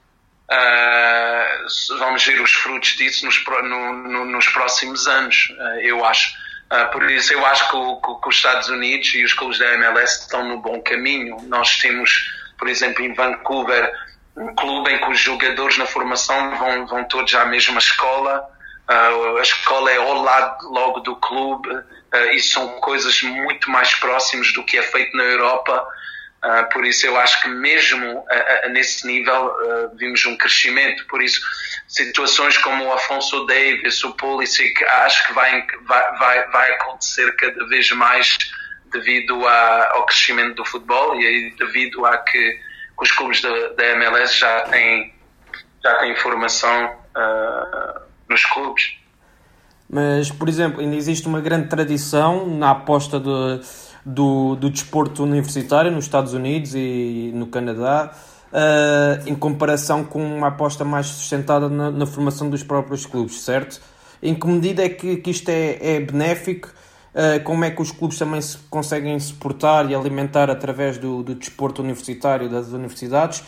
uh, 0.51 1.99
vamos 1.99 2.25
ver 2.25 2.41
os 2.41 2.53
frutos 2.53 2.97
disso 2.97 3.27
nos, 3.27 3.45
no, 3.45 3.93
no, 3.93 4.25
nos 4.25 4.49
próximos 4.49 5.07
anos, 5.07 5.49
eu 5.83 6.05
acho. 6.05 6.33
por 6.93 7.11
isso, 7.11 7.33
eu 7.33 7.45
acho 7.47 7.69
que, 7.71 7.77
o, 7.77 7.97
que, 8.21 8.29
os 8.29 8.37
Estados 8.37 8.69
Unidos 8.69 9.15
e 9.15 9.25
os 9.25 9.33
clubes 9.33 9.59
da 9.59 9.75
MLS 9.75 10.23
estão 10.23 10.47
no 10.49 10.59
bom 10.59 10.81
caminho. 10.83 11.37
Nós 11.49 11.79
temos, 11.79 12.31
por 12.59 12.69
exemplo, 12.69 13.05
em 13.05 13.15
Vancouver, 13.15 13.93
um 14.39 14.55
clube 14.55 14.93
em 14.93 14.99
que 14.99 15.11
os 15.11 15.19
jogadores 15.19 15.77
na 15.77 15.87
formação 15.87 16.57
vão, 16.57 16.87
vão 16.87 17.05
todos 17.05 17.35
à 17.35 17.45
mesma 17.45 17.79
escola. 17.79 18.49
Uh, 18.89 19.37
a 19.37 19.43
escola 19.43 19.91
é 19.91 19.97
ao 19.97 20.23
lado 20.23 20.67
logo 20.71 21.01
do 21.01 21.17
clube 21.17 21.69
uh, 21.69 22.31
e 22.33 22.41
são 22.41 22.81
coisas 22.81 23.21
muito 23.23 23.71
mais 23.71 23.95
próximas 23.97 24.53
do 24.55 24.65
que 24.65 24.79
é 24.79 24.83
feito 24.83 25.15
na 25.17 25.25
Europa. 25.25 25.87
Uh, 26.45 26.69
por 26.73 26.85
isso, 26.85 27.05
eu 27.05 27.17
acho 27.19 27.43
que 27.43 27.49
mesmo 27.49 28.25
nesse 28.71 29.07
nível 29.07 29.53
vimos 29.97 30.25
um 30.25 30.37
crescimento. 30.37 31.05
Por 31.07 31.21
isso, 31.23 31.41
situações 31.89 32.57
como 32.59 32.85
o 32.85 32.93
Afonso 32.93 33.45
Davis, 33.47 34.05
o 34.05 34.15
Pulisic, 34.15 34.85
acho 34.85 35.27
que 35.27 35.33
vai, 35.33 35.67
vai, 35.87 36.49
vai, 36.49 36.73
acontecer 36.75 37.35
cada 37.37 37.67
vez 37.67 37.91
mais 37.91 38.39
devido 38.93 39.47
a, 39.47 39.91
ao 39.95 40.07
crescimento 40.07 40.55
do 40.55 40.65
futebol 40.65 41.21
e 41.21 41.51
devido 41.59 42.07
a 42.07 42.19
que 42.19 42.61
que 42.99 43.05
os 43.05 43.13
clubes 43.13 43.41
da, 43.41 43.49
da 43.77 43.85
MLS 43.95 44.39
já 44.39 44.63
têm, 44.63 45.15
já 45.83 45.95
têm 46.01 46.17
formação 46.17 46.97
uh, 47.17 48.01
nos 48.29 48.45
clubes. 48.45 48.95
Mas, 49.89 50.31
por 50.31 50.49
exemplo, 50.49 50.81
ainda 50.81 50.97
existe 50.97 51.27
uma 51.27 51.41
grande 51.41 51.69
tradição 51.69 52.47
na 52.47 52.73
aposta 52.73 53.19
de, 53.19 53.61
do, 54.09 54.57
do 54.57 54.71
desporto 54.71 55.23
universitário 55.23 55.91
nos 55.91 56.05
Estados 56.05 56.33
Unidos 56.33 56.75
e 56.75 57.31
no 57.35 57.47
Canadá, 57.47 58.11
uh, 58.53 59.29
em 59.29 59.35
comparação 59.35 60.05
com 60.05 60.25
uma 60.25 60.49
aposta 60.49 60.85
mais 60.85 61.07
sustentada 61.07 61.69
na, 61.69 61.91
na, 61.91 62.07
formação 62.07 62.49
dos 62.49 62.63
próprios 62.63 63.05
clubes, 63.05 63.41
certo? 63.41 63.81
Em 64.23 64.35
que 64.35 64.47
medida 64.47 64.83
é 64.85 64.89
que, 64.89 65.17
que 65.17 65.31
isto 65.31 65.49
é, 65.49 65.97
é 65.97 66.01
benéfico 66.01 66.71
eh, 67.15 67.39
como 67.41 67.65
é 67.65 67.71
que 67.71 67.81
os 67.81 67.91
clubes 67.91 68.19
também 68.19 68.41
se 68.41 68.59
conseguem 68.71 69.19
suportar 69.19 69.91
e 69.91 69.95
alimentar 69.95 70.51
através 70.51 70.99
do, 70.99 71.23
do 71.23 71.35
desporto 71.35 71.83
universitário 71.83 72.49
das 72.49 72.69
universidades 72.69 73.43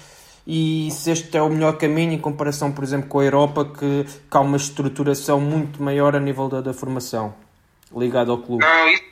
e 0.46 0.88
se 0.90 1.10
este 1.10 1.36
é 1.36 1.42
o 1.42 1.48
melhor 1.48 1.76
caminho 1.76 2.12
em 2.12 2.18
comparação, 2.18 2.72
por 2.72 2.82
exemplo, 2.82 3.08
com 3.08 3.20
a 3.20 3.24
Europa, 3.24 3.64
que, 3.64 4.04
que 4.04 4.36
há 4.36 4.40
uma 4.40 4.56
estruturação 4.56 5.40
muito 5.40 5.82
maior 5.82 6.16
a 6.16 6.20
nível 6.20 6.48
da, 6.48 6.60
da 6.60 6.72
formação 6.72 7.34
ligada 7.96 8.30
ao 8.30 8.38
clube. 8.38 8.64
Não, 8.64 8.88
isso, 8.88 9.02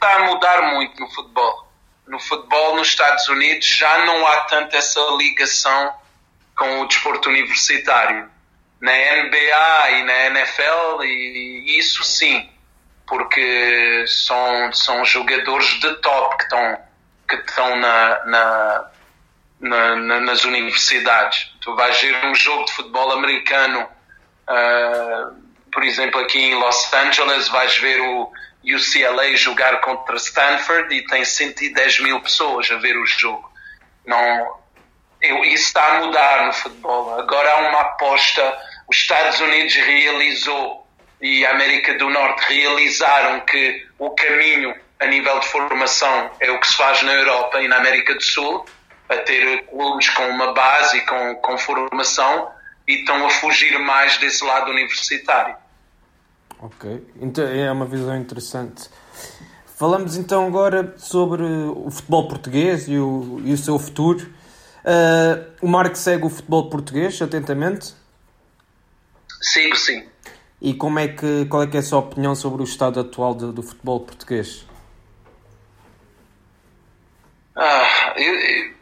está 0.00 0.16
a 0.16 0.24
mudar 0.24 0.62
muito 0.72 0.98
no 0.98 1.10
futebol. 1.10 1.68
No 2.06 2.18
futebol 2.18 2.76
nos 2.76 2.88
Estados 2.88 3.28
Unidos 3.28 3.66
já 3.66 4.06
não 4.06 4.26
há 4.26 4.40
tanto 4.44 4.74
essa 4.74 5.00
ligação 5.18 5.92
com 6.56 6.80
o 6.80 6.88
desporto 6.88 7.28
universitário. 7.28 8.28
Na 8.80 8.92
NBA 8.92 9.90
e 9.90 10.02
na 10.04 10.26
NFL, 10.26 11.04
e 11.04 11.78
isso 11.78 12.02
sim 12.02 12.48
porque 13.10 14.04
são, 14.06 14.72
são 14.72 15.04
jogadores 15.04 15.68
de 15.80 15.94
top 15.96 16.36
que 16.36 16.44
estão, 16.44 16.78
que 17.28 17.34
estão 17.34 17.76
na, 17.76 18.24
na, 18.24 18.90
na, 19.60 20.20
nas 20.20 20.44
universidades. 20.44 21.52
Tu 21.60 21.74
vais 21.74 22.00
ver 22.00 22.24
um 22.24 22.34
jogo 22.36 22.64
de 22.66 22.72
futebol 22.72 23.10
americano, 23.12 23.82
uh, 24.48 25.36
por 25.72 25.84
exemplo, 25.84 26.20
aqui 26.20 26.38
em 26.38 26.54
Los 26.54 26.92
Angeles, 26.92 27.48
vais 27.48 27.76
ver 27.78 28.00
o 28.00 28.30
UCLA 28.64 29.36
jogar 29.36 29.80
contra 29.80 30.16
Stanford 30.16 30.94
e 30.94 31.04
tem 31.06 31.24
110 31.24 32.00
mil 32.00 32.20
pessoas 32.20 32.70
a 32.70 32.76
ver 32.76 32.96
o 32.96 33.06
jogo. 33.06 33.50
Não, 34.06 34.58
eu, 35.20 35.44
isso 35.44 35.64
está 35.64 35.96
a 35.96 36.00
mudar 36.00 36.46
no 36.46 36.52
futebol. 36.52 37.18
Agora 37.18 37.50
há 37.52 37.68
uma 37.68 37.80
aposta. 37.80 38.58
Os 38.88 38.96
Estados 38.96 39.40
Unidos 39.40 39.74
realizou 39.74 40.86
e 41.20 41.44
a 41.44 41.50
América 41.50 41.94
do 41.94 42.08
Norte 42.08 42.40
realizaram 42.52 43.40
que 43.40 43.86
o 43.98 44.10
caminho 44.10 44.74
a 44.98 45.06
nível 45.06 45.38
de 45.38 45.48
formação 45.48 46.30
é 46.40 46.50
o 46.50 46.60
que 46.60 46.66
se 46.66 46.76
faz 46.76 47.02
na 47.02 47.12
Europa 47.12 47.60
e 47.60 47.68
na 47.68 47.76
América 47.76 48.14
do 48.14 48.22
Sul, 48.22 48.66
a 49.08 49.16
ter 49.16 49.64
clubes 49.66 50.08
com 50.10 50.28
uma 50.28 50.52
base 50.52 50.98
e 50.98 51.00
com, 51.02 51.34
com 51.36 51.58
formação 51.58 52.50
e 52.90 53.00
estão 53.00 53.24
a 53.24 53.30
fugir 53.30 53.78
mais 53.78 54.18
desse 54.18 54.44
lado 54.44 54.70
universitário. 54.70 55.54
Ok, 56.58 57.06
então 57.20 57.44
é 57.44 57.70
uma 57.70 57.86
visão 57.86 58.16
interessante. 58.16 58.90
Falamos 59.76 60.16
então 60.16 60.46
agora 60.46 60.94
sobre 60.98 61.42
o 61.42 61.88
futebol 61.90 62.26
português 62.28 62.88
e 62.88 62.98
o, 62.98 63.40
e 63.44 63.52
o 63.52 63.56
seu 63.56 63.78
futuro. 63.78 64.28
Uh, 64.80 65.52
o 65.62 65.68
Marco 65.68 65.96
segue 65.96 66.26
o 66.26 66.28
futebol 66.28 66.68
português 66.68 67.22
atentamente? 67.22 67.94
Sigo, 69.40 69.76
sim. 69.76 70.06
E 70.60 70.74
como 70.74 70.98
é 70.98 71.08
que, 71.08 71.46
qual 71.46 71.62
é, 71.62 71.66
que 71.66 71.76
é 71.76 71.80
a 71.80 71.82
sua 71.82 72.00
opinião 72.00 72.34
sobre 72.34 72.60
o 72.60 72.64
estado 72.64 73.00
atual 73.00 73.34
do, 73.34 73.52
do 73.52 73.62
futebol 73.62 74.00
português? 74.00 74.66
Ah, 77.56 78.14
eu, 78.16 78.34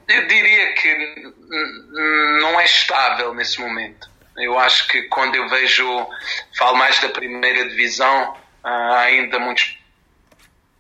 eu 0.09 0.27
diria 0.27 0.75
que 0.75 1.38
não 2.41 2.61
é 2.61 2.65
estável 2.65 3.35
nesse 3.35 3.61
momento. 3.61 4.09
Eu 4.37 4.59
acho 4.59 4.87
que 4.89 5.03
quando 5.05 5.35
eu 5.35 5.49
vejo, 5.49 6.07
falo 6.57 6.77
mais 6.77 7.01
da 7.01 7.09
primeira 7.09 7.69
divisão, 7.69 8.37
há 8.63 9.01
ainda 9.01 9.39
muitos, 9.39 9.77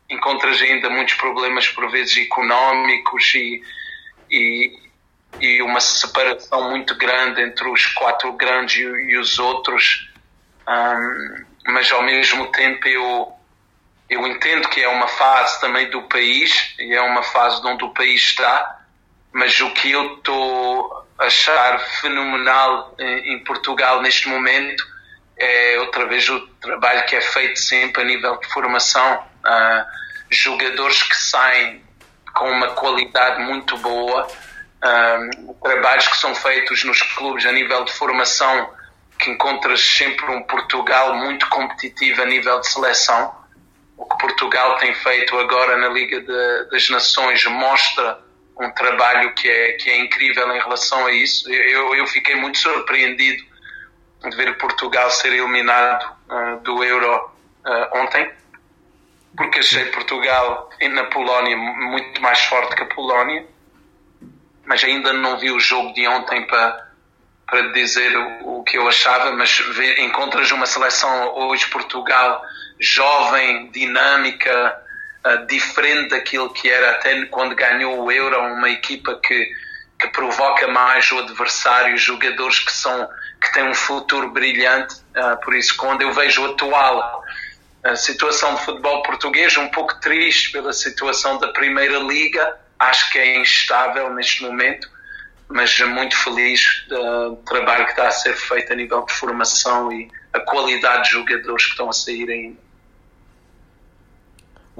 encontras 0.08 0.60
ainda 0.62 0.88
muitos 0.88 1.14
problemas 1.14 1.68
por 1.68 1.90
vezes 1.90 2.16
económicos 2.18 3.34
e, 3.34 3.62
e, 4.30 4.78
e 5.40 5.62
uma 5.62 5.80
separação 5.80 6.70
muito 6.70 6.94
grande 6.96 7.42
entre 7.42 7.68
os 7.68 7.86
quatro 7.86 8.32
grandes 8.34 8.76
e, 8.76 8.82
e 8.82 9.18
os 9.18 9.38
outros 9.38 10.08
um, 10.68 11.44
mas 11.72 11.90
ao 11.90 12.02
mesmo 12.02 12.46
tempo 12.52 12.86
eu, 12.86 13.32
eu 14.08 14.26
entendo 14.26 14.68
que 14.68 14.82
é 14.82 14.88
uma 14.88 15.08
fase 15.08 15.58
também 15.60 15.88
do 15.90 16.02
país 16.02 16.74
e 16.78 16.94
é 16.94 17.00
uma 17.00 17.22
fase 17.22 17.66
onde 17.66 17.84
o 17.84 17.94
país 17.94 18.20
está, 18.20 18.77
mas 19.32 19.60
o 19.60 19.70
que 19.70 19.90
eu 19.90 20.14
estou 20.14 21.06
a 21.18 21.26
achar 21.26 21.78
fenomenal 22.00 22.94
em, 22.98 23.34
em 23.34 23.44
Portugal 23.44 24.00
neste 24.02 24.28
momento 24.28 24.84
é 25.36 25.78
outra 25.78 26.06
vez 26.06 26.28
o 26.28 26.40
trabalho 26.60 27.06
que 27.06 27.14
é 27.14 27.20
feito 27.20 27.58
sempre 27.58 28.02
a 28.02 28.04
nível 28.04 28.36
de 28.38 28.48
formação. 28.48 29.22
Uh, 29.44 29.98
jogadores 30.30 31.02
que 31.02 31.16
saem 31.16 31.82
com 32.34 32.50
uma 32.50 32.68
qualidade 32.72 33.42
muito 33.42 33.76
boa, 33.78 34.26
um, 34.84 35.54
trabalhos 35.54 36.06
que 36.08 36.16
são 36.16 36.34
feitos 36.34 36.84
nos 36.84 37.02
clubes 37.02 37.46
a 37.46 37.52
nível 37.52 37.84
de 37.84 37.92
formação, 37.92 38.72
que 39.18 39.30
encontras 39.30 39.80
sempre 39.80 40.26
um 40.26 40.42
Portugal 40.42 41.14
muito 41.16 41.48
competitivo 41.48 42.22
a 42.22 42.26
nível 42.26 42.60
de 42.60 42.68
seleção. 42.68 43.34
O 43.96 44.04
que 44.04 44.18
Portugal 44.18 44.76
tem 44.76 44.94
feito 44.94 45.36
agora 45.38 45.76
na 45.76 45.88
Liga 45.88 46.20
de, 46.20 46.70
das 46.70 46.88
Nações 46.88 47.44
mostra 47.46 48.20
um 48.58 48.70
trabalho 48.70 49.32
que 49.34 49.48
é, 49.48 49.72
que 49.72 49.90
é 49.90 49.98
incrível 49.98 50.50
em 50.54 50.60
relação 50.60 51.06
a 51.06 51.12
isso. 51.12 51.50
Eu, 51.52 51.94
eu 51.94 52.06
fiquei 52.06 52.34
muito 52.34 52.58
surpreendido 52.58 53.44
de 54.28 54.36
ver 54.36 54.58
Portugal 54.58 55.10
ser 55.10 55.32
eliminado 55.32 56.12
uh, 56.28 56.60
do 56.60 56.82
Euro 56.82 57.30
uh, 57.64 57.98
ontem, 57.98 58.28
porque 59.36 59.60
achei 59.60 59.84
Portugal 59.86 60.68
na 60.90 61.04
Polónia 61.04 61.56
muito 61.56 62.20
mais 62.20 62.40
forte 62.46 62.74
que 62.74 62.82
a 62.82 62.86
Polónia, 62.86 63.46
mas 64.66 64.82
ainda 64.82 65.12
não 65.12 65.38
vi 65.38 65.52
o 65.52 65.60
jogo 65.60 65.92
de 65.94 66.06
ontem 66.08 66.44
para, 66.46 66.88
para 67.46 67.72
dizer 67.72 68.16
o, 68.16 68.58
o 68.58 68.64
que 68.64 68.76
eu 68.76 68.88
achava, 68.88 69.30
mas 69.32 69.56
ver, 69.56 70.00
encontras 70.00 70.50
uma 70.50 70.66
seleção 70.66 71.32
hoje 71.36 71.66
Portugal 71.66 72.42
jovem, 72.80 73.70
dinâmica, 73.70 74.87
uh, 75.34 75.46
diferente 75.46 76.10
daquilo 76.10 76.52
que 76.52 76.70
era 76.70 76.92
até 76.92 77.26
quando 77.26 77.54
ganhou 77.54 78.04
o 78.04 78.12
Euro, 78.12 78.40
uma 78.40 78.70
equipa 78.70 79.18
que, 79.22 79.50
que 79.98 80.08
provoca 80.08 80.68
mais 80.68 81.10
o 81.12 81.18
adversário, 81.18 81.96
jogadores 81.96 82.60
que 82.60 82.72
são 82.72 83.08
que 83.40 83.52
têm 83.52 83.64
um 83.64 83.74
futuro 83.74 84.30
brilhante. 84.30 84.96
Uh, 85.16 85.36
por 85.44 85.54
isso, 85.54 85.76
quando 85.76 86.02
eu 86.02 86.12
vejo 86.12 86.42
o 86.42 86.52
atual 86.52 87.22
a 87.84 87.94
situação 87.94 88.54
do 88.54 88.58
futebol 88.58 89.02
português, 89.02 89.56
um 89.56 89.68
pouco 89.68 90.00
triste 90.00 90.50
pela 90.50 90.72
situação 90.72 91.38
da 91.38 91.48
Primeira 91.48 91.98
Liga, 91.98 92.58
acho 92.78 93.10
que 93.10 93.18
é 93.18 93.40
instável 93.40 94.12
neste 94.12 94.42
momento, 94.42 94.90
mas 95.48 95.78
muito 95.80 96.16
feliz 96.16 96.84
do 96.88 97.36
trabalho 97.46 97.84
que 97.84 97.92
está 97.92 98.08
a 98.08 98.10
ser 98.10 98.34
feito 98.34 98.72
a 98.72 98.76
nível 98.76 99.04
de 99.06 99.12
formação 99.14 99.90
e 99.92 100.10
a 100.32 100.40
qualidade 100.40 101.04
de 101.04 101.10
jogadores 101.10 101.64
que 101.64 101.70
estão 101.70 101.88
a 101.88 101.92
sair 101.92 102.28
ainda. 102.28 102.67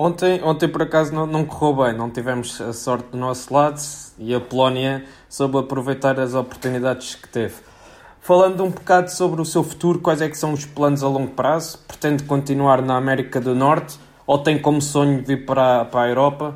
Ontem, 0.01 0.40
ontem 0.44 0.68
por 0.68 0.82
acaso 0.82 1.12
não, 1.12 1.26
não 1.26 1.44
correu 1.44 1.84
bem, 1.84 1.92
não 1.92 2.09
tivemos 2.09 2.61
a 2.61 2.72
sorte 2.72 3.09
do 3.09 3.18
nosso 3.18 3.53
lado 3.53 3.80
e 4.16 4.32
a 4.32 4.38
Polónia 4.38 5.05
soube 5.28 5.59
aproveitar 5.59 6.20
as 6.20 6.34
oportunidades 6.34 7.16
que 7.16 7.26
teve. 7.26 7.57
Falando 8.20 8.62
um 8.62 8.70
bocado 8.70 9.11
sobre 9.11 9.40
o 9.40 9.44
seu 9.44 9.64
futuro, 9.64 9.99
quais 9.99 10.22
é 10.22 10.28
que 10.28 10.38
são 10.38 10.53
os 10.53 10.64
planos 10.64 11.03
a 11.03 11.09
longo 11.09 11.32
prazo? 11.32 11.78
Pretende 11.78 12.22
continuar 12.22 12.80
na 12.80 12.96
América 12.96 13.40
do 13.40 13.57
Norte 13.57 13.99
ou 14.24 14.38
tem 14.38 14.57
como 14.57 14.80
sonho 14.80 15.24
vir 15.26 15.44
para, 15.44 15.84
para 15.86 16.03
a 16.03 16.09
Europa? 16.09 16.55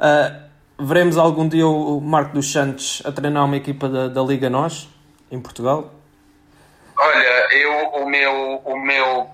Uh, 0.00 0.84
veremos 0.84 1.16
algum 1.16 1.48
dia 1.48 1.68
o 1.68 2.00
Marco 2.00 2.34
dos 2.34 2.50
Santos 2.50 3.02
a 3.04 3.12
treinar 3.12 3.44
uma 3.44 3.56
equipa 3.56 3.88
da, 3.88 4.08
da 4.08 4.20
Liga 4.20 4.50
Nós, 4.50 4.88
em 5.30 5.40
Portugal? 5.40 5.94
Olha, 6.98 7.54
eu, 7.54 8.02
o, 8.02 8.10
meu, 8.10 8.62
o, 8.64 8.76
meu, 8.76 9.30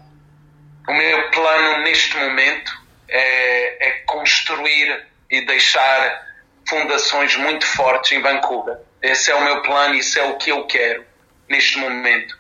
o 0.86 0.92
meu 0.92 1.30
plano 1.30 1.84
neste 1.84 2.18
momento 2.18 2.85
é, 3.08 3.88
é 3.88 3.90
construir 4.06 5.06
e 5.30 5.44
deixar 5.44 6.26
fundações 6.68 7.36
muito 7.36 7.66
fortes 7.66 8.12
em 8.12 8.20
Vancouver. 8.20 8.78
Esse 9.02 9.30
é 9.30 9.34
o 9.34 9.44
meu 9.44 9.62
plano, 9.62 9.94
isso 9.94 10.18
é 10.18 10.24
o 10.24 10.36
que 10.36 10.50
eu 10.50 10.66
quero 10.66 11.04
neste 11.48 11.78
momento. 11.78 12.36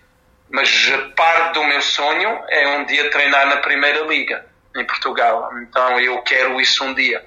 Mas 0.48 0.70
parte 1.14 1.54
do 1.54 1.64
meu 1.64 1.80
sonho 1.80 2.42
é 2.48 2.68
um 2.68 2.84
dia 2.84 3.10
treinar 3.10 3.46
na 3.46 3.56
Primeira 3.58 4.00
Liga 4.00 4.46
em 4.76 4.84
Portugal. 4.84 5.50
Então 5.58 6.00
eu 6.00 6.22
quero 6.22 6.60
isso 6.60 6.84
um 6.84 6.94
dia. 6.94 7.24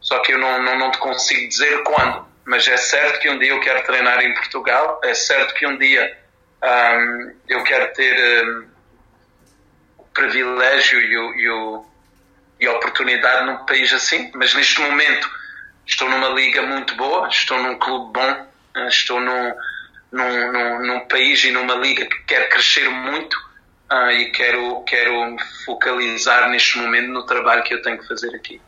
Só 0.00 0.18
que 0.20 0.32
eu 0.32 0.38
não, 0.38 0.62
não, 0.62 0.78
não 0.78 0.90
te 0.90 0.98
consigo 0.98 1.48
dizer 1.48 1.82
quando. 1.82 2.26
Mas 2.44 2.66
é 2.68 2.76
certo 2.76 3.18
que 3.20 3.28
um 3.28 3.38
dia 3.38 3.50
eu 3.50 3.60
quero 3.60 3.84
treinar 3.84 4.20
em 4.24 4.34
Portugal. 4.34 5.00
É 5.02 5.14
certo 5.14 5.54
que 5.54 5.66
um 5.66 5.76
dia 5.76 6.16
um, 6.62 7.34
eu 7.48 7.62
quero 7.64 7.92
ter 7.92 8.46
um, 8.46 8.68
o 9.98 10.04
privilégio 10.04 11.00
e 11.00 11.18
o, 11.18 11.34
e 11.34 11.50
o 11.50 11.86
e 12.60 12.68
oportunidade 12.68 13.46
num 13.46 13.64
país 13.66 13.92
assim. 13.92 14.30
Mas 14.34 14.54
neste 14.54 14.80
momento 14.80 15.28
estou 15.86 16.08
numa 16.08 16.28
liga 16.28 16.62
muito 16.62 16.94
boa, 16.96 17.28
estou 17.28 17.62
num 17.62 17.78
clube 17.78 18.12
bom, 18.12 18.46
eh, 18.76 18.88
estou 18.88 19.20
num, 19.20 19.52
num, 20.12 20.52
num, 20.52 20.86
num 20.86 21.00
país 21.08 21.44
e 21.44 21.50
numa 21.50 21.74
liga 21.74 22.06
que 22.06 22.22
quer 22.24 22.48
crescer 22.48 22.88
muito 22.88 23.34
uh, 23.92 24.10
e 24.10 24.30
quero, 24.30 24.82
quero 24.84 25.36
focalizar 25.64 26.50
neste 26.50 26.78
momento 26.78 27.08
no 27.08 27.24
trabalho 27.24 27.62
que 27.62 27.74
eu 27.74 27.82
tenho 27.82 27.98
que 27.98 28.06
fazer 28.06 28.34
aqui. 28.34 28.60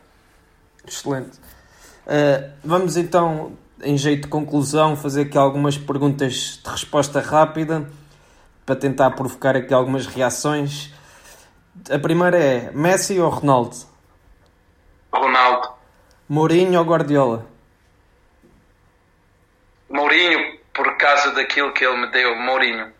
Excelente. 0.87 1.37
Uh, 2.05 2.49
vamos 2.63 2.97
então, 2.97 3.57
em 3.83 3.97
jeito 3.97 4.23
de 4.23 4.27
conclusão, 4.27 4.95
fazer 4.95 5.23
aqui 5.23 5.37
algumas 5.37 5.77
perguntas 5.77 6.59
de 6.63 6.69
resposta 6.69 7.19
rápida 7.19 7.89
para 8.65 8.75
tentar 8.75 9.11
provocar 9.11 9.55
aqui 9.55 9.73
algumas 9.73 10.05
reações. 10.07 10.91
A 11.87 11.99
primeira 11.99 12.37
é 12.37 12.71
Messi 12.71 13.19
ou 13.19 13.29
Ronaldo? 13.29 13.75
Ronaldo. 15.13 15.69
Mourinho 16.27 16.79
ou 16.79 16.85
Guardiola? 16.85 17.45
Mourinho, 19.89 20.59
por 20.73 20.97
causa 20.97 21.31
daquilo 21.31 21.73
que 21.73 21.85
ele 21.85 21.97
me 21.97 22.11
deu. 22.11 22.35
Mourinho. 22.35 22.91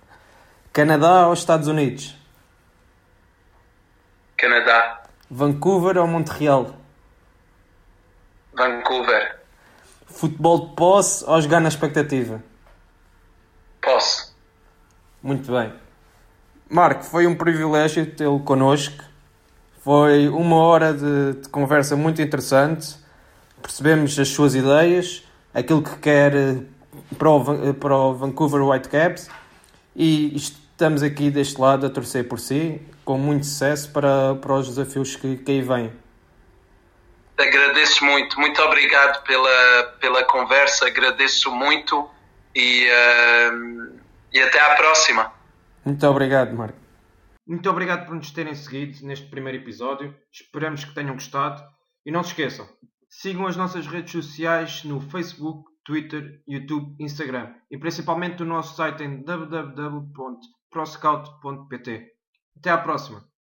Canadá 0.73 1.27
ou 1.27 1.33
Estados 1.33 1.67
Unidos? 1.67 2.15
Canadá. 4.37 5.03
Vancouver 5.29 5.97
ou 5.97 6.07
Montreal? 6.07 6.75
Vancouver. 8.53 9.39
Futebol 10.07 10.67
de 10.69 10.75
posse 10.75 11.23
ou 11.25 11.39
jogar 11.41 11.59
na 11.59 11.69
expectativa? 11.69 12.41
Posse. 13.81 14.33
Muito 15.21 15.51
bem. 15.51 15.88
Marco, 16.69 17.03
foi 17.03 17.25
um 17.25 17.33
privilégio 17.33 18.05
tê-lo 18.05 18.39
connosco. 18.41 19.03
Foi 19.83 20.27
uma 20.29 20.57
hora 20.57 20.93
de, 20.93 21.41
de, 21.41 21.49
conversa 21.49 21.95
muito 21.95 22.21
interessante. 22.21 22.95
Percebemos 23.59 24.17
as 24.19 24.27
suas 24.27 24.53
ideias, 24.53 25.23
aquilo 25.51 25.81
que 25.81 25.97
quer 25.97 26.35
eh, 26.35 26.57
para 27.17 27.29
o, 27.29 27.73
para 27.73 27.95
o 27.95 28.13
Vancouver 28.13 28.61
Whitecaps 28.61 29.29
e 29.95 30.35
estamos 30.35 31.01
aqui 31.01 31.31
deste 31.31 31.59
lado 31.59 31.87
a 31.87 31.89
torcer 31.89 32.27
por 32.27 32.39
si, 32.39 32.79
com 33.03 33.17
muito 33.17 33.47
sucesso 33.47 33.91
para, 33.91 34.35
para 34.35 34.53
os 34.53 34.67
desafios 34.67 35.15
que, 35.15 35.37
que 35.37 35.51
aí 35.51 35.61
vêm. 35.61 35.91
Agradeço 37.37 38.05
muito, 38.05 38.39
muito 38.39 38.61
obrigado 38.61 39.23
pela, 39.23 39.83
pela 39.99 40.23
conversa, 40.25 40.85
agradeço 40.85 41.51
muito 41.51 42.07
e, 42.55 42.87
uh, 42.87 43.91
e 44.31 44.39
até 44.39 44.59
à 44.59 44.75
próxima. 44.75 45.38
Muito 45.85 46.07
obrigado, 46.07 46.55
Marco. 46.55 46.77
Muito 47.47 47.69
obrigado 47.69 48.05
por 48.05 48.15
nos 48.15 48.31
terem 48.31 48.53
seguido 48.53 49.05
neste 49.05 49.27
primeiro 49.27 49.57
episódio. 49.57 50.15
Esperamos 50.31 50.85
que 50.85 50.93
tenham 50.93 51.13
gostado. 51.13 51.63
E 52.05 52.11
não 52.11 52.23
se 52.23 52.29
esqueçam, 52.29 52.65
sigam 53.09 53.45
as 53.45 53.57
nossas 53.57 53.85
redes 53.85 54.13
sociais 54.13 54.83
no 54.83 54.99
Facebook, 55.01 55.69
Twitter, 55.83 56.41
YouTube, 56.47 56.95
Instagram 56.99 57.53
e 57.69 57.77
principalmente 57.77 58.41
o 58.41 58.45
nosso 58.45 58.75
site 58.75 59.03
em 59.03 59.21
www.proscout.pt. 59.23 62.07
Até 62.57 62.69
à 62.69 62.77
próxima! 62.77 63.28